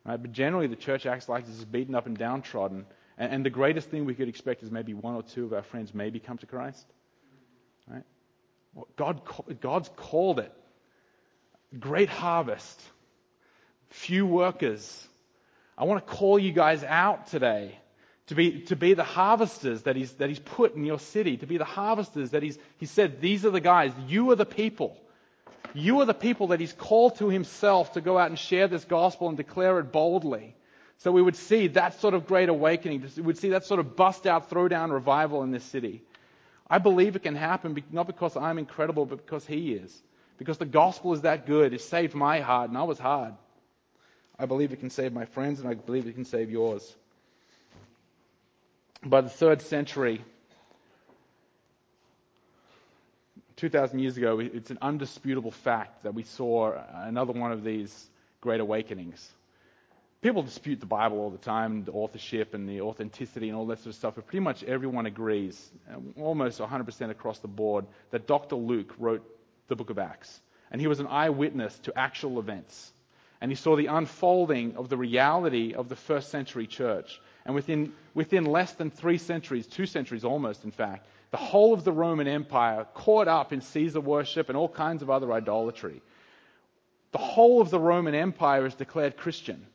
Right, 0.05 0.21
but 0.21 0.33
generally, 0.33 0.67
the 0.67 0.75
church 0.75 1.07
acts 1.07 1.27
like 1.27 1.45
it's 1.47 1.63
beaten 1.63 1.95
up 1.95 2.05
and 2.05 2.15
downtrodden. 2.15 2.85
And, 3.17 3.31
and, 3.31 3.45
the 3.45 3.49
greatest 3.49 3.89
thing 3.89 4.05
we 4.05 4.15
could 4.15 4.27
expect 4.27 4.63
is 4.63 4.71
maybe 4.71 4.93
one 4.93 5.15
or 5.15 5.23
two 5.23 5.45
of 5.45 5.53
our 5.53 5.63
friends 5.63 5.93
maybe 5.93 6.19
come 6.19 6.37
to 6.39 6.45
Christ. 6.45 6.85
Right? 7.87 8.03
God, 8.95 9.21
God's 9.61 9.89
called 9.95 10.39
it. 10.39 10.51
Great 11.79 12.09
harvest. 12.09 12.81
Few 13.89 14.25
workers. 14.25 15.07
I 15.77 15.85
want 15.85 16.05
to 16.05 16.13
call 16.13 16.39
you 16.39 16.51
guys 16.51 16.83
out 16.83 17.27
today 17.27 17.77
to 18.27 18.35
be, 18.35 18.61
to 18.61 18.75
be 18.75 18.93
the 18.93 19.03
harvesters 19.03 19.83
that 19.83 19.95
he's, 19.95 20.11
that 20.13 20.29
he's 20.29 20.39
put 20.39 20.75
in 20.75 20.85
your 20.85 20.99
city, 20.99 21.37
to 21.37 21.45
be 21.45 21.57
the 21.57 21.65
harvesters 21.65 22.31
that 22.31 22.41
he's, 22.41 22.57
he 22.77 22.85
said, 22.85 23.21
these 23.21 23.45
are 23.45 23.51
the 23.51 23.59
guys, 23.59 23.91
you 24.07 24.31
are 24.31 24.35
the 24.35 24.45
people. 24.45 24.97
You 25.73 26.01
are 26.01 26.05
the 26.05 26.13
people 26.13 26.47
that 26.47 26.59
he's 26.59 26.73
called 26.73 27.17
to 27.17 27.29
himself 27.29 27.93
to 27.93 28.01
go 28.01 28.17
out 28.17 28.29
and 28.29 28.37
share 28.37 28.67
this 28.67 28.85
gospel 28.85 29.27
and 29.27 29.37
declare 29.37 29.79
it 29.79 29.91
boldly. 29.91 30.55
So 30.99 31.11
we 31.11 31.21
would 31.21 31.35
see 31.35 31.67
that 31.67 31.99
sort 31.99 32.13
of 32.13 32.27
great 32.27 32.49
awakening. 32.49 33.05
We 33.17 33.23
would 33.23 33.37
see 33.37 33.49
that 33.49 33.65
sort 33.65 33.79
of 33.79 33.95
bust 33.95 34.25
out, 34.25 34.49
throw 34.49 34.67
down 34.67 34.91
revival 34.91 35.43
in 35.43 35.51
this 35.51 35.63
city. 35.63 36.01
I 36.69 36.77
believe 36.77 37.15
it 37.15 37.23
can 37.23 37.35
happen, 37.35 37.83
not 37.91 38.07
because 38.07 38.37
I'm 38.37 38.57
incredible, 38.57 39.05
but 39.05 39.25
because 39.25 39.45
he 39.45 39.73
is. 39.73 40.01
Because 40.37 40.57
the 40.57 40.65
gospel 40.65 41.13
is 41.13 41.21
that 41.21 41.45
good. 41.45 41.73
It 41.73 41.81
saved 41.81 42.15
my 42.15 42.39
heart, 42.39 42.69
and 42.69 42.77
I 42.77 42.83
was 42.83 42.97
hard. 42.97 43.33
I 44.39 44.45
believe 44.45 44.71
it 44.71 44.79
can 44.79 44.89
save 44.89 45.13
my 45.13 45.25
friends, 45.25 45.59
and 45.59 45.69
I 45.69 45.73
believe 45.73 46.07
it 46.07 46.13
can 46.13 46.25
save 46.25 46.49
yours 46.49 46.95
by 49.05 49.21
the 49.21 49.29
third 49.29 49.61
century, 49.61 50.23
2,000 53.57 53.99
years 53.99 54.17
ago, 54.17 54.39
it's 54.39 54.71
an 54.71 54.77
undisputable 54.81 55.51
fact 55.51 56.03
that 56.03 56.13
we 56.13 56.23
saw 56.23 56.73
another 56.93 57.33
one 57.33 57.51
of 57.51 57.63
these 57.63 58.07
great 58.41 58.59
awakenings. 58.59 59.31
People 60.23 60.41
dispute 60.41 60.79
the 60.79 60.85
Bible 60.85 61.19
all 61.19 61.29
the 61.29 61.37
time, 61.37 61.83
the 61.83 61.91
authorship 61.91 62.53
and 62.53 62.67
the 62.67 62.79
authenticity 62.79 63.49
and 63.49 63.57
all 63.57 63.65
that 63.67 63.79
sort 63.79 63.87
of 63.87 63.95
stuff, 63.95 64.15
but 64.15 64.25
pretty 64.25 64.39
much 64.39 64.63
everyone 64.63 65.05
agrees, 65.05 65.69
almost 66.17 66.61
100% 66.61 67.09
across 67.09 67.39
the 67.39 67.49
board, 67.49 67.85
that 68.11 68.25
Dr. 68.25 68.55
Luke 68.55 68.93
wrote 68.97 69.21
the 69.67 69.75
book 69.75 69.89
of 69.89 69.99
Acts. 69.99 70.39
And 70.71 70.79
he 70.79 70.87
was 70.87 71.01
an 71.01 71.07
eyewitness 71.07 71.77
to 71.79 71.99
actual 71.99 72.39
events. 72.39 72.93
And 73.41 73.51
he 73.51 73.55
saw 73.55 73.75
the 73.75 73.87
unfolding 73.87 74.77
of 74.77 74.87
the 74.87 74.95
reality 74.95 75.73
of 75.73 75.89
the 75.89 75.97
first 75.97 76.29
century 76.29 76.67
church. 76.67 77.19
And 77.45 77.53
within, 77.53 77.91
within 78.13 78.45
less 78.45 78.71
than 78.71 78.91
three 78.91 79.17
centuries, 79.17 79.67
two 79.67 79.85
centuries 79.85 80.23
almost, 80.23 80.63
in 80.63 80.71
fact, 80.71 81.05
the 81.31 81.37
whole 81.37 81.73
of 81.73 81.83
the 81.83 81.91
Roman 81.91 82.29
Empire 82.29 82.87
caught 82.93 83.27
up 83.27 83.51
in 83.51 83.59
Caesar 83.59 83.99
worship 83.99 84.47
and 84.47 84.57
all 84.57 84.69
kinds 84.69 85.01
of 85.01 85.09
other 85.09 85.33
idolatry. 85.33 86.01
The 87.11 87.17
whole 87.17 87.59
of 87.59 87.69
the 87.69 87.79
Roman 87.79 88.15
Empire 88.15 88.65
is 88.65 88.75
declared 88.75 89.17
Christian. 89.17 89.67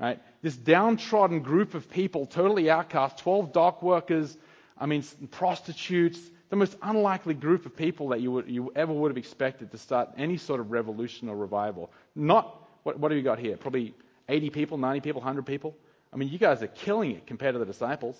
Right? 0.00 0.18
This 0.40 0.56
downtrodden 0.56 1.40
group 1.40 1.74
of 1.74 1.90
people, 1.90 2.24
totally 2.24 2.70
outcast, 2.70 3.18
12 3.18 3.52
dock 3.52 3.82
workers, 3.82 4.34
I 4.78 4.86
mean, 4.86 5.04
prostitutes, 5.30 6.18
the 6.48 6.56
most 6.56 6.74
unlikely 6.82 7.34
group 7.34 7.66
of 7.66 7.76
people 7.76 8.08
that 8.08 8.20
you, 8.20 8.32
would, 8.32 8.48
you 8.48 8.72
ever 8.74 8.92
would 8.92 9.10
have 9.10 9.18
expected 9.18 9.70
to 9.72 9.78
start 9.78 10.10
any 10.16 10.38
sort 10.38 10.58
of 10.58 10.70
revolution 10.70 11.28
or 11.28 11.36
revival. 11.36 11.92
Not, 12.14 12.66
what, 12.82 12.98
what 12.98 13.10
have 13.10 13.18
you 13.18 13.22
got 13.22 13.38
here? 13.38 13.58
Probably 13.58 13.94
80 14.28 14.50
people, 14.50 14.78
90 14.78 15.00
people, 15.00 15.20
100 15.20 15.44
people? 15.44 15.76
I 16.12 16.16
mean, 16.16 16.30
you 16.30 16.38
guys 16.38 16.62
are 16.62 16.66
killing 16.66 17.10
it 17.12 17.26
compared 17.26 17.54
to 17.54 17.58
the 17.58 17.66
disciples, 17.66 18.16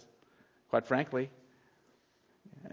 quite 0.68 0.86
frankly. 0.86 1.30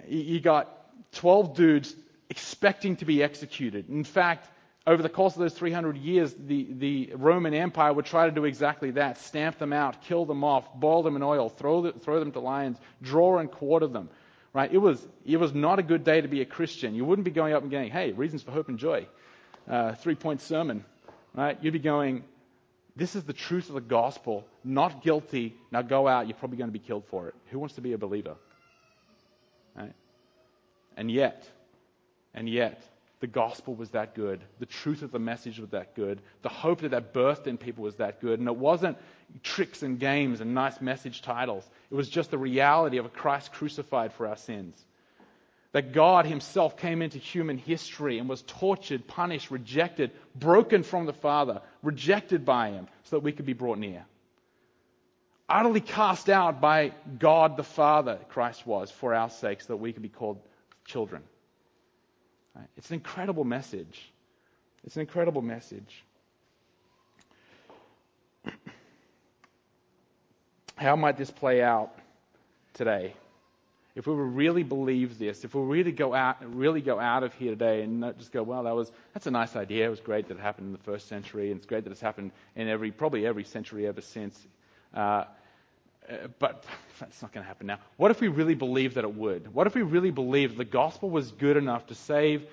You 0.08 0.42
got 0.42 0.70
12 1.14 1.56
dudes 1.56 1.96
expecting 2.30 2.98
to 2.98 3.06
be 3.06 3.24
executed. 3.24 3.90
In 3.90 4.04
fact, 4.04 4.50
over 4.88 5.04
the 5.04 5.10
course 5.10 5.34
of 5.34 5.42
those 5.42 5.54
300 5.54 5.98
years, 5.98 6.34
the, 6.34 6.66
the 6.72 7.12
Roman 7.16 7.54
Empire 7.54 7.92
would 7.92 8.06
try 8.06 8.26
to 8.26 8.32
do 8.32 8.46
exactly 8.46 8.92
that 8.92 9.18
stamp 9.18 9.60
them 9.60 9.74
out, 9.74 10.02
kill 10.04 10.26
them 10.26 10.46
off, 10.46 10.74
boil 10.76 11.04
them 11.04 11.18
in 11.18 11.24
oil, 11.24 11.50
throw, 11.50 11.82
the, 11.82 11.92
throw 11.92 12.22
them 12.22 12.32
to 12.32 12.40
lions, 12.40 12.78
draw 13.02 13.38
and 13.38 13.52
quarter 13.52 13.88
them. 13.88 14.10
Right? 14.54 14.72
It 14.72 14.78
was, 14.78 15.06
it 15.26 15.38
was 15.38 15.54
not 15.54 15.78
a 15.78 15.84
good 15.84 16.06
day 16.06 16.22
to 16.22 16.30
be 16.30 16.40
a 16.40 16.46
Christian. 16.46 16.96
You 16.96 17.04
wouldn't 17.04 17.26
be 17.26 17.32
going 17.32 17.54
up 17.54 17.64
and 17.64 17.70
going, 17.70 17.92
hey, 17.92 18.14
reasons 18.14 18.44
for 18.44 18.52
hope 18.52 18.70
and 18.70 18.80
joy, 18.80 19.06
uh, 19.70 19.94
three 19.96 20.16
point 20.16 20.40
sermon. 20.40 20.86
Right? 21.36 21.58
You'd 21.62 21.74
be 21.74 21.80
going, 21.80 22.24
This 22.96 23.16
is 23.16 23.26
the 23.26 23.34
truth 23.34 23.68
of 23.68 23.76
the 23.76 23.82
gospel. 23.82 24.48
Not 24.64 25.04
guilty. 25.04 25.54
Now 25.70 25.82
go 25.82 26.08
out. 26.08 26.28
You're 26.28 26.38
probably 26.38 26.58
going 26.58 26.70
to 26.70 26.80
be 26.80 26.80
killed 26.80 27.04
for 27.10 27.28
it. 27.28 27.36
Who 27.52 27.60
wants 27.60 27.76
to 27.76 27.82
be 27.82 27.92
a 27.92 27.98
believer? 27.98 28.36
Right? 29.76 29.94
And 30.96 31.12
yet, 31.12 31.46
and 32.34 32.50
yet, 32.50 32.82
the 33.20 33.28
gospel 33.28 33.74
was 33.74 33.90
that 33.92 34.14
good. 34.14 34.42
The 34.60 34.66
truth 34.66 35.02
of 35.02 35.12
the 35.12 35.20
message 35.20 35.60
was 35.60 35.70
that 35.72 35.96
good. 35.96 36.22
The 36.44 36.50
hope 36.50 36.82
that 36.82 36.92
that 36.92 37.14
birthed 37.14 37.48
in 37.48 37.58
people 37.58 37.84
was 37.84 37.96
that 37.96 38.22
good. 38.22 38.40
And 38.40 38.48
it 38.48 38.56
wasn't 38.56 38.98
tricks 39.42 39.82
and 39.82 40.00
games 40.00 40.40
and 40.40 40.54
nice 40.54 40.80
message 40.82 41.24
titles. 41.24 41.68
It 41.90 41.96
was 41.96 42.10
just 42.10 42.30
the 42.30 42.38
reality 42.38 42.98
of 42.98 43.06
a 43.06 43.10
Christ 43.10 43.52
crucified 43.54 44.14
for 44.14 44.28
our 44.28 44.38
sins. 44.38 44.80
That 45.72 45.94
God 45.94 46.26
Himself 46.26 46.78
came 46.78 47.02
into 47.02 47.18
human 47.18 47.58
history 47.58 48.20
and 48.20 48.30
was 48.30 48.44
tortured, 48.44 49.08
punished, 49.08 49.50
rejected, 49.50 50.12
broken 50.36 50.84
from 50.84 51.06
the 51.06 51.14
Father, 51.14 51.62
rejected 51.82 52.46
by 52.46 52.72
Him, 52.72 52.88
so 53.04 53.16
that 53.16 53.24
we 53.24 53.32
could 53.32 53.46
be 53.46 53.54
brought 53.54 53.80
near. 53.80 54.06
Utterly 55.50 55.82
cast 55.82 56.30
out 56.30 56.62
by 56.62 56.94
God 57.20 57.58
the 57.58 57.64
Father, 57.64 58.20
Christ 58.30 58.66
was, 58.68 58.92
for 58.92 59.14
our 59.14 59.30
sakes, 59.30 59.68
so 59.68 59.74
that 59.74 59.78
we 59.78 59.92
could 59.92 60.04
be 60.04 60.10
called 60.10 60.40
children. 60.86 61.24
It's 62.78 62.90
an 62.90 62.96
incredible 62.96 63.44
message. 63.44 64.12
It's 64.84 64.96
an 64.96 65.02
incredible 65.02 65.42
message. 65.42 66.04
How 70.76 70.96
might 70.96 71.18
this 71.18 71.32
play 71.32 71.62
out 71.62 71.92
today? 72.74 73.14
If 73.96 74.06
we 74.06 74.14
would 74.14 74.36
really 74.36 74.62
believe 74.62 75.18
this, 75.18 75.44
if 75.44 75.56
we 75.56 75.62
really 75.64 75.92
go 75.92 76.14
out, 76.14 76.38
really 76.56 76.82
go 76.82 77.00
out 77.00 77.24
of 77.24 77.34
here 77.34 77.50
today 77.50 77.82
and 77.82 78.00
not 78.00 78.20
just 78.20 78.32
go, 78.32 78.44
well, 78.44 78.64
that 78.64 78.76
was 78.76 78.92
that's 79.16 79.26
a 79.26 79.32
nice 79.32 79.56
idea. 79.56 79.88
It 79.88 79.90
was 79.90 80.00
great 80.02 80.28
that 80.28 80.38
it 80.38 80.40
happened 80.40 80.68
in 80.68 80.72
the 80.74 80.84
first 80.84 81.08
century, 81.08 81.50
and 81.50 81.58
it's 81.58 81.66
great 81.66 81.84
that 81.84 81.90
it's 81.90 82.00
happened 82.00 82.32
in 82.56 82.68
every 82.68 82.92
probably 82.92 83.26
every 83.26 83.44
century 83.44 83.88
ever 83.88 84.02
since. 84.02 84.40
Uh, 84.94 85.24
but 86.40 86.64
that's 87.00 87.22
not 87.22 87.34
going 87.34 87.44
to 87.44 87.48
happen 87.48 87.68
now. 87.68 87.80
What 87.98 88.12
if 88.12 88.22
we 88.22 88.28
really 88.28 88.56
believed 88.56 88.96
that 88.96 89.04
it 89.04 89.14
would? 89.14 89.54
What 89.54 89.68
if 89.68 89.76
we 89.76 89.82
really 89.82 90.12
believed 90.12 90.58
the 90.58 90.66
gospel 90.66 91.10
was 91.10 91.32
good 91.32 91.58
enough 91.58 91.88
to 91.88 91.96
save 91.96 92.46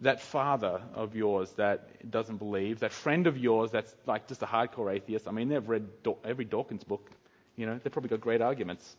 that 0.00 0.20
father 0.20 0.80
of 0.94 1.16
yours 1.16 1.50
that 1.52 2.10
doesn't 2.10 2.36
believe, 2.36 2.80
that 2.80 2.92
friend 2.92 3.26
of 3.26 3.36
yours 3.36 3.70
that's 3.70 3.92
like 4.06 4.28
just 4.28 4.42
a 4.42 4.46
hardcore 4.46 4.92
atheist? 4.94 5.28
I 5.28 5.30
mean, 5.30 5.48
they've 5.48 5.68
read 5.68 5.88
every 6.24 6.44
Dawkins 6.44 6.84
book. 6.84 7.10
You 7.56 7.66
know, 7.66 7.80
they've 7.82 7.92
probably 7.92 8.10
got 8.10 8.20
great 8.20 8.40
arguments. 8.40 8.96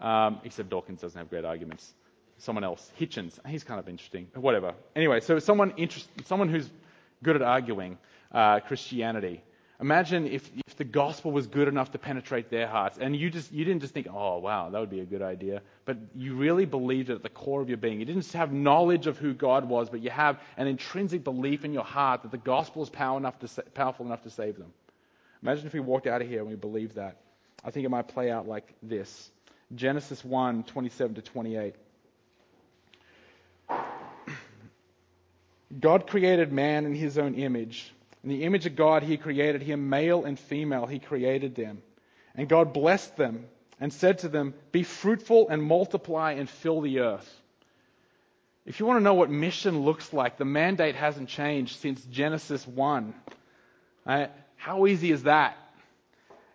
Um, 0.00 0.40
except 0.44 0.70
Dawkins 0.70 1.00
doesn't 1.00 1.16
have 1.18 1.30
great 1.30 1.44
arguments. 1.44 1.94
Someone 2.38 2.64
else, 2.64 2.90
Hitchens, 2.98 3.38
he's 3.46 3.62
kind 3.62 3.78
of 3.78 3.88
interesting. 3.88 4.26
Whatever. 4.34 4.74
Anyway, 4.96 5.20
so 5.20 5.38
someone 5.38 5.72
interest, 5.76 6.08
someone 6.24 6.48
who's 6.48 6.68
good 7.22 7.36
at 7.36 7.42
arguing 7.42 7.96
uh, 8.32 8.60
Christianity. 8.60 9.42
Imagine 9.80 10.26
if, 10.28 10.48
if 10.68 10.76
the 10.76 10.84
gospel 10.84 11.32
was 11.32 11.48
good 11.48 11.66
enough 11.66 11.90
to 11.92 11.98
penetrate 11.98 12.48
their 12.48 12.68
hearts, 12.68 12.96
and 13.00 13.16
you 13.16 13.28
just 13.28 13.50
you 13.52 13.64
didn't 13.64 13.80
just 13.80 13.92
think, 13.92 14.06
oh 14.08 14.38
wow, 14.38 14.70
that 14.70 14.78
would 14.78 14.90
be 14.90 15.00
a 15.00 15.04
good 15.04 15.22
idea, 15.22 15.62
but 15.84 15.96
you 16.14 16.36
really 16.36 16.64
believed 16.64 17.10
it 17.10 17.14
at 17.14 17.22
the 17.24 17.28
core 17.28 17.60
of 17.60 17.68
your 17.68 17.78
being. 17.78 17.98
You 17.98 18.04
didn't 18.04 18.22
just 18.22 18.34
have 18.34 18.52
knowledge 18.52 19.08
of 19.08 19.18
who 19.18 19.34
God 19.34 19.68
was, 19.68 19.90
but 19.90 20.00
you 20.00 20.10
have 20.10 20.38
an 20.56 20.68
intrinsic 20.68 21.24
belief 21.24 21.64
in 21.64 21.72
your 21.72 21.84
heart 21.84 22.22
that 22.22 22.30
the 22.30 22.38
gospel 22.38 22.82
is 22.84 22.88
power 22.88 23.18
enough 23.18 23.38
to, 23.40 23.62
powerful 23.74 24.06
enough 24.06 24.22
to 24.22 24.30
save 24.30 24.56
them. 24.56 24.72
Imagine 25.42 25.66
if 25.66 25.72
we 25.72 25.80
walked 25.80 26.06
out 26.06 26.22
of 26.22 26.28
here 26.28 26.38
and 26.38 26.48
we 26.48 26.54
believed 26.54 26.94
that. 26.94 27.16
I 27.64 27.70
think 27.70 27.84
it 27.84 27.90
might 27.90 28.08
play 28.08 28.30
out 28.30 28.46
like 28.46 28.72
this. 28.82 29.30
Genesis 29.74 30.24
1 30.24 30.64
27 30.64 31.16
to 31.16 31.22
28. 31.22 31.74
God 35.80 36.06
created 36.06 36.52
man 36.52 36.86
in 36.86 36.94
his 36.94 37.18
own 37.18 37.34
image. 37.34 37.92
In 38.24 38.30
the 38.30 38.44
image 38.44 38.64
of 38.64 38.74
God, 38.74 39.02
he 39.02 39.18
created 39.18 39.60
him, 39.62 39.90
male 39.90 40.24
and 40.24 40.38
female, 40.38 40.86
he 40.86 40.98
created 40.98 41.54
them. 41.54 41.82
And 42.34 42.48
God 42.48 42.72
blessed 42.72 43.16
them 43.18 43.44
and 43.78 43.92
said 43.92 44.20
to 44.20 44.28
them, 44.28 44.54
Be 44.72 44.82
fruitful 44.82 45.50
and 45.50 45.62
multiply 45.62 46.32
and 46.32 46.48
fill 46.48 46.80
the 46.80 47.00
earth. 47.00 47.30
If 48.64 48.80
you 48.80 48.86
want 48.86 48.98
to 48.98 49.04
know 49.04 49.12
what 49.12 49.30
mission 49.30 49.82
looks 49.82 50.10
like, 50.14 50.38
the 50.38 50.46
mandate 50.46 50.96
hasn't 50.96 51.28
changed 51.28 51.78
since 51.80 52.02
Genesis 52.06 52.66
1. 52.66 53.14
Right? 54.06 54.30
How 54.56 54.86
easy 54.86 55.12
is 55.12 55.24
that? 55.24 55.58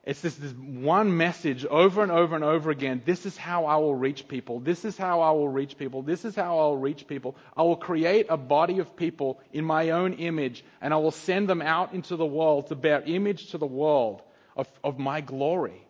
It's 0.10 0.22
this, 0.22 0.34
this 0.38 0.54
one 0.54 1.16
message 1.16 1.66
over 1.66 2.02
and 2.02 2.12
over 2.12 2.34
and 2.34 2.44
over 2.44 2.72
again. 2.72 3.04
This 3.06 3.28
is 3.28 3.38
how 3.38 3.66
I 3.68 3.76
will 3.76 3.94
reach 3.94 4.28
people. 4.28 4.60
This 4.60 4.84
is 4.84 4.98
how 4.98 5.22
I 5.22 5.30
will 5.30 5.48
reach 5.48 5.78
people. 5.78 6.02
This 6.02 6.26
is 6.26 6.36
how 6.36 6.58
I 6.58 6.64
will 6.64 6.80
reach 6.80 7.06
people. 7.06 7.36
I 7.56 7.62
will 7.62 7.76
create 7.76 8.26
a 8.28 8.36
body 8.36 8.80
of 8.80 8.96
people 8.96 9.40
in 9.54 9.64
my 9.64 9.92
own 9.92 10.14
image, 10.14 10.66
and 10.82 10.96
I 10.96 10.98
will 10.98 11.12
send 11.12 11.48
them 11.48 11.62
out 11.62 11.94
into 11.94 12.16
the 12.16 12.26
world 12.26 12.70
to 12.70 12.76
bear 12.76 13.04
image 13.04 13.52
to 13.52 13.60
the 13.60 13.68
world 13.68 14.24
of, 14.58 14.68
of 14.84 14.98
my 14.98 15.22
glory. 15.22 15.86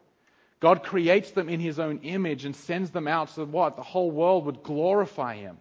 God 0.59 0.83
creates 0.83 1.31
them 1.31 1.47
in 1.47 1.61
His 1.61 1.79
own 1.79 1.99
image 1.99 2.43
and 2.43 2.53
sends 2.53 2.91
them 2.91 3.07
out 3.07 3.29
so 3.29 3.45
that 3.45 3.51
what? 3.51 3.77
The 3.77 3.83
whole 3.83 4.11
world 4.11 4.47
would 4.47 4.63
glorify 4.63 5.37
Him. 5.37 5.59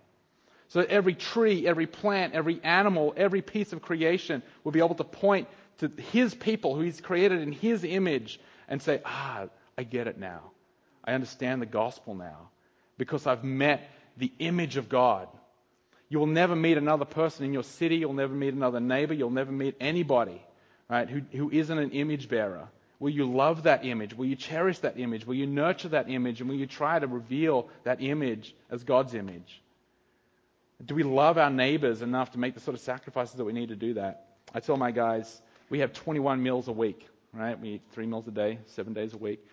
So 0.71 0.81
every 0.81 1.15
tree, 1.15 1.65
every 1.65 1.87
plant, 1.87 2.35
every 2.35 2.61
animal, 2.65 3.15
every 3.17 3.41
piece 3.41 3.73
of 3.73 3.83
creation 3.83 4.43
will 4.65 4.73
be 4.73 4.81
able 4.81 4.97
to 4.97 5.05
point 5.05 5.47
to 5.79 5.91
His 6.13 6.35
people 6.35 6.75
who 6.75 6.83
He's 6.83 7.01
created 7.01 7.41
in 7.41 7.53
His 7.53 7.85
image 7.85 8.41
and 8.69 8.81
say, 8.83 9.01
ah, 9.05 9.47
I 9.77 9.83
get 9.83 10.07
it 10.07 10.19
now. 10.19 10.51
I 11.05 11.15
understand 11.15 11.63
the 11.63 11.67
gospel 11.67 12.15
now 12.15 12.51
because 12.99 13.27
I've 13.27 13.45
met 13.45 13.89
the 14.17 14.33
image 14.39 14.77
of 14.77 14.89
God. 14.89 15.29
You 16.09 16.19
will 16.19 16.27
never 16.27 16.57
meet 16.57 16.79
another 16.79 17.05
person 17.05 17.45
in 17.45 17.53
your 17.53 17.63
city. 17.63 17.97
You'll 17.97 18.13
never 18.13 18.35
meet 18.35 18.55
another 18.55 18.81
neighbor. 18.81 19.15
You'll 19.15 19.31
never 19.31 19.53
meet 19.53 19.77
anybody, 19.81 20.43
right, 20.89 21.09
who, 21.09 21.21
who 21.33 21.51
isn't 21.51 21.79
an 21.79 21.91
image 21.93 22.29
bearer. 22.29 22.69
Will 22.99 23.11
you 23.11 23.31
love 23.31 23.63
that 23.63 23.85
image? 23.85 24.15
Will 24.15 24.27
you 24.27 24.35
cherish 24.35 24.81
that 24.81 24.99
image? 24.99 25.25
Will 25.25 25.37
you 25.37 25.47
nurture 25.47 25.91
that 25.91 26.11
image? 26.11 26.41
And 26.41 26.51
will 26.51 26.57
you 26.57 26.67
try 26.67 26.99
to 26.99 27.07
reveal 27.07 27.69
that 27.85 28.03
image 28.03 28.55
as 28.71 28.83
God's 28.83 29.15
image? 29.15 29.63
Do 30.85 30.95
we 30.95 31.05
love 31.05 31.39
our 31.39 31.51
neighbors 31.51 32.03
enough 32.03 32.33
to 32.33 32.39
make 32.39 32.55
the 32.55 32.61
sort 32.61 32.77
of 32.77 32.81
sacrifices 32.81 33.35
that 33.37 33.45
we 33.45 33.53
need 33.53 33.69
to 33.69 33.77
do 33.77 33.95
that? 33.95 34.27
I 34.53 34.61
tell 34.61 34.77
my 34.77 34.91
guys, 34.91 35.41
we 35.71 35.81
have 35.81 35.93
21 35.93 36.43
meals 36.43 36.69
a 36.69 36.73
week 36.73 37.07
right? 37.33 37.59
We 37.59 37.69
eat 37.75 37.83
three 37.93 38.07
meals 38.07 38.27
a 38.29 38.31
day, 38.31 38.59
seven 38.67 38.93
days 38.93 39.15
a 39.15 39.17
week. 39.17 39.45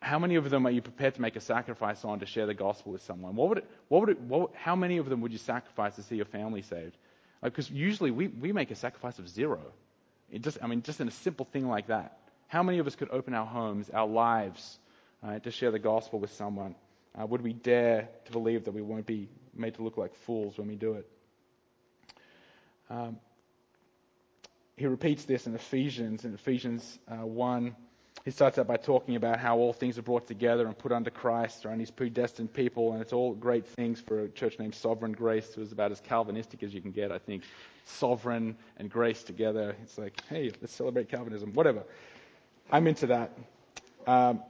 How 0.00 0.18
many 0.18 0.34
of 0.34 0.50
them 0.50 0.66
are 0.66 0.70
you 0.70 0.82
prepared 0.82 1.14
to 1.14 1.20
make 1.22 1.36
a 1.36 1.40
sacrifice 1.40 2.04
on 2.04 2.20
to 2.20 2.26
share 2.26 2.46
the 2.46 2.54
gospel 2.54 2.92
with 2.92 3.02
someone? 3.02 3.36
What 3.36 3.48
would 3.48 3.58
it, 3.58 3.70
what 3.88 4.00
would 4.00 4.08
it, 4.10 4.20
what, 4.20 4.50
how 4.54 4.76
many 4.76 4.98
of 4.98 5.08
them 5.08 5.20
would 5.20 5.32
you 5.32 5.38
sacrifice 5.38 5.94
to 5.96 6.02
see 6.02 6.16
your 6.16 6.24
family 6.26 6.62
saved? 6.62 6.96
Because 7.42 7.70
uh, 7.70 7.74
usually 7.74 8.10
we, 8.10 8.28
we 8.28 8.52
make 8.52 8.70
a 8.70 8.74
sacrifice 8.74 9.18
of 9.18 9.28
zero. 9.28 9.60
It 10.30 10.42
just, 10.42 10.58
I 10.62 10.66
mean, 10.66 10.82
just 10.82 11.00
in 11.00 11.08
a 11.08 11.12
simple 11.12 11.46
thing 11.46 11.68
like 11.68 11.86
that. 11.88 12.18
How 12.48 12.62
many 12.62 12.78
of 12.78 12.86
us 12.86 12.96
could 12.96 13.10
open 13.10 13.34
our 13.34 13.46
homes, 13.46 13.88
our 13.90 14.06
lives, 14.06 14.78
to 15.42 15.50
share 15.50 15.70
the 15.70 15.78
gospel 15.78 16.18
with 16.18 16.32
someone? 16.32 16.74
Uh, 17.18 17.24
would 17.24 17.40
we 17.40 17.52
dare 17.52 18.08
to 18.26 18.32
believe 18.32 18.64
that 18.64 18.72
we 18.72 18.82
won't 18.82 19.06
be 19.06 19.28
made 19.54 19.74
to 19.74 19.82
look 19.82 19.96
like 19.96 20.14
fools 20.14 20.58
when 20.58 20.68
we 20.68 20.74
do 20.74 20.94
it? 20.94 21.08
Um, 22.90 23.16
he 24.76 24.86
repeats 24.86 25.24
this 25.24 25.46
in 25.46 25.54
Ephesians, 25.54 26.24
in 26.24 26.34
Ephesians 26.34 26.98
uh, 27.08 27.24
1. 27.24 27.76
He 28.24 28.30
starts 28.30 28.58
out 28.58 28.66
by 28.66 28.76
talking 28.76 29.16
about 29.16 29.38
how 29.38 29.56
all 29.58 29.72
things 29.72 29.98
are 29.98 30.02
brought 30.02 30.26
together 30.26 30.66
and 30.66 30.76
put 30.76 30.90
under 30.90 31.10
Christ, 31.10 31.64
and 31.64 31.78
he's 31.78 31.90
predestined 31.90 32.52
people, 32.52 32.92
and 32.92 33.00
it's 33.00 33.12
all 33.12 33.34
great 33.34 33.66
things 33.66 34.00
for 34.00 34.22
a 34.24 34.28
church 34.28 34.58
named 34.58 34.74
Sovereign 34.74 35.12
Grace. 35.12 35.56
Was 35.56 35.72
about 35.72 35.92
as 35.92 36.00
Calvinistic 36.00 36.62
as 36.62 36.74
you 36.74 36.80
can 36.80 36.90
get, 36.90 37.12
I 37.12 37.18
think. 37.18 37.44
Sovereign 37.84 38.56
and 38.78 38.90
grace 38.90 39.22
together. 39.22 39.76
It's 39.82 39.98
like, 39.98 40.18
hey, 40.28 40.50
let's 40.60 40.72
celebrate 40.72 41.08
Calvinism. 41.08 41.52
Whatever. 41.52 41.82
I'm 42.72 42.86
into 42.86 43.08
that. 43.08 43.30
Um, 44.06 44.42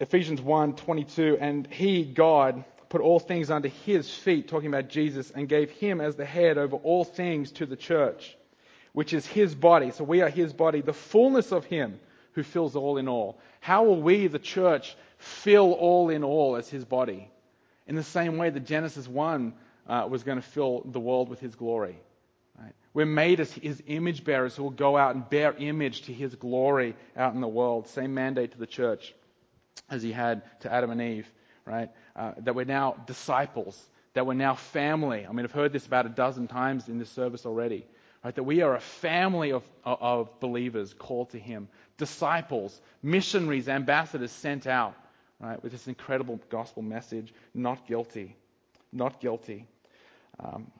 Ephesians 0.00 0.40
1 0.40 0.76
22, 0.76 1.38
and 1.40 1.66
he, 1.70 2.04
God, 2.04 2.64
put 2.88 3.02
all 3.02 3.20
things 3.20 3.50
under 3.50 3.68
his 3.68 4.10
feet, 4.10 4.48
talking 4.48 4.68
about 4.68 4.88
Jesus, 4.88 5.30
and 5.30 5.48
gave 5.48 5.70
him 5.70 6.00
as 6.00 6.16
the 6.16 6.24
head 6.24 6.58
over 6.58 6.76
all 6.76 7.04
things 7.04 7.52
to 7.52 7.66
the 7.66 7.76
church 7.76 8.36
which 8.96 9.12
is 9.12 9.26
his 9.26 9.54
body. 9.54 9.90
So 9.90 10.04
we 10.04 10.22
are 10.22 10.30
his 10.30 10.54
body, 10.54 10.80
the 10.80 10.94
fullness 10.94 11.52
of 11.52 11.66
him 11.66 12.00
who 12.32 12.42
fills 12.42 12.76
all 12.76 12.96
in 12.96 13.08
all. 13.08 13.38
How 13.60 13.84
will 13.84 14.00
we, 14.00 14.26
the 14.26 14.38
church, 14.38 14.96
fill 15.18 15.72
all 15.74 16.08
in 16.08 16.24
all 16.24 16.56
as 16.56 16.70
his 16.70 16.82
body? 16.82 17.28
In 17.86 17.94
the 17.94 18.02
same 18.02 18.38
way 18.38 18.48
that 18.48 18.60
Genesis 18.60 19.06
1 19.06 19.52
uh, 19.86 20.06
was 20.08 20.22
going 20.22 20.40
to 20.40 20.48
fill 20.48 20.80
the 20.86 20.98
world 20.98 21.28
with 21.28 21.40
his 21.40 21.54
glory. 21.54 21.98
Right? 22.58 22.72
We're 22.94 23.04
made 23.04 23.38
as 23.38 23.52
his 23.52 23.82
image 23.86 24.24
bearers 24.24 24.56
who 24.56 24.62
will 24.62 24.70
go 24.70 24.96
out 24.96 25.14
and 25.14 25.28
bear 25.28 25.52
image 25.52 26.04
to 26.04 26.14
his 26.14 26.34
glory 26.34 26.96
out 27.18 27.34
in 27.34 27.42
the 27.42 27.48
world. 27.48 27.88
Same 27.88 28.14
mandate 28.14 28.52
to 28.52 28.58
the 28.58 28.66
church 28.66 29.14
as 29.90 30.02
he 30.02 30.10
had 30.10 30.40
to 30.60 30.72
Adam 30.72 30.88
and 30.88 31.02
Eve, 31.02 31.30
right? 31.66 31.90
Uh, 32.16 32.32
that 32.38 32.54
we're 32.54 32.64
now 32.64 32.96
disciples, 33.06 33.78
that 34.14 34.26
we're 34.26 34.32
now 34.32 34.54
family. 34.54 35.26
I 35.28 35.32
mean, 35.32 35.44
I've 35.44 35.52
heard 35.52 35.74
this 35.74 35.84
about 35.84 36.06
a 36.06 36.08
dozen 36.08 36.48
times 36.48 36.88
in 36.88 36.98
this 36.98 37.10
service 37.10 37.44
already. 37.44 37.84
Right? 38.26 38.34
That 38.34 38.42
we 38.42 38.62
are 38.62 38.74
a 38.74 38.80
family 38.80 39.52
of, 39.52 39.62
of 39.84 40.40
believers 40.40 40.92
called 40.92 41.30
to 41.30 41.38
Him, 41.38 41.68
disciples, 41.96 42.76
missionaries, 43.00 43.68
ambassadors 43.68 44.32
sent 44.32 44.66
out, 44.66 44.96
right, 45.38 45.62
with 45.62 45.70
this 45.70 45.86
incredible 45.86 46.40
gospel 46.50 46.82
message, 46.82 47.32
not 47.54 47.86
guilty. 47.86 48.34
Not 48.92 49.20
guilty. 49.20 49.68
Um, 50.40 50.72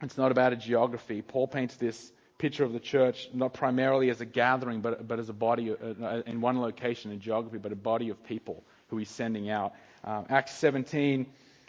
it's 0.00 0.16
not 0.16 0.30
about 0.30 0.52
a 0.52 0.56
geography. 0.56 1.22
Paul 1.22 1.48
paints 1.48 1.74
this 1.74 2.12
picture 2.38 2.62
of 2.62 2.72
the 2.72 2.78
church 2.78 3.28
not 3.34 3.52
primarily 3.52 4.10
as 4.10 4.20
a 4.20 4.24
gathering, 4.24 4.80
but, 4.80 5.08
but 5.08 5.18
as 5.18 5.28
a 5.28 5.32
body 5.32 5.72
uh, 5.72 6.22
in 6.24 6.40
one 6.40 6.60
location 6.60 7.10
in 7.10 7.18
geography, 7.18 7.58
but 7.58 7.72
a 7.72 7.76
body 7.76 8.10
of 8.10 8.22
people 8.22 8.62
who 8.90 8.96
he's 8.96 9.10
sending 9.10 9.50
out. 9.50 9.72
Uh, 10.04 10.22
Acts 10.28 10.54
17 10.54 11.26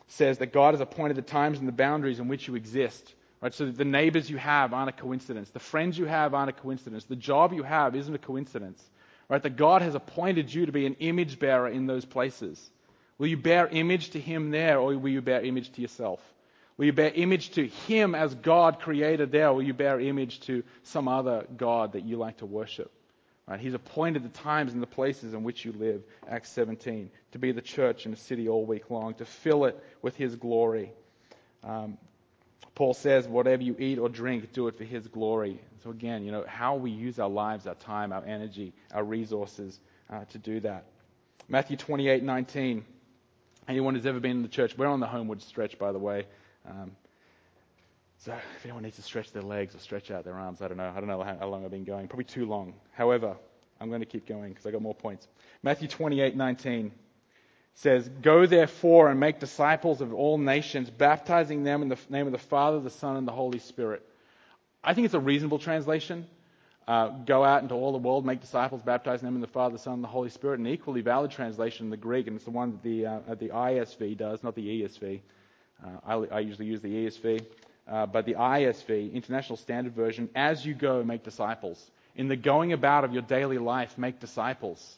says 0.09 0.37
that 0.37 0.53
God 0.53 0.75
has 0.75 0.81
appointed 0.81 1.17
the 1.17 1.23
times 1.23 1.57
and 1.57 1.67
the 1.67 1.71
boundaries 1.71 2.19
in 2.19 2.27
which 2.27 2.47
you 2.47 2.53
exist. 2.53 3.15
Right? 3.43 3.53
So 3.53 3.69
the 3.69 3.83
neighbors 3.83 4.29
you 4.29 4.37
have 4.37 4.73
aren't 4.73 4.87
a 4.87 4.93
coincidence. 4.93 5.49
The 5.49 5.59
friends 5.59 5.97
you 5.97 6.05
have 6.05 6.33
aren't 6.33 6.49
a 6.49 6.53
coincidence. 6.53 7.03
The 7.03 7.17
job 7.17 7.51
you 7.51 7.63
have 7.63 7.93
isn't 7.93 8.15
a 8.15 8.17
coincidence. 8.17 8.81
Right? 9.27 9.43
That 9.43 9.57
God 9.57 9.81
has 9.81 9.95
appointed 9.95 10.53
you 10.53 10.65
to 10.65 10.71
be 10.71 10.85
an 10.85 10.95
image 11.01 11.39
bearer 11.39 11.67
in 11.67 11.85
those 11.85 12.05
places. 12.05 12.71
Will 13.17 13.27
you 13.27 13.35
bear 13.35 13.67
image 13.67 14.11
to 14.11 14.19
Him 14.19 14.51
there, 14.51 14.79
or 14.79 14.97
will 14.97 15.09
you 15.09 15.21
bear 15.21 15.41
image 15.41 15.73
to 15.73 15.81
yourself? 15.81 16.21
Will 16.77 16.85
you 16.85 16.93
bear 16.93 17.11
image 17.13 17.49
to 17.51 17.67
Him 17.67 18.15
as 18.15 18.33
God 18.33 18.79
created 18.79 19.33
there, 19.33 19.49
or 19.49 19.55
will 19.55 19.63
you 19.63 19.73
bear 19.73 19.99
image 19.99 20.39
to 20.41 20.63
some 20.83 21.09
other 21.09 21.45
God 21.57 21.93
that 21.93 22.05
you 22.05 22.15
like 22.15 22.37
to 22.37 22.45
worship? 22.45 22.93
Right? 23.45 23.59
He's 23.59 23.73
appointed 23.73 24.23
the 24.23 24.29
times 24.29 24.71
and 24.71 24.81
the 24.81 24.87
places 24.87 25.33
in 25.33 25.43
which 25.43 25.65
you 25.65 25.73
live, 25.73 26.01
Acts 26.29 26.49
17, 26.51 27.11
to 27.33 27.39
be 27.39 27.51
the 27.51 27.61
church 27.61 28.05
in 28.05 28.11
the 28.11 28.17
city 28.17 28.47
all 28.47 28.65
week 28.65 28.89
long, 28.89 29.15
to 29.15 29.25
fill 29.25 29.65
it 29.65 29.77
with 30.01 30.15
His 30.15 30.37
glory. 30.37 30.93
Um, 31.61 31.97
Paul 32.75 32.93
says, 32.93 33.27
whatever 33.27 33.61
you 33.61 33.75
eat 33.77 33.99
or 33.99 34.09
drink, 34.09 34.51
do 34.53 34.67
it 34.67 34.77
for 34.77 34.83
His 34.83 35.07
glory. 35.07 35.59
So 35.83 35.89
again, 35.89 36.23
you 36.23 36.31
know, 36.31 36.45
how 36.47 36.75
we 36.75 36.91
use 36.91 37.19
our 37.19 37.29
lives, 37.29 37.67
our 37.67 37.75
time, 37.75 38.11
our 38.11 38.23
energy, 38.25 38.73
our 38.93 39.03
resources 39.03 39.79
uh, 40.09 40.25
to 40.25 40.37
do 40.37 40.59
that. 40.61 40.85
Matthew 41.47 41.77
28:19. 41.77 42.83
Anyone 43.65 43.95
who's 43.95 44.05
ever 44.05 44.19
been 44.19 44.31
in 44.31 44.41
the 44.41 44.49
church, 44.49 44.77
we're 44.77 44.87
on 44.87 44.99
the 44.99 45.07
homeward 45.07 45.41
stretch, 45.41 45.79
by 45.79 45.93
the 45.93 45.99
way. 45.99 46.25
Um, 46.67 46.91
so 48.17 48.33
if 48.33 48.65
anyone 48.65 48.83
needs 48.83 48.97
to 48.97 49.01
stretch 49.01 49.31
their 49.31 49.41
legs 49.41 49.73
or 49.75 49.79
stretch 49.79 50.11
out 50.11 50.25
their 50.25 50.37
arms, 50.37 50.61
I 50.61 50.67
don't 50.67 50.77
know. 50.77 50.91
I 50.93 50.99
don't 50.99 51.07
know 51.07 51.23
how, 51.23 51.47
long 51.47 51.63
I've 51.63 51.71
been 51.71 51.83
going. 51.85 52.07
Probably 52.07 52.25
too 52.25 52.45
long. 52.45 52.73
However, 52.91 53.35
I'm 53.79 53.89
going 53.89 54.01
to 54.01 54.05
keep 54.05 54.27
going 54.27 54.49
because 54.49 54.65
I 54.65 54.71
got 54.71 54.81
more 54.81 54.95
points. 54.95 55.27
Matthew 55.61 55.87
28:19 55.87 56.91
says, 57.75 58.07
"Go 58.07 58.45
therefore 58.45 59.09
and 59.09 59.19
make 59.19 59.39
disciples 59.39 60.01
of 60.01 60.13
all 60.13 60.37
nations, 60.37 60.89
baptizing 60.89 61.63
them 61.63 61.81
in 61.81 61.89
the 61.89 61.97
name 62.09 62.25
of 62.25 62.31
the 62.31 62.37
Father, 62.37 62.79
the 62.79 62.89
Son, 62.89 63.17
and 63.17 63.27
the 63.27 63.31
Holy 63.31 63.59
Spirit." 63.59 64.07
I 64.83 64.93
think 64.93 65.05
it's 65.05 65.13
a 65.13 65.19
reasonable 65.19 65.59
translation. 65.59 66.27
Uh, 66.85 67.07
go 67.07 67.45
out 67.45 67.61
into 67.61 67.75
all 67.75 67.93
the 67.93 67.97
world, 67.97 68.25
make 68.25 68.41
disciples, 68.41 68.81
baptizing 68.81 69.25
them 69.25 69.35
in 69.35 69.41
the 69.41 69.47
Father, 69.47 69.73
the 69.73 69.79
Son, 69.79 69.93
and 69.93 70.03
the 70.03 70.09
Holy 70.09 70.29
Spirit. 70.29 70.59
An 70.59 70.67
equally 70.67 71.01
valid 71.01 71.31
translation 71.31 71.85
in 71.85 71.89
the 71.89 71.97
Greek, 71.97 72.27
and 72.27 72.35
it's 72.35 72.43
the 72.43 72.51
one 72.51 72.71
that 72.71 72.83
the, 72.83 73.05
uh, 73.05 73.35
the 73.35 73.49
ISV 73.49 74.17
does, 74.17 74.43
not 74.43 74.55
the 74.55 74.81
ESV. 74.81 75.21
Uh, 75.81 75.87
I, 76.05 76.13
I, 76.35 76.39
usually 76.41 76.67
use 76.67 76.81
the 76.81 76.89
ESV. 77.05 77.45
Uh, 77.87 78.05
but 78.05 78.25
the 78.25 78.33
ISV, 78.33 79.13
International 79.13 79.57
Standard 79.57 79.93
Version, 79.93 80.29
as 80.35 80.65
you 80.65 80.73
go, 80.73 81.03
make 81.03 81.23
disciples. 81.23 81.91
In 82.15 82.27
the 82.27 82.35
going 82.35 82.73
about 82.73 83.05
of 83.05 83.13
your 83.13 83.21
daily 83.21 83.57
life, 83.57 83.97
make 83.97 84.19
disciples. 84.19 84.97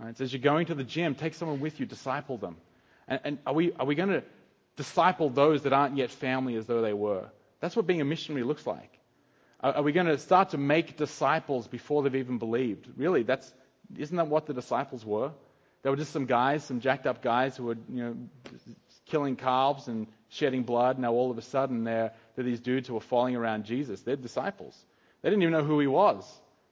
Right? 0.00 0.16
So 0.16 0.24
as 0.24 0.32
you're 0.32 0.40
going 0.40 0.66
to 0.66 0.74
the 0.74 0.84
gym, 0.84 1.14
take 1.14 1.34
someone 1.34 1.60
with 1.60 1.78
you, 1.78 1.86
disciple 1.86 2.38
them. 2.38 2.56
And, 3.06 3.20
and 3.24 3.38
are 3.46 3.52
we, 3.52 3.72
are 3.72 3.84
we 3.84 3.94
going 3.94 4.08
to 4.08 4.22
disciple 4.76 5.28
those 5.28 5.62
that 5.62 5.72
aren't 5.72 5.96
yet 5.96 6.10
family 6.10 6.56
as 6.56 6.66
though 6.66 6.80
they 6.80 6.94
were? 6.94 7.28
That's 7.60 7.76
what 7.76 7.86
being 7.86 8.00
a 8.00 8.04
missionary 8.04 8.44
looks 8.44 8.66
like. 8.66 8.98
Are 9.62 9.82
we 9.82 9.92
going 9.92 10.06
to 10.06 10.16
start 10.16 10.50
to 10.50 10.58
make 10.58 10.96
disciples 10.96 11.68
before 11.68 12.02
they've 12.02 12.14
even 12.14 12.38
believed? 12.38 12.88
Really, 12.96 13.24
that's 13.24 13.52
isn't 13.98 14.16
that 14.16 14.28
what 14.28 14.46
the 14.46 14.54
disciples 14.54 15.04
were? 15.04 15.32
They 15.82 15.90
were 15.90 15.96
just 15.96 16.12
some 16.12 16.24
guys, 16.24 16.64
some 16.64 16.80
jacked 16.80 17.06
up 17.06 17.22
guys 17.22 17.56
who 17.56 17.64
were, 17.64 17.76
you 17.88 18.02
know, 18.02 18.16
killing 19.06 19.36
calves 19.36 19.88
and 19.88 20.06
shedding 20.28 20.62
blood. 20.62 20.98
Now 20.98 21.12
all 21.12 21.30
of 21.30 21.36
a 21.36 21.42
sudden 21.42 21.84
they're, 21.84 22.12
they're 22.34 22.44
these 22.44 22.60
dudes 22.60 22.88
who 22.88 22.96
are 22.96 23.02
falling 23.02 23.36
around 23.36 23.64
Jesus. 23.64 24.00
They're 24.00 24.16
disciples. 24.16 24.78
They 25.20 25.28
didn't 25.28 25.42
even 25.42 25.52
know 25.52 25.64
who 25.64 25.80
he 25.80 25.86
was. 25.86 26.24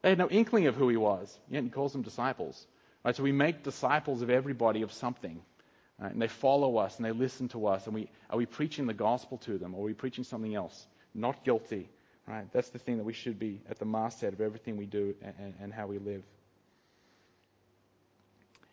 They 0.03 0.11
had 0.11 0.19
no 0.19 0.29
inkling 0.29 0.67
of 0.67 0.75
who 0.75 0.89
he 0.89 0.97
was. 0.97 1.37
Yet 1.51 1.65
he 1.65 1.71
calls 1.71 1.93
them 1.93 2.03
disciples. 2.03 2.67
Right, 3.09 3.17
so 3.17 3.23
we 3.23 3.33
make 3.33 3.63
disciples 3.63 4.21
of 4.21 4.29
everybody 4.29 4.83
of 4.83 4.93
something. 4.93 5.41
Right, 5.99 6.13
and 6.13 6.21
they 6.21 6.29
follow 6.29 6.77
us 6.77 6.99
and 6.99 7.07
they 7.07 7.13
listen 7.13 7.49
to 7.49 7.67
us. 7.69 7.87
And 7.87 7.95
we, 7.95 8.11
are 8.29 8.37
we 8.37 8.45
preaching 8.45 8.87
the 8.87 8.93
gospel 8.93 9.39
to 9.47 9.57
them 9.57 9.75
or 9.75 9.81
are 9.81 9.87
we 9.87 9.95
preaching 9.95 10.25
something 10.25 10.55
else? 10.55 10.87
Not 11.15 11.43
guilty. 11.43 11.89
Right? 12.27 12.53
That's 12.53 12.69
the 12.69 12.79
thing 12.79 12.99
that 12.99 13.05
we 13.05 13.15
should 13.15 13.39
be 13.39 13.63
at 13.71 13.79
the 13.79 13.87
masthead 13.87 14.35
of 14.35 14.43
everything 14.43 14.77
we 14.77 14.85
do 14.85 15.15
and, 15.23 15.55
and 15.59 15.73
how 15.73 15.87
we 15.87 15.99
live. 15.99 16.23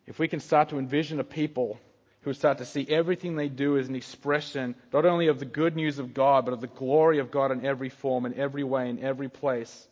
If 0.05 0.19
we 0.19 0.27
can 0.27 0.41
start 0.41 0.67
to 0.67 0.79
envision 0.79 1.21
a 1.21 1.23
people 1.23 1.79
who 2.23 2.33
start 2.33 2.57
to 2.57 2.65
see 2.65 2.85
everything 2.89 3.37
they 3.37 3.47
do 3.47 3.77
as 3.77 3.87
an 3.87 3.95
expression 3.95 4.75
not 4.91 5.05
only 5.05 5.27
of 5.27 5.39
the 5.39 5.45
good 5.45 5.77
news 5.77 5.97
of 5.97 6.13
God, 6.13 6.43
but 6.43 6.53
of 6.53 6.59
the 6.59 6.67
glory 6.67 7.19
of 7.19 7.31
God 7.31 7.51
in 7.53 7.65
every 7.65 7.87
form, 7.87 8.25
in 8.25 8.33
every 8.33 8.65
way, 8.65 8.89
in 8.89 9.01
every 9.01 9.29
place. 9.29 9.87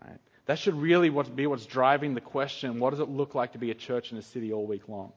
Right? 0.00 0.20
That 0.46 0.58
should 0.58 0.74
really 0.74 1.10
be 1.10 1.46
what's 1.46 1.66
driving 1.66 2.14
the 2.14 2.20
question 2.20 2.80
what 2.80 2.90
does 2.90 3.00
it 3.00 3.08
look 3.08 3.34
like 3.34 3.52
to 3.52 3.58
be 3.58 3.70
a 3.70 3.74
church 3.74 4.12
in 4.12 4.18
a 4.18 4.22
city 4.22 4.52
all 4.52 4.66
week 4.66 4.88
long? 4.88 5.12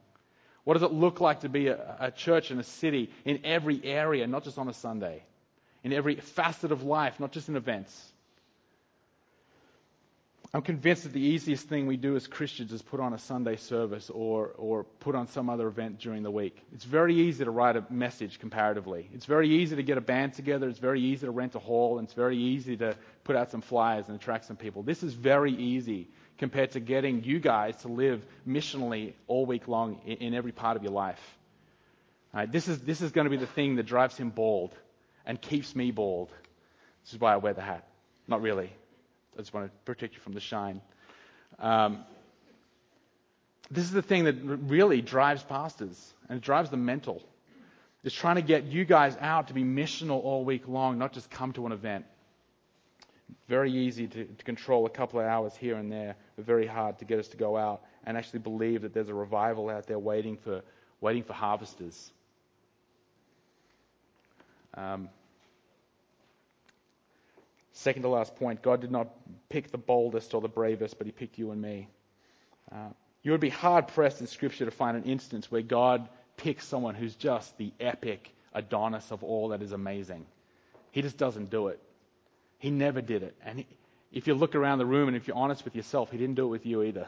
What 0.64 0.76
does 0.76 0.84
it 0.84 0.94
look 0.94 1.20
like 1.20 1.42
to 1.42 1.50
be 1.50 1.68
a, 1.68 1.98
a 2.00 2.12
church 2.12 2.52
in 2.52 2.60
a 2.60 2.64
city 2.64 3.12
in 3.26 3.42
every 3.44 3.82
area, 3.84 4.28
not 4.28 4.44
just 4.44 4.58
on 4.58 4.70
a 4.70 4.74
Sunday? 4.74 5.24
in 5.84 5.92
every 5.92 6.16
facet 6.16 6.72
of 6.72 6.84
life, 6.84 7.20
not 7.20 7.32
just 7.32 7.50
in 7.50 7.56
events. 7.56 8.13
I'm 10.56 10.62
convinced 10.62 11.02
that 11.04 11.14
the 11.14 11.20
easiest 11.20 11.68
thing 11.68 11.88
we 11.88 11.98
do 11.98 12.16
as 12.16 12.28
Christians 12.28 12.72
is 12.72 12.84
put 12.84 13.00
on 13.00 13.14
a 13.14 13.18
Sunday 13.18 13.56
service 13.56 14.12
or, 14.12 14.50
or 14.50 14.84
put 14.84 15.16
on 15.16 15.28
some 15.28 15.50
other 15.50 15.68
event 15.68 15.98
during 15.98 16.22
the 16.22 16.30
week. 16.30 16.56
It's 16.76 16.86
very 16.86 17.16
easy 17.16 17.44
to 17.44 17.50
write 17.50 17.76
a 17.76 17.84
message 17.90 18.38
comparatively. 18.38 19.10
It's 19.16 19.26
very 19.26 19.50
easy 19.50 19.76
to 19.76 19.82
get 19.82 19.98
a 19.98 20.02
band 20.02 20.36
together. 20.36 20.70
It's 20.70 20.78
very 20.78 21.02
easy 21.02 21.26
to 21.26 21.32
rent 21.32 21.56
a 21.56 21.60
hall. 21.60 21.98
And 21.98 22.06
it's 22.06 22.14
very 22.14 22.38
easy 22.38 22.78
to 22.78 22.96
put 23.24 23.36
out 23.36 23.50
some 23.50 23.62
flyers 23.62 24.06
and 24.10 24.16
attract 24.16 24.46
some 24.46 24.56
people. 24.56 24.84
This 24.84 25.02
is 25.02 25.16
very 25.16 25.52
easy 25.52 26.08
compared 26.38 26.70
to 26.72 26.80
getting 26.80 27.24
you 27.24 27.40
guys 27.40 27.76
to 27.78 27.88
live 27.88 28.24
missionally 28.48 29.14
all 29.26 29.48
week 29.48 29.68
long 29.68 30.02
in, 30.06 30.18
in 30.18 30.34
every 30.36 30.52
part 30.52 30.78
of 30.78 30.84
your 30.84 30.94
life. 30.94 31.22
This, 32.50 32.68
is, 32.68 32.80
this 32.82 33.02
is 33.02 33.12
going 33.12 33.26
to 33.26 33.32
be 33.32 33.38
the 33.38 33.48
thing 33.48 33.78
that 33.78 33.88
drives 33.88 34.18
him 34.18 34.30
bald 34.30 34.76
and 35.26 35.42
keeps 35.42 35.76
me 35.76 35.90
bald. 35.90 36.30
This 37.06 37.14
is 37.14 37.20
why 37.20 37.34
I 37.34 37.38
wear 37.38 37.56
the 37.56 37.62
hat. 37.62 37.88
Not 38.28 38.44
really. 38.44 38.72
I 39.36 39.42
just 39.42 39.54
want 39.54 39.68
to 39.68 39.72
protect 39.86 40.14
you 40.14 40.20
from 40.20 40.34
the 40.34 40.40
shine. 40.40 40.82
Um, 41.60 42.04
this 43.72 43.86
is 43.86 43.92
the 43.92 44.02
thing 44.02 44.26
that 44.26 44.36
really 44.44 45.02
drives 45.02 45.44
pastors 45.44 46.14
and 46.30 46.38
it 46.38 46.44
drives 46.44 46.70
them 46.70 46.86
mental. 46.86 47.24
It's 48.04 48.14
trying 48.14 48.36
to 48.36 48.42
get 48.42 48.66
you 48.66 48.86
guys 48.86 49.16
out 49.20 49.48
to 49.48 49.54
be 49.54 49.64
missional 49.64 50.24
all 50.24 50.44
week 50.44 50.68
long, 50.68 50.98
not 50.98 51.14
just 51.14 51.30
come 51.30 51.54
to 51.54 51.66
an 51.66 51.72
event. 51.72 52.06
Very 53.48 53.72
easy 53.72 54.08
to, 54.08 54.26
to 54.26 54.44
control 54.44 54.86
a 54.86 54.90
couple 54.90 55.20
of 55.20 55.26
hours 55.26 55.56
here 55.56 55.76
and 55.76 55.92
there, 55.92 56.16
but 56.36 56.46
very 56.46 56.68
hard 56.68 57.00
to 57.00 57.06
get 57.06 57.20
us 57.20 57.30
to 57.30 57.38
go 57.38 57.58
out 57.58 57.82
and 58.06 58.18
actually 58.18 58.40
believe 58.40 58.82
that 58.82 58.94
there's 58.94 59.10
a 59.10 59.14
revival 59.14 59.70
out 59.70 59.88
there 59.88 60.00
waiting 60.00 60.38
for, 60.38 60.62
waiting 61.00 61.24
for 61.24 61.34
harvesters. 61.34 62.12
Um, 64.76 65.10
second 67.74 68.04
to 68.04 68.08
last 68.08 68.36
point 68.36 68.62
God 68.62 68.82
did 68.82 68.92
not 68.92 69.10
pick 69.50 69.72
the 69.72 69.78
boldest 69.78 70.34
or 70.34 70.42
the 70.42 70.48
bravest, 70.48 70.98
but 70.98 71.06
He 71.06 71.12
picked 71.12 71.38
you 71.38 71.52
and 71.52 71.62
me. 71.62 71.90
Uh, 72.72 72.90
you 73.22 73.32
would 73.32 73.42
be 73.42 73.50
hard 73.50 73.88
pressed 73.90 74.22
in 74.22 74.28
Scripture 74.28 74.66
to 74.66 74.72
find 74.72 74.98
an 74.98 75.04
instance 75.04 75.52
where 75.52 75.62
God 75.62 76.08
picks 76.38 76.66
someone 76.66 76.96
who's 76.96 77.16
just 77.16 77.58
the 77.58 77.72
epic 77.80 78.32
Adonis 78.54 79.12
of 79.12 79.24
all 79.24 79.50
that 79.50 79.62
is 79.62 79.72
amazing. 79.72 80.26
He 80.92 81.02
just 81.02 81.18
doesn't 81.18 81.50
do 81.50 81.68
it. 81.68 81.80
He 82.60 82.70
never 82.70 83.02
did 83.02 83.24
it. 83.24 83.36
And 83.44 83.60
he, 83.60 83.68
if 84.12 84.28
you 84.28 84.36
look 84.36 84.56
around 84.56 84.78
the 84.78 84.86
room 84.86 85.08
and 85.08 85.18
if 85.18 85.28
you're 85.28 85.38
honest 85.38 85.66
with 85.66 85.76
yourself, 85.76 86.12
He 86.12 86.18
didn't 86.18 86.36
do 86.36 86.46
it 86.46 86.50
with 86.50 86.66
you 86.66 86.84
either 86.84 87.08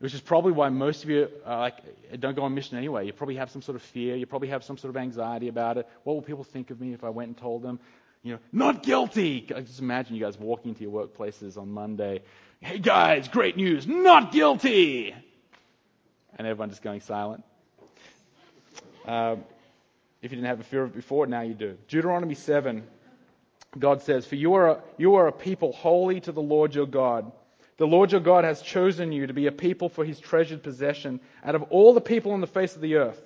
which 0.00 0.14
is 0.14 0.20
probably 0.20 0.52
why 0.52 0.70
most 0.70 1.04
of 1.04 1.10
you 1.10 1.28
like, 1.46 1.74
don't 2.18 2.34
go 2.34 2.42
on 2.42 2.54
mission 2.54 2.78
anyway. 2.78 3.04
You 3.04 3.12
probably 3.12 3.36
have 3.36 3.50
some 3.50 3.60
sort 3.60 3.76
of 3.76 3.82
fear. 3.82 4.16
You 4.16 4.24
probably 4.24 4.48
have 4.48 4.64
some 4.64 4.78
sort 4.78 4.88
of 4.88 4.96
anxiety 4.96 5.48
about 5.48 5.76
it. 5.76 5.86
What 6.04 6.14
will 6.14 6.22
people 6.22 6.42
think 6.42 6.70
of 6.70 6.80
me 6.80 6.94
if 6.94 7.04
I 7.04 7.10
went 7.10 7.28
and 7.28 7.36
told 7.36 7.62
them, 7.62 7.78
you 8.22 8.34
know, 8.34 8.38
not 8.52 8.82
guilty? 8.82 9.46
I 9.54 9.60
just 9.60 9.80
imagine 9.80 10.14
you 10.14 10.22
guys 10.22 10.38
walking 10.38 10.70
into 10.70 10.82
your 10.82 10.92
workplaces 10.92 11.56
on 11.56 11.70
Monday. 11.70 12.22
Hey 12.60 12.78
guys, 12.78 13.28
great 13.28 13.56
news, 13.56 13.86
not 13.86 14.32
guilty! 14.32 15.14
And 16.36 16.46
everyone 16.46 16.68
just 16.68 16.82
going 16.82 17.00
silent. 17.00 17.44
Um, 19.06 19.44
if 20.20 20.30
you 20.30 20.36
didn't 20.36 20.48
have 20.48 20.60
a 20.60 20.64
fear 20.64 20.82
of 20.82 20.90
it 20.90 20.96
before, 20.96 21.26
now 21.26 21.40
you 21.40 21.54
do. 21.54 21.78
Deuteronomy 21.88 22.34
7, 22.34 22.82
God 23.78 24.02
says, 24.02 24.26
For 24.26 24.34
you 24.34 24.54
are, 24.54 24.68
a, 24.68 24.82
you 24.98 25.14
are 25.14 25.26
a 25.26 25.32
people 25.32 25.72
holy 25.72 26.20
to 26.20 26.32
the 26.32 26.42
Lord 26.42 26.74
your 26.74 26.86
God. 26.86 27.32
The 27.78 27.86
Lord 27.86 28.12
your 28.12 28.20
God 28.20 28.44
has 28.44 28.60
chosen 28.60 29.12
you 29.12 29.26
to 29.26 29.32
be 29.32 29.46
a 29.46 29.52
people 29.52 29.88
for 29.88 30.04
his 30.04 30.20
treasured 30.20 30.62
possession 30.62 31.20
out 31.42 31.54
of 31.54 31.62
all 31.64 31.94
the 31.94 32.00
people 32.02 32.32
on 32.32 32.42
the 32.42 32.46
face 32.46 32.74
of 32.74 32.82
the 32.82 32.96
earth. 32.96 33.20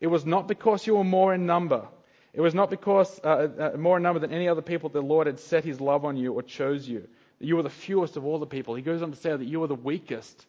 It 0.00 0.06
was 0.06 0.24
not 0.24 0.48
because 0.48 0.86
you 0.86 0.96
were 0.96 1.04
more 1.04 1.34
in 1.34 1.44
number. 1.44 1.86
It 2.32 2.40
was 2.40 2.54
not 2.54 2.70
because 2.70 3.20
uh, 3.24 3.72
uh, 3.74 3.76
more 3.76 3.96
in 3.96 4.02
number 4.02 4.20
than 4.20 4.32
any 4.32 4.48
other 4.48 4.62
people 4.62 4.88
the 4.88 5.00
Lord 5.00 5.26
had 5.26 5.40
set 5.40 5.64
his 5.64 5.80
love 5.80 6.04
on 6.04 6.16
you 6.16 6.32
or 6.32 6.42
chose 6.42 6.88
you. 6.88 7.08
You 7.40 7.56
were 7.56 7.62
the 7.62 7.70
fewest 7.70 8.16
of 8.16 8.24
all 8.24 8.38
the 8.38 8.46
people. 8.46 8.74
He 8.74 8.82
goes 8.82 9.02
on 9.02 9.10
to 9.10 9.16
say 9.16 9.34
that 9.34 9.44
you 9.44 9.60
were 9.60 9.66
the 9.66 9.74
weakest. 9.74 10.46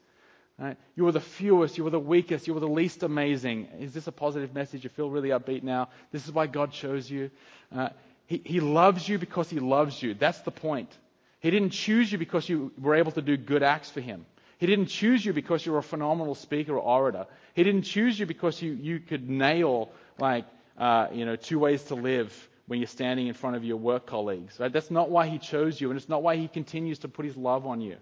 Right? 0.60 0.78
You 0.96 1.06
were 1.06 1.12
the 1.12 1.22
fewest. 1.22 1.78
You 1.78 1.86
were 1.86 1.90
the 1.90 2.00
weakest. 2.00 2.48
You 2.48 2.54
were 2.54 2.60
the 2.60 2.68
least 2.68 3.02
amazing. 3.02 3.68
Is 3.80 3.94
this 3.94 4.08
a 4.08 4.12
positive 4.12 4.54
message? 4.54 4.84
You 4.84 4.90
feel 4.90 5.10
really 5.10 5.30
upbeat 5.30 5.64
now. 5.64 5.90
This 6.12 6.26
is 6.26 6.32
why 6.32 6.48
God 6.48 6.72
chose 6.72 7.10
you. 7.10 7.32
Uh, 7.76 7.90
he, 8.28 8.42
he 8.46 8.60
loves 8.60 9.08
you 9.08 9.18
because 9.18 9.50
he 9.50 9.60
loves 9.60 10.02
you. 10.04 10.14
That's 10.14 10.42
the 10.42 10.52
point. 10.52 10.96
He 11.42 11.50
didn't 11.50 11.72
choose 11.72 12.12
you 12.12 12.20
because 12.20 12.48
you 12.48 12.72
were 12.80 12.96
able 12.96 13.12
to 13.14 13.22
do 13.22 13.36
good 13.36 13.64
acts 13.64 13.90
for 13.90 14.00
Him. 14.00 14.26
He 14.60 14.68
didn't 14.68 14.88
choose 14.88 15.26
you 15.26 15.34
because 15.34 15.66
you 15.66 15.72
were 15.72 15.80
a 15.80 15.84
phenomenal 15.84 16.36
speaker 16.36 16.78
or 16.78 16.82
orator. 16.82 17.26
He 17.56 17.64
didn't 17.64 17.82
choose 17.82 18.20
you 18.20 18.28
because 18.28 18.62
you, 18.62 18.74
you 18.74 19.00
could 19.00 19.28
nail, 19.28 19.90
like, 20.20 20.46
uh, 20.78 21.08
you 21.12 21.26
know, 21.26 21.36
two 21.36 21.60
ways 21.60 21.84
to 21.86 21.96
live 21.96 22.50
when 22.68 22.80
you're 22.80 22.88
standing 22.88 23.28
in 23.28 23.34
front 23.34 23.56
of 23.56 23.64
your 23.64 23.78
work 23.78 24.06
colleagues. 24.06 24.60
Right? 24.60 24.72
That's 24.72 24.92
not 24.92 25.10
why 25.10 25.28
He 25.28 25.40
chose 25.40 25.80
you, 25.80 25.90
and 25.90 25.98
it's 25.98 26.10
not 26.10 26.24
why 26.24 26.36
He 26.38 26.48
continues 26.48 27.00
to 27.00 27.08
put 27.08 27.26
His 27.26 27.38
love 27.38 27.66
on 27.66 27.82
you. 27.82 27.98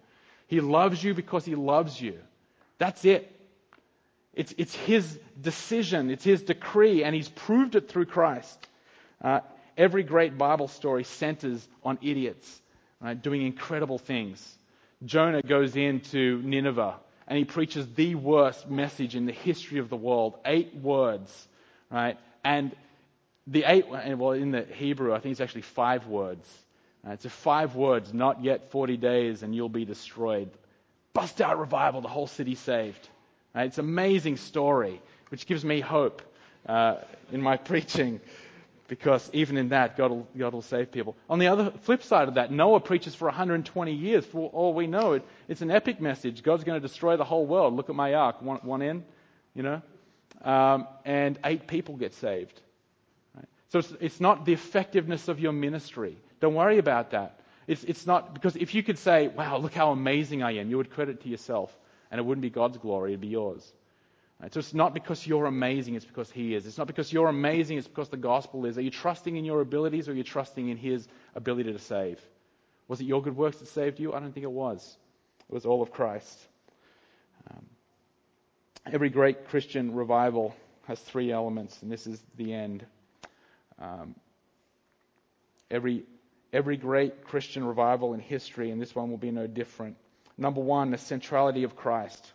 He 0.48 0.62
loves 0.62 1.04
you 1.04 1.14
because 1.14 1.46
He 1.46 1.56
loves 1.56 2.00
you. 2.00 2.20
That's 2.78 3.04
it. 3.06 3.36
It's, 4.34 4.54
it's 4.58 4.76
His 4.76 5.20
decision, 5.40 6.10
it's 6.12 6.24
His 6.24 6.44
decree, 6.44 7.04
and 7.04 7.16
He's 7.16 7.30
proved 7.30 7.76
it 7.76 7.90
through 7.90 8.06
Christ. 8.06 8.68
Uh, 9.22 9.42
every 9.78 10.04
great 10.04 10.38
Bible 10.38 10.68
story 10.68 11.04
centers 11.04 11.68
on 11.84 11.98
idiots 12.02 12.62
right, 13.02 13.20
doing 13.20 13.42
incredible 13.42 13.98
things. 13.98 14.58
Jonah 15.06 15.42
goes 15.42 15.76
into 15.76 16.42
Nineveh 16.44 16.96
and 17.28 17.38
he 17.38 17.46
preaches 17.46 17.88
the 17.96 18.16
worst 18.16 18.70
message 18.70 19.16
in 19.16 19.26
the 19.26 19.32
history 19.32 19.80
of 19.80 19.90
the 19.90 19.96
world. 19.96 20.36
Eight 20.46 20.76
words, 20.76 21.48
right? 21.90 22.18
And 22.44 22.76
the 23.48 23.64
eight, 23.66 23.88
well, 23.88 24.32
in 24.32 24.52
the 24.52 24.64
Hebrew, 24.64 25.14
I 25.14 25.20
think 25.20 25.32
it's 25.32 25.42
actually 25.42 25.62
five 25.62 26.08
words. 26.08 26.48
Right? 27.04 27.14
It's 27.14 27.34
five 27.34 27.76
words, 27.76 28.14
not 28.14 28.44
yet 28.44 28.72
40 28.72 28.98
days 28.98 29.44
and 29.44 29.56
you'll 29.56 29.70
be 29.70 29.86
destroyed. 29.86 30.50
Bust 31.14 31.42
out 31.42 31.60
revival, 31.60 32.02
the 32.02 32.08
whole 32.08 32.28
city 32.28 32.56
saved. 32.56 33.08
Right? 33.56 33.66
It's 33.66 33.78
an 33.78 33.86
amazing 33.86 34.38
story, 34.38 35.02
which 35.30 35.46
gives 35.46 35.66
me 35.66 35.80
hope 35.80 36.22
uh, 36.68 36.98
in 37.32 37.42
my 37.42 37.58
preaching 37.58 38.20
because 38.88 39.30
even 39.34 39.56
in 39.56 39.70
that, 39.70 39.96
God 39.96 40.10
will, 40.10 40.28
God 40.38 40.54
will 40.54 40.64
save 40.64 40.92
people. 40.92 41.16
On 41.30 41.38
the 41.40 41.48
other 41.48 41.72
flip 41.84 42.04
side 42.04 42.28
of 42.28 42.34
that, 42.34 42.52
Noah 42.52 42.80
preaches 42.80 43.14
for 43.14 43.26
120 43.26 43.94
years. 43.94 44.26
For 44.26 44.50
all 44.50 44.74
we 44.74 44.88
know, 44.88 45.14
it, 45.14 45.24
it's 45.48 45.62
an 45.62 45.70
epic 45.70 46.02
message. 46.02 46.42
God's 46.42 46.64
going 46.64 46.82
to 46.82 46.86
destroy 46.86 47.16
the 47.16 47.24
whole 47.24 47.46
world. 47.46 47.76
Look 47.76 47.90
at 47.90 47.96
my 47.96 48.16
ark, 48.16 48.42
one, 48.42 48.58
one 48.64 48.82
end, 48.82 49.04
you 49.54 49.62
know, 49.62 49.82
um, 50.42 50.88
and 51.06 51.38
eight 51.44 51.68
people 51.68 51.96
get 51.96 52.14
saved. 52.14 52.60
Right? 53.36 53.46
So 53.70 53.80
it's, 53.80 53.94
it's, 54.00 54.20
not 54.20 54.46
the 54.46 54.54
effectiveness 54.54 55.28
of 55.28 55.40
your 55.40 55.52
ministry. 55.52 56.18
Don't 56.40 56.56
worry 56.56 56.78
about 56.78 57.12
that. 57.12 57.40
It's, 57.68 57.84
it's 57.84 58.08
not 58.08 58.34
because 58.34 58.56
if 58.56 58.74
you 58.74 58.82
could 58.82 58.98
say, 58.98 59.28
"Wow, 59.28 59.58
look 59.58 59.74
how 59.74 59.92
amazing 59.92 60.42
I 60.42 60.58
am," 60.58 60.70
you 60.70 60.78
would 60.78 60.90
credit 60.90 61.22
to 61.24 61.30
yourself, 61.30 61.76
and 62.10 62.20
it 62.20 62.24
wouldn't 62.24 62.42
be 62.42 62.50
God's 62.50 62.78
glory; 62.78 63.12
it'd 63.12 63.22
be 63.22 63.28
yours. 63.28 63.72
Right? 64.42 64.54
So 64.54 64.60
it's 64.60 64.74
not 64.74 64.94
because 64.94 65.28
you're 65.28 65.46
amazing, 65.46 65.96
it's 65.96 66.06
because 66.06 66.32
He 66.32 66.56
is. 66.56 66.66
It's 66.66 66.78
not 66.78 66.88
because 66.88 67.12
you're 67.12 67.28
amazing, 67.28 67.78
it's 67.78 67.88
because 67.88 68.10
the 68.10 68.18
gospel 68.18 68.66
is. 68.66 68.78
Are 68.78 68.82
you 68.82 68.92
trusting 68.92 69.36
in 69.36 69.44
your 69.44 69.62
abilities 69.62 70.08
or 70.08 70.14
are 70.14 70.16
you 70.16 70.24
trusting 70.24 70.70
in 70.70 70.78
His 70.78 71.08
ability 71.36 71.74
to 71.74 71.80
save? 71.80 72.20
Was 72.88 73.02
it 73.02 73.06
your 73.06 73.22
good 73.22 73.36
works 73.36 73.58
that 73.58 73.68
saved 73.68 74.00
you? 74.00 74.14
I 74.14 74.20
don't 74.20 74.34
think 74.34 74.46
it 74.46 74.52
was. 74.52 74.98
It 75.50 75.54
was 75.54 75.66
all 75.66 75.82
of 75.82 75.92
Christ. 75.92 76.40
Um, 77.52 77.66
every 78.92 79.10
great 79.10 79.48
Christian 79.50 79.94
revival 79.94 80.56
has 80.88 81.00
three 81.00 81.32
elements, 81.32 81.82
and 81.82 81.92
this 81.92 82.08
is 82.08 82.22
the 82.36 82.54
end. 82.54 82.86
Um, 83.80 84.16
every, 85.70 86.04
every 86.52 86.78
great 86.78 87.24
Christian 87.26 87.64
revival 87.64 88.14
in 88.14 88.20
history, 88.20 88.72
and 88.72 88.82
this 88.82 88.96
one 88.96 89.10
will 89.10 89.18
be 89.18 89.32
no 89.32 89.48
different. 89.48 89.98
Number 90.38 90.62
one, 90.62 90.92
the 90.92 90.98
centrality 90.98 91.64
of 91.64 91.76
Christ. 91.76 92.26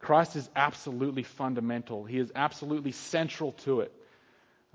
Christ 0.00 0.36
is 0.36 0.48
absolutely 0.54 1.24
fundamental. 1.24 2.04
He 2.04 2.18
is 2.18 2.32
absolutely 2.34 2.92
central 2.92 3.52
to 3.64 3.80
it. 3.80 3.92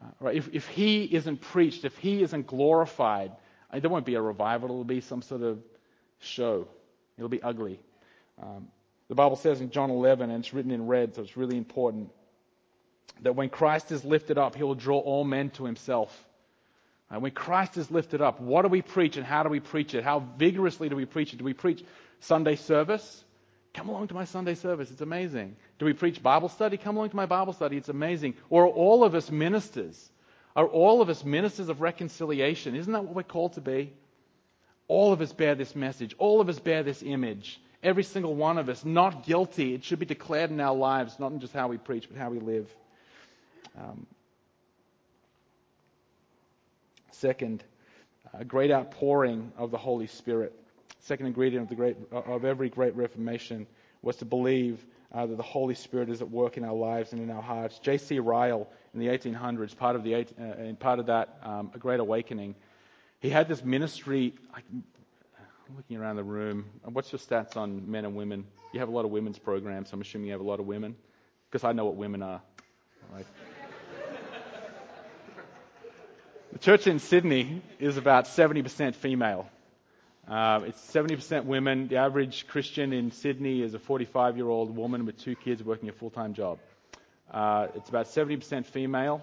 Uh, 0.02 0.08
right? 0.20 0.36
If, 0.36 0.50
if 0.54 0.68
he 0.68 1.04
isn't 1.04 1.42
preached, 1.42 1.86
if 1.86 1.98
he 1.98 2.22
isn't 2.22 2.48
glorified, 2.48 3.32
uh, 3.72 3.80
there 3.80 3.90
won't 3.90 4.06
be 4.06 4.16
a 4.16 4.22
revival. 4.22 4.70
It'll 4.70 4.84
be 4.84 5.02
some 5.02 5.22
sort 5.22 5.42
of 5.42 5.60
show. 6.20 6.68
It'll 7.18 7.30
be 7.30 7.42
ugly. 7.42 7.80
Um, 8.42 8.68
the 9.14 9.16
Bible 9.16 9.36
says 9.36 9.62
in 9.62 9.70
John 9.70 9.92
11, 9.92 10.32
and 10.32 10.44
it's 10.44 10.56
written 10.56 10.72
in 10.72 10.88
red, 10.88 11.14
so 11.14 11.22
it's 11.22 11.38
really 11.38 11.56
important, 11.56 12.10
that 13.22 13.36
when 13.36 13.48
Christ 13.48 13.92
is 13.92 14.04
lifted 14.04 14.40
up, 14.40 14.56
he 14.56 14.64
will 14.64 14.74
draw 14.74 14.98
all 14.98 15.24
men 15.24 15.52
to 15.52 15.66
himself. 15.66 16.12
And 17.12 17.22
when 17.22 17.32
Christ 17.32 17.78
is 17.78 17.92
lifted 17.92 18.24
up, 18.24 18.42
what 18.42 18.64
do 18.64 18.70
we 18.70 18.82
preach 18.82 19.16
and 19.16 19.24
how 19.24 19.44
do 19.44 19.50
we 19.50 19.60
preach 19.60 19.94
it? 19.94 20.04
How 20.04 20.22
vigorously 20.40 20.90
do 20.90 20.96
we 20.96 21.06
preach 21.06 21.32
it? 21.32 21.38
Do 21.38 21.46
we 21.46 21.54
preach 21.54 21.86
Sunday 22.22 22.56
service? 22.56 23.24
Come 23.76 23.90
along 23.90 24.08
to 24.08 24.16
my 24.16 24.26
Sunday 24.26 24.56
service. 24.56 24.90
It's 24.90 25.02
amazing. 25.02 25.58
Do 25.78 25.86
we 25.86 25.94
preach 25.94 26.24
Bible 26.24 26.50
study? 26.50 26.78
Come 26.78 26.98
along 26.98 27.12
to 27.12 27.16
my 27.16 27.28
Bible 27.28 27.54
study. 27.54 27.78
It's 27.78 27.90
amazing. 27.90 28.34
Or 28.50 28.64
are 28.64 28.68
all 28.68 29.04
of 29.04 29.14
us 29.14 29.30
ministers? 29.30 30.10
Are 30.56 30.66
all 30.66 31.04
of 31.04 31.10
us 31.10 31.24
ministers 31.24 31.70
of 31.70 31.82
reconciliation? 31.82 32.76
Isn't 32.76 32.94
that 32.94 33.04
what 33.04 33.14
we're 33.14 33.22
called 33.22 33.54
to 33.54 33.62
be? 33.62 33.94
All 34.88 35.14
of 35.14 35.22
us 35.22 35.34
bear 35.34 35.54
this 35.54 35.76
message. 35.76 36.16
All 36.18 36.42
of 36.42 36.50
us 36.50 36.58
bear 36.58 36.82
this 36.82 37.04
image. 37.04 37.60
Every 37.84 38.04
single 38.04 38.34
one 38.34 38.58
of 38.58 38.70
us, 38.70 38.86
not 38.86 39.26
guilty. 39.26 39.74
It 39.74 39.84
should 39.84 40.00
be 40.00 40.06
declared 40.06 40.50
in 40.50 40.60
our 40.60 40.76
lives, 40.76 41.20
not 41.20 41.32
in 41.32 41.40
just 41.40 41.54
how 41.54 41.68
we 41.68 41.78
preach, 41.78 42.08
but 42.10 42.18
how 42.18 42.30
we 42.30 42.40
live. 42.40 42.74
Um, 43.78 44.08
second, 47.12 47.64
a 48.34 48.46
great 48.46 48.72
outpouring 48.72 49.52
of 49.58 49.72
the 49.72 49.78
Holy 49.78 50.08
Spirit 50.08 50.54
second 51.04 51.26
ingredient 51.26 51.64
of, 51.64 51.70
the 51.70 51.76
great, 51.76 51.98
of 52.12 52.46
every 52.46 52.70
great 52.70 52.96
Reformation 52.96 53.68
was 54.02 54.16
to 54.18 54.26
believe 54.26 54.84
uh, 55.14 55.26
that 55.26 55.36
the 55.36 55.44
Holy 55.44 55.76
Spirit 55.76 56.10
is 56.10 56.22
at 56.22 56.30
work 56.30 56.58
in 56.58 56.64
our 56.64 56.74
lives 56.74 57.12
and 57.12 57.22
in 57.22 57.30
our 57.30 57.42
hearts. 57.42 57.78
J.C. 57.80 58.20
Ryle 58.20 58.68
in 58.94 59.00
the 59.00 59.08
1800s, 59.08 59.76
part 59.76 59.96
of, 59.96 60.04
the, 60.04 60.16
uh, 60.16 60.74
part 60.80 61.00
of 61.00 61.08
that 61.08 61.38
um, 61.44 61.72
a 61.74 61.78
Great 61.78 62.00
Awakening, 62.00 62.56
he 63.20 63.30
had 63.30 63.48
this 63.48 63.64
ministry. 63.64 64.34
I'm 65.70 65.78
looking 65.78 65.98
around 65.98 66.18
the 66.18 66.24
room. 66.24 66.66
What's 66.84 67.12
your 67.12 67.20
stats 67.20 67.56
on 67.56 67.90
men 67.90 68.04
and 68.04 68.16
women? 68.16 68.46
You 68.74 68.82
have 68.82 68.90
a 68.90 68.92
lot 68.92 69.06
of 69.06 69.12
women's 69.12 69.40
programs. 69.40 69.90
So 69.90 69.96
I'm 69.96 70.02
assuming 70.02 70.28
you 70.28 70.34
have 70.34 70.42
a 70.42 70.46
lot 70.46 70.60
of 70.60 70.66
women, 70.66 70.96
because 71.50 71.64
I 71.64 71.72
know 71.72 71.86
what 71.86 71.96
women 71.96 72.22
are. 72.22 72.42
Right? 73.14 73.26
the 76.52 76.60
church 76.60 76.86
in 76.88 77.00
Sydney 77.00 77.62
is 77.80 77.96
about 77.96 78.26
70% 78.26 78.96
female. 78.96 79.48
Uh, 80.28 80.62
it's 80.66 80.82
70% 80.94 81.46
women. 81.46 81.88
The 81.88 81.98
average 81.98 82.46
Christian 82.48 82.92
in 82.92 83.12
Sydney 83.12 83.62
is 83.62 83.74
a 83.74 83.80
45 83.80 84.36
year 84.36 84.48
old 84.50 84.76
woman 84.76 85.06
with 85.06 85.18
two 85.18 85.36
kids 85.36 85.64
working 85.64 85.88
a 85.88 85.94
full 85.94 86.10
time 86.10 86.34
job. 86.34 86.60
Uh, 87.32 87.68
it's 87.76 87.88
about 87.88 88.08
70% 88.08 88.66
female. 88.66 89.22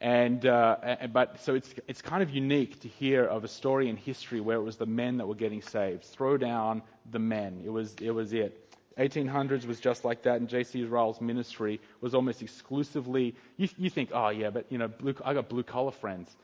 And, 0.00 0.44
uh, 0.44 0.96
but 1.12 1.40
so 1.40 1.54
it's, 1.54 1.72
it's 1.88 2.02
kind 2.02 2.22
of 2.22 2.30
unique 2.30 2.80
to 2.80 2.88
hear 2.88 3.24
of 3.24 3.44
a 3.44 3.48
story 3.48 3.88
in 3.88 3.96
history 3.96 4.40
where 4.40 4.58
it 4.58 4.62
was 4.62 4.76
the 4.76 4.86
men 4.86 5.18
that 5.18 5.26
were 5.26 5.34
getting 5.34 5.62
saved. 5.62 6.04
Throw 6.04 6.36
down 6.36 6.82
the 7.10 7.18
men. 7.18 7.62
It 7.64 7.70
was, 7.70 7.94
it 8.00 8.10
was 8.10 8.32
it. 8.32 8.62
1800s 8.98 9.66
was 9.66 9.80
just 9.80 10.04
like 10.04 10.22
that, 10.22 10.36
and 10.40 10.48
J.C. 10.48 10.84
Ryle's 10.84 11.20
ministry 11.20 11.80
was 12.00 12.14
almost 12.14 12.42
exclusively. 12.42 13.34
You, 13.56 13.68
you 13.76 13.90
think, 13.90 14.10
oh 14.12 14.30
yeah, 14.30 14.50
but 14.50 14.66
you 14.70 14.78
know, 14.78 14.88
blue, 14.88 15.14
I 15.24 15.34
got 15.34 15.48
blue 15.48 15.62
collar 15.62 15.90
friends 15.92 16.34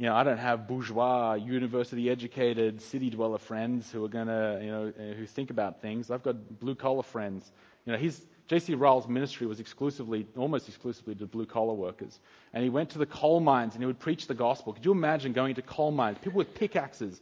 you 0.00 0.06
know, 0.06 0.14
I 0.14 0.24
don't 0.24 0.38
have 0.38 0.66
bourgeois, 0.66 1.34
university 1.34 2.08
educated, 2.08 2.80
city 2.80 3.10
dweller 3.10 3.36
friends 3.36 3.92
who 3.92 4.02
are 4.02 4.08
to, 4.08 4.58
you 4.62 4.70
know, 4.70 4.92
who 5.14 5.26
think 5.26 5.50
about 5.50 5.82
things. 5.82 6.10
I've 6.10 6.22
got 6.22 6.58
blue 6.58 6.74
collar 6.74 7.02
friends. 7.02 7.52
You 7.84 7.92
know, 7.92 7.98
his, 7.98 8.24
J.C. 8.50 8.74
Ryle's 8.74 9.06
ministry 9.06 9.46
was 9.46 9.60
exclusively, 9.60 10.26
almost 10.36 10.66
exclusively 10.66 11.14
to 11.14 11.26
blue 11.26 11.46
collar 11.46 11.72
workers. 11.72 12.18
And 12.52 12.64
he 12.64 12.68
went 12.68 12.90
to 12.90 12.98
the 12.98 13.06
coal 13.06 13.38
mines 13.38 13.74
and 13.74 13.82
he 13.82 13.86
would 13.86 14.00
preach 14.00 14.26
the 14.26 14.34
gospel. 14.34 14.72
Could 14.72 14.84
you 14.84 14.90
imagine 14.90 15.32
going 15.32 15.54
to 15.54 15.62
coal 15.62 15.92
mines? 15.92 16.18
People 16.18 16.38
with 16.38 16.52
pickaxes, 16.56 17.20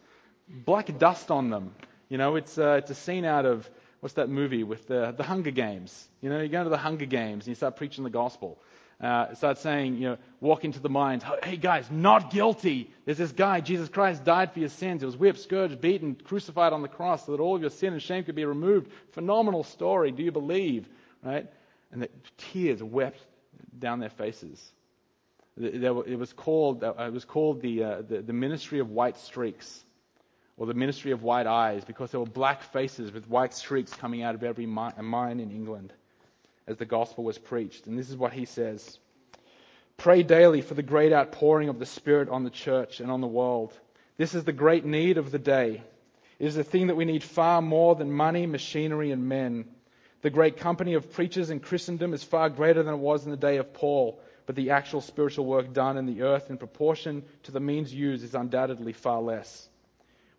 black 0.49 0.97
dust 0.99 1.31
on 1.31 1.51
them. 1.51 1.75
You 2.09 2.17
know, 2.17 2.37
it's, 2.37 2.57
uh, 2.57 2.79
it's 2.79 2.91
a 2.91 2.95
scene 2.95 3.27
out 3.27 3.45
of, 3.45 3.69
what's 4.01 4.15
that 4.15 4.31
movie 4.31 4.65
with 4.65 4.89
the, 4.89 5.13
the 5.15 5.23
Hunger 5.23 5.51
Games? 5.51 6.09
You 6.23 6.31
know, 6.31 6.41
you 6.41 6.49
go 6.49 6.65
to 6.65 6.71
the 6.71 6.79
Hunger 6.79 7.05
Games 7.05 7.45
and 7.45 7.49
you 7.49 7.57
start 7.57 7.77
preaching 7.77 8.05
the 8.05 8.11
gospel 8.11 8.59
uh, 9.01 9.33
start 9.35 9.59
saying, 9.59 9.97
you 9.97 10.09
know, 10.09 10.17
walk 10.41 10.65
into 10.65 10.81
the 10.81 10.89
mines. 10.89 11.23
Hey 11.45 11.57
guys, 11.57 11.89
not 11.91 12.33
guilty. 12.33 12.91
There's 13.05 13.19
this 13.19 13.31
guy, 13.31 13.61
Jesus 13.61 13.89
Christ, 13.89 14.25
died 14.25 14.53
for 14.53 14.59
your 14.59 14.71
sins. 14.71 15.03
He 15.03 15.07
was 15.07 15.17
whipped, 15.17 15.39
scourged, 15.39 15.81
beaten, 15.81 16.17
crucified 16.17 16.73
on 16.73 16.83
the 16.83 16.89
cross 16.89 17.27
so 17.27 17.33
that 17.33 17.41
all 17.41 17.55
of 17.55 17.61
your 17.61 17.71
sin 17.71 17.93
and 17.93 18.03
shame 18.03 18.25
could 18.25 18.35
be 18.35 18.45
removed. 18.45 18.91
Phenomenal 19.13 19.63
story. 19.63 20.11
Do 20.11 20.23
you 20.23 20.33
believe? 20.33 20.89
Right? 21.23 21.47
And 21.93 22.03
the 22.03 22.09
tears 22.37 22.83
wept 22.83 23.21
down 23.79 24.01
their 24.01 24.11
faces. 24.11 24.73
It 25.61 26.19
was 26.19 26.33
called, 26.33 26.85
uh, 26.85 26.95
it 26.99 27.13
was 27.13 27.25
called 27.25 27.63
the, 27.63 27.83
uh, 27.83 28.03
the, 28.03 28.23
the 28.23 28.33
ministry 28.33 28.79
of 28.79 28.91
white 28.91 29.17
streaks 29.17 29.85
or 30.57 30.67
the 30.67 30.75
ministry 30.75 31.11
of 31.11 31.23
white 31.23 31.47
eyes 31.47 31.85
because 31.85 32.11
there 32.11 32.21
were 32.21 32.27
black 32.27 32.63
faces 32.63 33.11
with 33.11 33.29
white 33.29 33.55
streaks 33.55 33.93
coming 33.93 34.23
out 34.23 34.35
of 34.35 34.45
every 34.45 34.67
mine 34.67 35.41
in 35.41 35.51
England 35.51 35.93
as 36.69 36.77
the 36.77 36.85
gospel 36.85 37.25
was 37.25 37.39
preached. 37.39 37.87
And 37.87 37.99
this 37.99 38.11
is 38.11 38.17
what 38.17 38.33
he 38.33 38.45
says 38.45 38.99
Pray 39.97 40.23
daily 40.23 40.61
for 40.61 40.75
the 40.75 40.83
great 40.83 41.13
outpouring 41.13 41.69
of 41.69 41.81
the 41.81 41.87
Spirit 41.87 42.29
on 42.29 42.45
the 42.45 42.51
church 42.51 43.01
and 43.01 43.11
on 43.11 43.21
the 43.21 43.27
world. 43.27 43.73
This 44.17 44.33
is 44.33 44.45
the 44.45 44.53
great 44.53 44.85
need 44.85 45.19
of 45.19 45.33
the 45.33 45.41
day. 45.41 45.83
It 46.39 46.47
is 46.47 46.57
a 46.57 46.63
thing 46.63 46.87
that 46.87 46.97
we 46.97 47.05
need 47.05 47.25
far 47.25 47.61
more 47.61 47.97
than 47.97 48.13
money, 48.13 48.47
machinery, 48.47 49.11
and 49.11 49.29
men. 49.29 49.65
The 50.21 50.31
great 50.31 50.57
company 50.57 50.95
of 50.95 51.13
preachers 51.13 51.51
in 51.51 51.61
Christendom 51.61 52.13
is 52.13 52.25
far 52.25 52.51
greater 52.51 52.83
than 52.83 52.95
it 52.95 52.99
was 52.99 53.25
in 53.25 53.31
the 53.31 53.37
day 53.37 53.59
of 53.59 53.73
Paul, 53.73 54.21
but 54.47 54.57
the 54.57 54.71
actual 54.71 55.01
spiritual 55.01 55.45
work 55.45 55.73
done 55.73 55.97
in 55.97 56.07
the 56.07 56.23
earth 56.23 56.51
in 56.51 56.59
proportion 56.59 57.23
to 57.45 57.53
the 57.53 57.61
means 57.61 57.95
used 57.95 58.25
is 58.25 58.35
undoubtedly 58.35 58.93
far 58.93 59.21
less. 59.21 59.69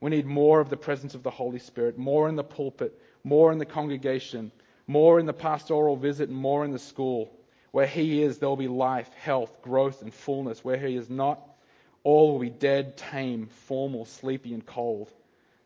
We 0.02 0.10
need 0.10 0.26
more 0.26 0.60
of 0.60 0.70
the 0.70 0.78
presence 0.78 1.16
of 1.16 1.24
the 1.24 1.30
Holy 1.30 1.60
Spirit, 1.60 1.98
more 1.98 2.28
in 2.28 2.36
the 2.36 2.44
pulpit, 2.44 3.00
more 3.24 3.54
in 3.54 3.58
the 3.58 3.66
congregation, 3.66 4.52
more 4.86 5.20
in 5.20 5.26
the 5.26 5.34
pastoral 5.34 5.96
visit, 5.96 6.28
and 6.30 6.38
more 6.38 6.66
in 6.66 6.72
the 6.72 6.80
school. 6.80 7.32
Where 7.72 7.88
He 7.88 8.22
is, 8.22 8.38
there 8.38 8.50
will 8.50 8.58
be 8.58 8.68
life, 8.68 9.14
health, 9.14 9.62
growth, 9.62 10.02
and 10.02 10.14
fullness. 10.14 10.64
Where 10.64 10.78
He 10.78 10.96
is 10.96 11.10
not, 11.10 11.40
all 12.04 12.34
will 12.34 12.40
be 12.40 12.50
dead, 12.50 12.98
tame, 12.98 13.48
formal, 13.48 14.06
sleepy, 14.06 14.54
and 14.54 14.66
cold. 14.66 15.10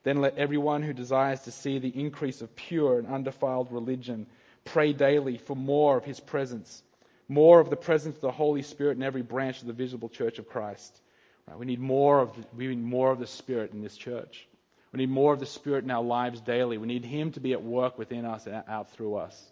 Then 0.04 0.22
let 0.22 0.38
everyone 0.38 0.84
who 0.84 0.94
desires 0.94 1.42
to 1.42 1.52
see 1.52 1.80
the 1.80 2.00
increase 2.00 2.42
of 2.42 2.56
pure 2.56 3.00
and 3.00 3.08
undefiled 3.08 3.72
religion 3.72 4.28
pray 4.66 4.94
daily 4.94 5.38
for 5.38 5.56
more 5.56 5.98
of 5.98 6.04
His 6.04 6.20
presence, 6.20 6.84
more 7.28 7.60
of 7.60 7.70
the 7.70 7.76
presence 7.76 8.16
of 8.16 8.22
the 8.22 8.32
Holy 8.32 8.62
Spirit 8.62 8.98
in 8.98 9.04
every 9.04 9.22
branch 9.22 9.62
of 9.62 9.68
the 9.68 9.74
visible 9.74 10.10
church 10.10 10.40
of 10.40 10.50
Christ. 10.50 11.00
Right? 11.48 11.58
We 11.58 11.66
need 11.66 11.80
more 11.80 12.20
of 12.20 12.32
we 12.56 12.68
need 12.68 12.84
more 12.84 13.12
of 13.12 13.20
the 13.20 13.28
Spirit 13.28 13.72
in 13.72 13.82
this 13.82 13.96
church. 13.96 14.48
We 14.92 14.98
need 14.98 15.10
more 15.10 15.34
of 15.34 15.40
the 15.40 15.46
Spirit 15.46 15.84
in 15.84 15.92
our 15.92 16.04
lives 16.04 16.40
daily. 16.42 16.78
We 16.78 16.88
need 16.88 17.06
Him 17.06 17.32
to 17.32 17.40
be 17.40 17.54
at 17.54 17.64
work 17.64 17.98
within 17.98 18.26
us 18.26 18.46
and 18.46 18.64
out 18.68 18.92
through 18.92 19.16
us. 19.16 19.52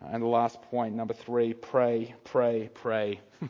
Uh, 0.00 0.08
and 0.12 0.22
the 0.22 0.28
last 0.28 0.60
point, 0.62 0.94
number 0.94 1.14
three, 1.14 1.54
pray, 1.54 2.14
pray, 2.24 2.70
pray. 2.72 3.20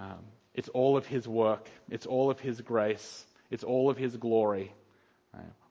um, 0.00 0.18
it's 0.54 0.68
all 0.70 0.96
of 0.96 1.06
His 1.06 1.28
work. 1.28 1.68
It's 1.90 2.06
all 2.06 2.30
of 2.30 2.40
His 2.40 2.60
grace. 2.60 3.24
It's 3.52 3.64
all 3.64 3.90
of 3.90 3.98
His 3.98 4.16
glory. 4.16 4.72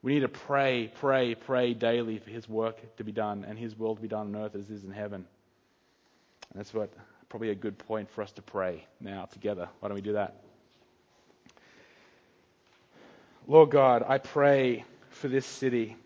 We 0.02 0.14
need 0.14 0.20
to 0.20 0.28
pray, 0.28 0.90
pray, 1.00 1.34
pray 1.34 1.74
daily 1.74 2.18
for 2.18 2.30
His 2.30 2.48
work 2.48 2.96
to 2.96 3.04
be 3.04 3.12
done 3.12 3.44
and 3.46 3.58
His 3.58 3.76
will 3.76 3.96
to 3.96 4.02
be 4.02 4.08
done 4.08 4.34
on 4.34 4.42
earth 4.42 4.54
as 4.54 4.70
it 4.70 4.74
is 4.74 4.84
in 4.84 4.92
heaven. 4.92 5.26
And 6.50 6.60
that's 6.60 6.72
what 6.72 6.92
probably 7.28 7.50
a 7.50 7.54
good 7.54 7.78
point 7.78 8.10
for 8.10 8.22
us 8.22 8.30
to 8.32 8.42
pray 8.42 8.84
now 9.00 9.24
together. 9.26 9.68
Why 9.80 9.88
don't 9.88 9.96
we 9.96 10.02
do 10.02 10.12
that? 10.12 10.36
Lord 13.48 13.70
God, 13.70 14.04
I 14.06 14.18
pray 14.18 14.84
for 15.10 15.28
this 15.28 15.46
city. 15.46 15.96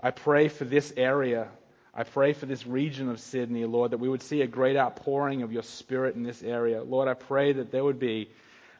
I 0.00 0.10
pray 0.10 0.48
for 0.48 0.64
this 0.64 0.92
area. 0.96 1.48
I 1.94 2.02
pray 2.04 2.32
for 2.32 2.46
this 2.46 2.66
region 2.66 3.08
of 3.10 3.20
Sydney, 3.20 3.64
Lord, 3.64 3.92
that 3.92 3.98
we 3.98 4.08
would 4.08 4.22
see 4.22 4.40
a 4.40 4.46
great 4.46 4.76
outpouring 4.76 5.42
of 5.42 5.52
your 5.52 5.62
Spirit 5.62 6.16
in 6.16 6.22
this 6.22 6.42
area. 6.42 6.82
Lord, 6.82 7.06
I 7.06 7.14
pray 7.14 7.52
that 7.52 7.70
there 7.70 7.84
would 7.84 8.00
be 8.00 8.30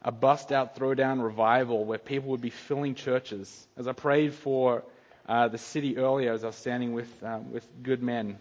a 0.03 0.13
bust 0.13 0.53
out, 0.53 0.75
throw 0.77 0.95
down 0.95 1.21
revival 1.21 1.85
where 1.85 1.99
people 1.99 2.31
would 2.31 2.41
be 2.41 2.51
filling 2.51 2.95
churches. 2.95 3.67
As 3.77 3.87
I 3.87 3.93
prayed 3.93 4.35
for 4.35 4.85
uh, 5.29 5.49
the 5.49 5.59
city 5.59 5.99
earlier, 5.99 6.33
as 6.33 6.43
I 6.45 6.49
was 6.49 6.57
standing 6.57 6.93
with, 6.93 7.23
um, 7.23 7.53
with 7.53 7.67
good 7.83 8.03
men, 8.03 8.39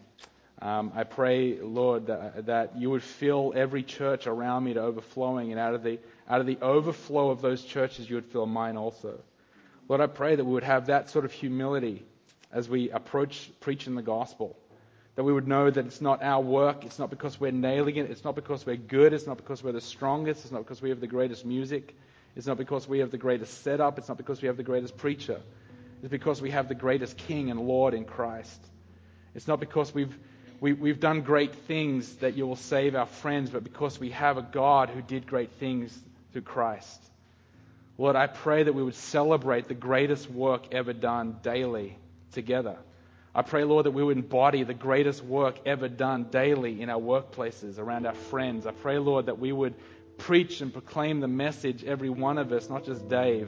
um, 0.62 0.92
I 0.94 1.04
pray, 1.04 1.58
Lord, 1.62 2.08
that, 2.08 2.48
that, 2.48 2.78
you 2.78 2.90
would 2.90 3.04
fill 3.04 3.54
every 3.56 3.82
church 3.82 4.28
around 4.28 4.66
me 4.66 4.74
to 4.74 4.82
overflowing, 4.82 5.52
and 5.52 5.60
out 5.60 5.74
of 5.74 5.84
the 5.84 6.00
out 6.28 6.42
of 6.42 6.48
the 6.48 6.58
overflow 6.62 7.32
of 7.32 7.42
those 7.42 7.64
churches, 7.64 8.10
you 8.10 8.16
would 8.16 8.26
fill 8.26 8.46
mine 8.46 8.76
also. 8.78 9.20
Lord, 9.88 10.02
I 10.02 10.08
pray 10.08 10.36
that 10.36 10.44
we 10.44 10.52
would 10.52 10.64
have 10.64 10.88
that 10.88 11.10
sort 11.10 11.26
of 11.26 11.32
humility 11.32 12.06
as 12.52 12.70
we 12.70 12.92
approach 12.92 13.50
preaching 13.62 13.96
the 13.96 14.02
gospel. 14.02 14.56
That 15.20 15.26
we 15.26 15.34
would 15.34 15.50
know 15.50 15.70
that 15.70 15.86
it's 15.86 16.00
not 16.00 16.24
our 16.24 16.40
work, 16.40 16.86
it's 16.86 16.98
not 16.98 17.10
because 17.10 17.38
we're 17.42 17.52
nailing 17.52 17.98
it, 17.98 18.10
it's 18.10 18.24
not 18.24 18.36
because 18.36 18.66
we're 18.66 18.78
good, 18.78 19.12
it's 19.12 19.28
not 19.28 19.36
because 19.36 19.62
we're 19.62 19.74
the 19.74 19.82
strongest, 19.82 20.46
it's 20.46 20.52
not 20.54 20.60
because 20.64 20.82
we 20.82 20.92
have 20.92 21.02
the 21.02 21.08
greatest 21.08 21.46
music, 21.46 21.94
it's 22.38 22.48
not 22.48 22.58
because 22.58 22.88
we 22.88 23.00
have 23.00 23.12
the 23.12 23.18
greatest 23.18 23.62
setup, 23.62 23.98
it's 23.98 24.08
not 24.08 24.16
because 24.16 24.42
we 24.42 24.48
have 24.48 24.56
the 24.56 24.64
greatest 24.64 24.96
preacher. 24.96 25.42
It's 26.02 26.10
because 26.10 26.42
we 26.42 26.52
have 26.52 26.70
the 26.70 26.74
greatest 26.74 27.18
King 27.18 27.52
and 27.52 27.60
Lord 27.60 27.94
in 27.94 28.06
Christ. 28.06 28.62
It's 29.36 29.46
not 29.46 29.60
because 29.60 29.94
we've 29.94 30.18
we, 30.62 30.72
we've 30.72 31.02
done 31.02 31.20
great 31.20 31.54
things 31.54 32.16
that 32.20 32.38
you 32.38 32.48
will 32.48 32.56
save 32.56 32.96
our 32.96 33.06
friends, 33.06 33.50
but 33.50 33.66
because 33.66 34.00
we 34.00 34.12
have 34.12 34.38
a 34.38 34.42
God 34.42 34.88
who 34.88 35.02
did 35.02 35.28
great 35.28 35.52
things 35.52 35.94
through 36.32 36.44
Christ. 36.44 37.02
Lord, 37.98 38.16
I 38.16 38.28
pray 38.28 38.64
that 38.64 38.72
we 38.72 38.82
would 38.82 38.96
celebrate 38.96 39.68
the 39.68 39.74
greatest 39.74 40.32
work 40.32 40.74
ever 40.74 40.94
done 40.94 41.40
daily 41.44 41.98
together. 42.32 42.78
I 43.40 43.42
pray, 43.42 43.64
Lord, 43.64 43.86
that 43.86 43.92
we 43.92 44.04
would 44.04 44.18
embody 44.18 44.64
the 44.64 44.74
greatest 44.74 45.24
work 45.24 45.60
ever 45.66 45.88
done 45.88 46.26
daily 46.26 46.82
in 46.82 46.90
our 46.90 47.00
workplaces, 47.00 47.80
around 47.80 48.06
our 48.06 48.14
friends. 48.14 48.68
I 48.68 48.72
pray, 48.72 48.98
Lord, 48.98 49.28
that 49.28 49.40
we 49.40 49.54
would 49.54 49.76
preach 50.18 50.60
and 50.60 50.74
proclaim 50.74 51.22
the 51.22 51.30
message, 51.30 51.86
every 51.86 52.10
one 52.10 52.38
of 52.38 52.52
us, 52.52 52.70
not 52.70 52.84
just 52.84 53.08
Dave, 53.08 53.48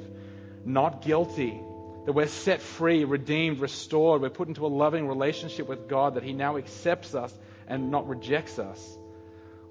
not 0.64 1.02
guilty, 1.02 1.60
that 2.06 2.14
we're 2.14 2.28
set 2.28 2.62
free, 2.62 3.04
redeemed, 3.04 3.60
restored. 3.60 4.22
We're 4.22 4.30
put 4.30 4.48
into 4.48 4.66
a 4.66 4.72
loving 4.72 5.10
relationship 5.10 5.68
with 5.68 5.90
God, 5.90 6.14
that 6.14 6.24
He 6.24 6.32
now 6.32 6.56
accepts 6.56 7.14
us 7.14 7.38
and 7.68 7.92
not 7.92 8.08
rejects 8.08 8.60
us. 8.60 8.98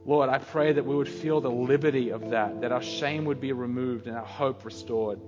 Lord, 0.04 0.28
I 0.28 0.36
pray 0.36 0.74
that 0.74 0.84
we 0.84 0.94
would 0.94 1.08
feel 1.08 1.40
the 1.40 1.50
liberty 1.50 2.10
of 2.10 2.28
that, 2.32 2.60
that 2.60 2.72
our 2.72 2.82
shame 2.82 3.24
would 3.24 3.40
be 3.40 3.52
removed 3.52 4.06
and 4.06 4.18
our 4.18 4.26
hope 4.26 4.66
restored. 4.66 5.18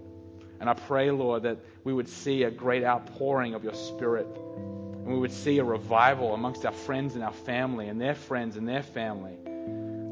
And 0.61 0.68
I 0.68 0.74
pray, 0.74 1.11
Lord, 1.11 1.45
that 1.45 1.61
we 1.82 1.95
would 1.95 2.11
see 2.11 2.43
a 2.43 2.51
great 2.51 2.84
outpouring 2.84 3.55
of 3.55 3.64
your 3.64 3.74
Spirit. 3.74 4.28
And 5.05 5.13
we 5.13 5.19
would 5.19 5.33
see 5.33 5.59
a 5.59 5.65
revival 5.65 6.33
amongst 6.33 6.65
our 6.65 6.73
friends 6.73 7.15
and 7.15 7.25
our 7.25 7.33
family 7.33 7.89
and 7.89 8.01
their 8.01 8.15
friends 8.15 8.57
and 8.57 8.69
their 8.69 8.83
family. 8.83 9.37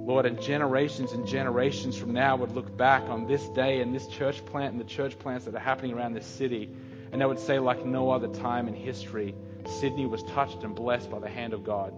Lord, 0.04 0.26
and 0.26 0.40
generations 0.40 1.12
and 1.12 1.26
generations 1.26 1.96
from 1.96 2.12
now 2.12 2.34
would 2.34 2.52
look 2.52 2.76
back 2.76 3.04
on 3.04 3.26
this 3.26 3.46
day 3.50 3.80
and 3.80 3.94
this 3.94 4.08
church 4.08 4.44
plant 4.46 4.72
and 4.72 4.80
the 4.80 4.84
church 4.84 5.16
plants 5.18 5.44
that 5.44 5.54
are 5.54 5.60
happening 5.60 5.92
around 5.92 6.14
this 6.14 6.26
city, 6.26 6.68
and 7.12 7.20
they 7.20 7.26
would 7.26 7.38
say, 7.38 7.60
like 7.60 7.84
no 7.84 8.10
other 8.10 8.26
time 8.26 8.66
in 8.66 8.74
history, 8.74 9.34
Sydney 9.78 10.06
was 10.06 10.24
touched 10.24 10.64
and 10.64 10.74
blessed 10.74 11.10
by 11.10 11.20
the 11.20 11.28
hand 11.28 11.52
of 11.52 11.62
God. 11.62 11.92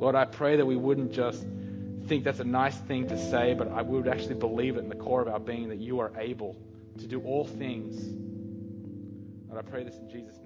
Lord, 0.00 0.14
I 0.14 0.24
pray 0.24 0.56
that 0.56 0.66
we 0.66 0.76
wouldn't 0.76 1.12
just 1.12 1.44
think 2.06 2.22
that's 2.22 2.40
a 2.40 2.44
nice 2.44 2.76
thing 2.76 3.08
to 3.08 3.18
say, 3.30 3.54
but 3.54 3.68
I 3.68 3.82
would 3.82 4.06
actually 4.06 4.34
believe 4.34 4.76
it 4.76 4.80
in 4.80 4.88
the 4.88 4.94
core 4.94 5.22
of 5.22 5.28
our 5.28 5.40
being 5.40 5.70
that 5.70 5.80
you 5.80 6.00
are 6.00 6.12
able 6.18 6.56
to 6.98 7.06
do 7.06 7.20
all 7.22 7.44
things. 7.44 8.00
And 8.04 9.58
I 9.58 9.62
pray 9.62 9.82
this 9.84 9.96
in 9.96 10.10
Jesus' 10.10 10.36
name. 10.36 10.43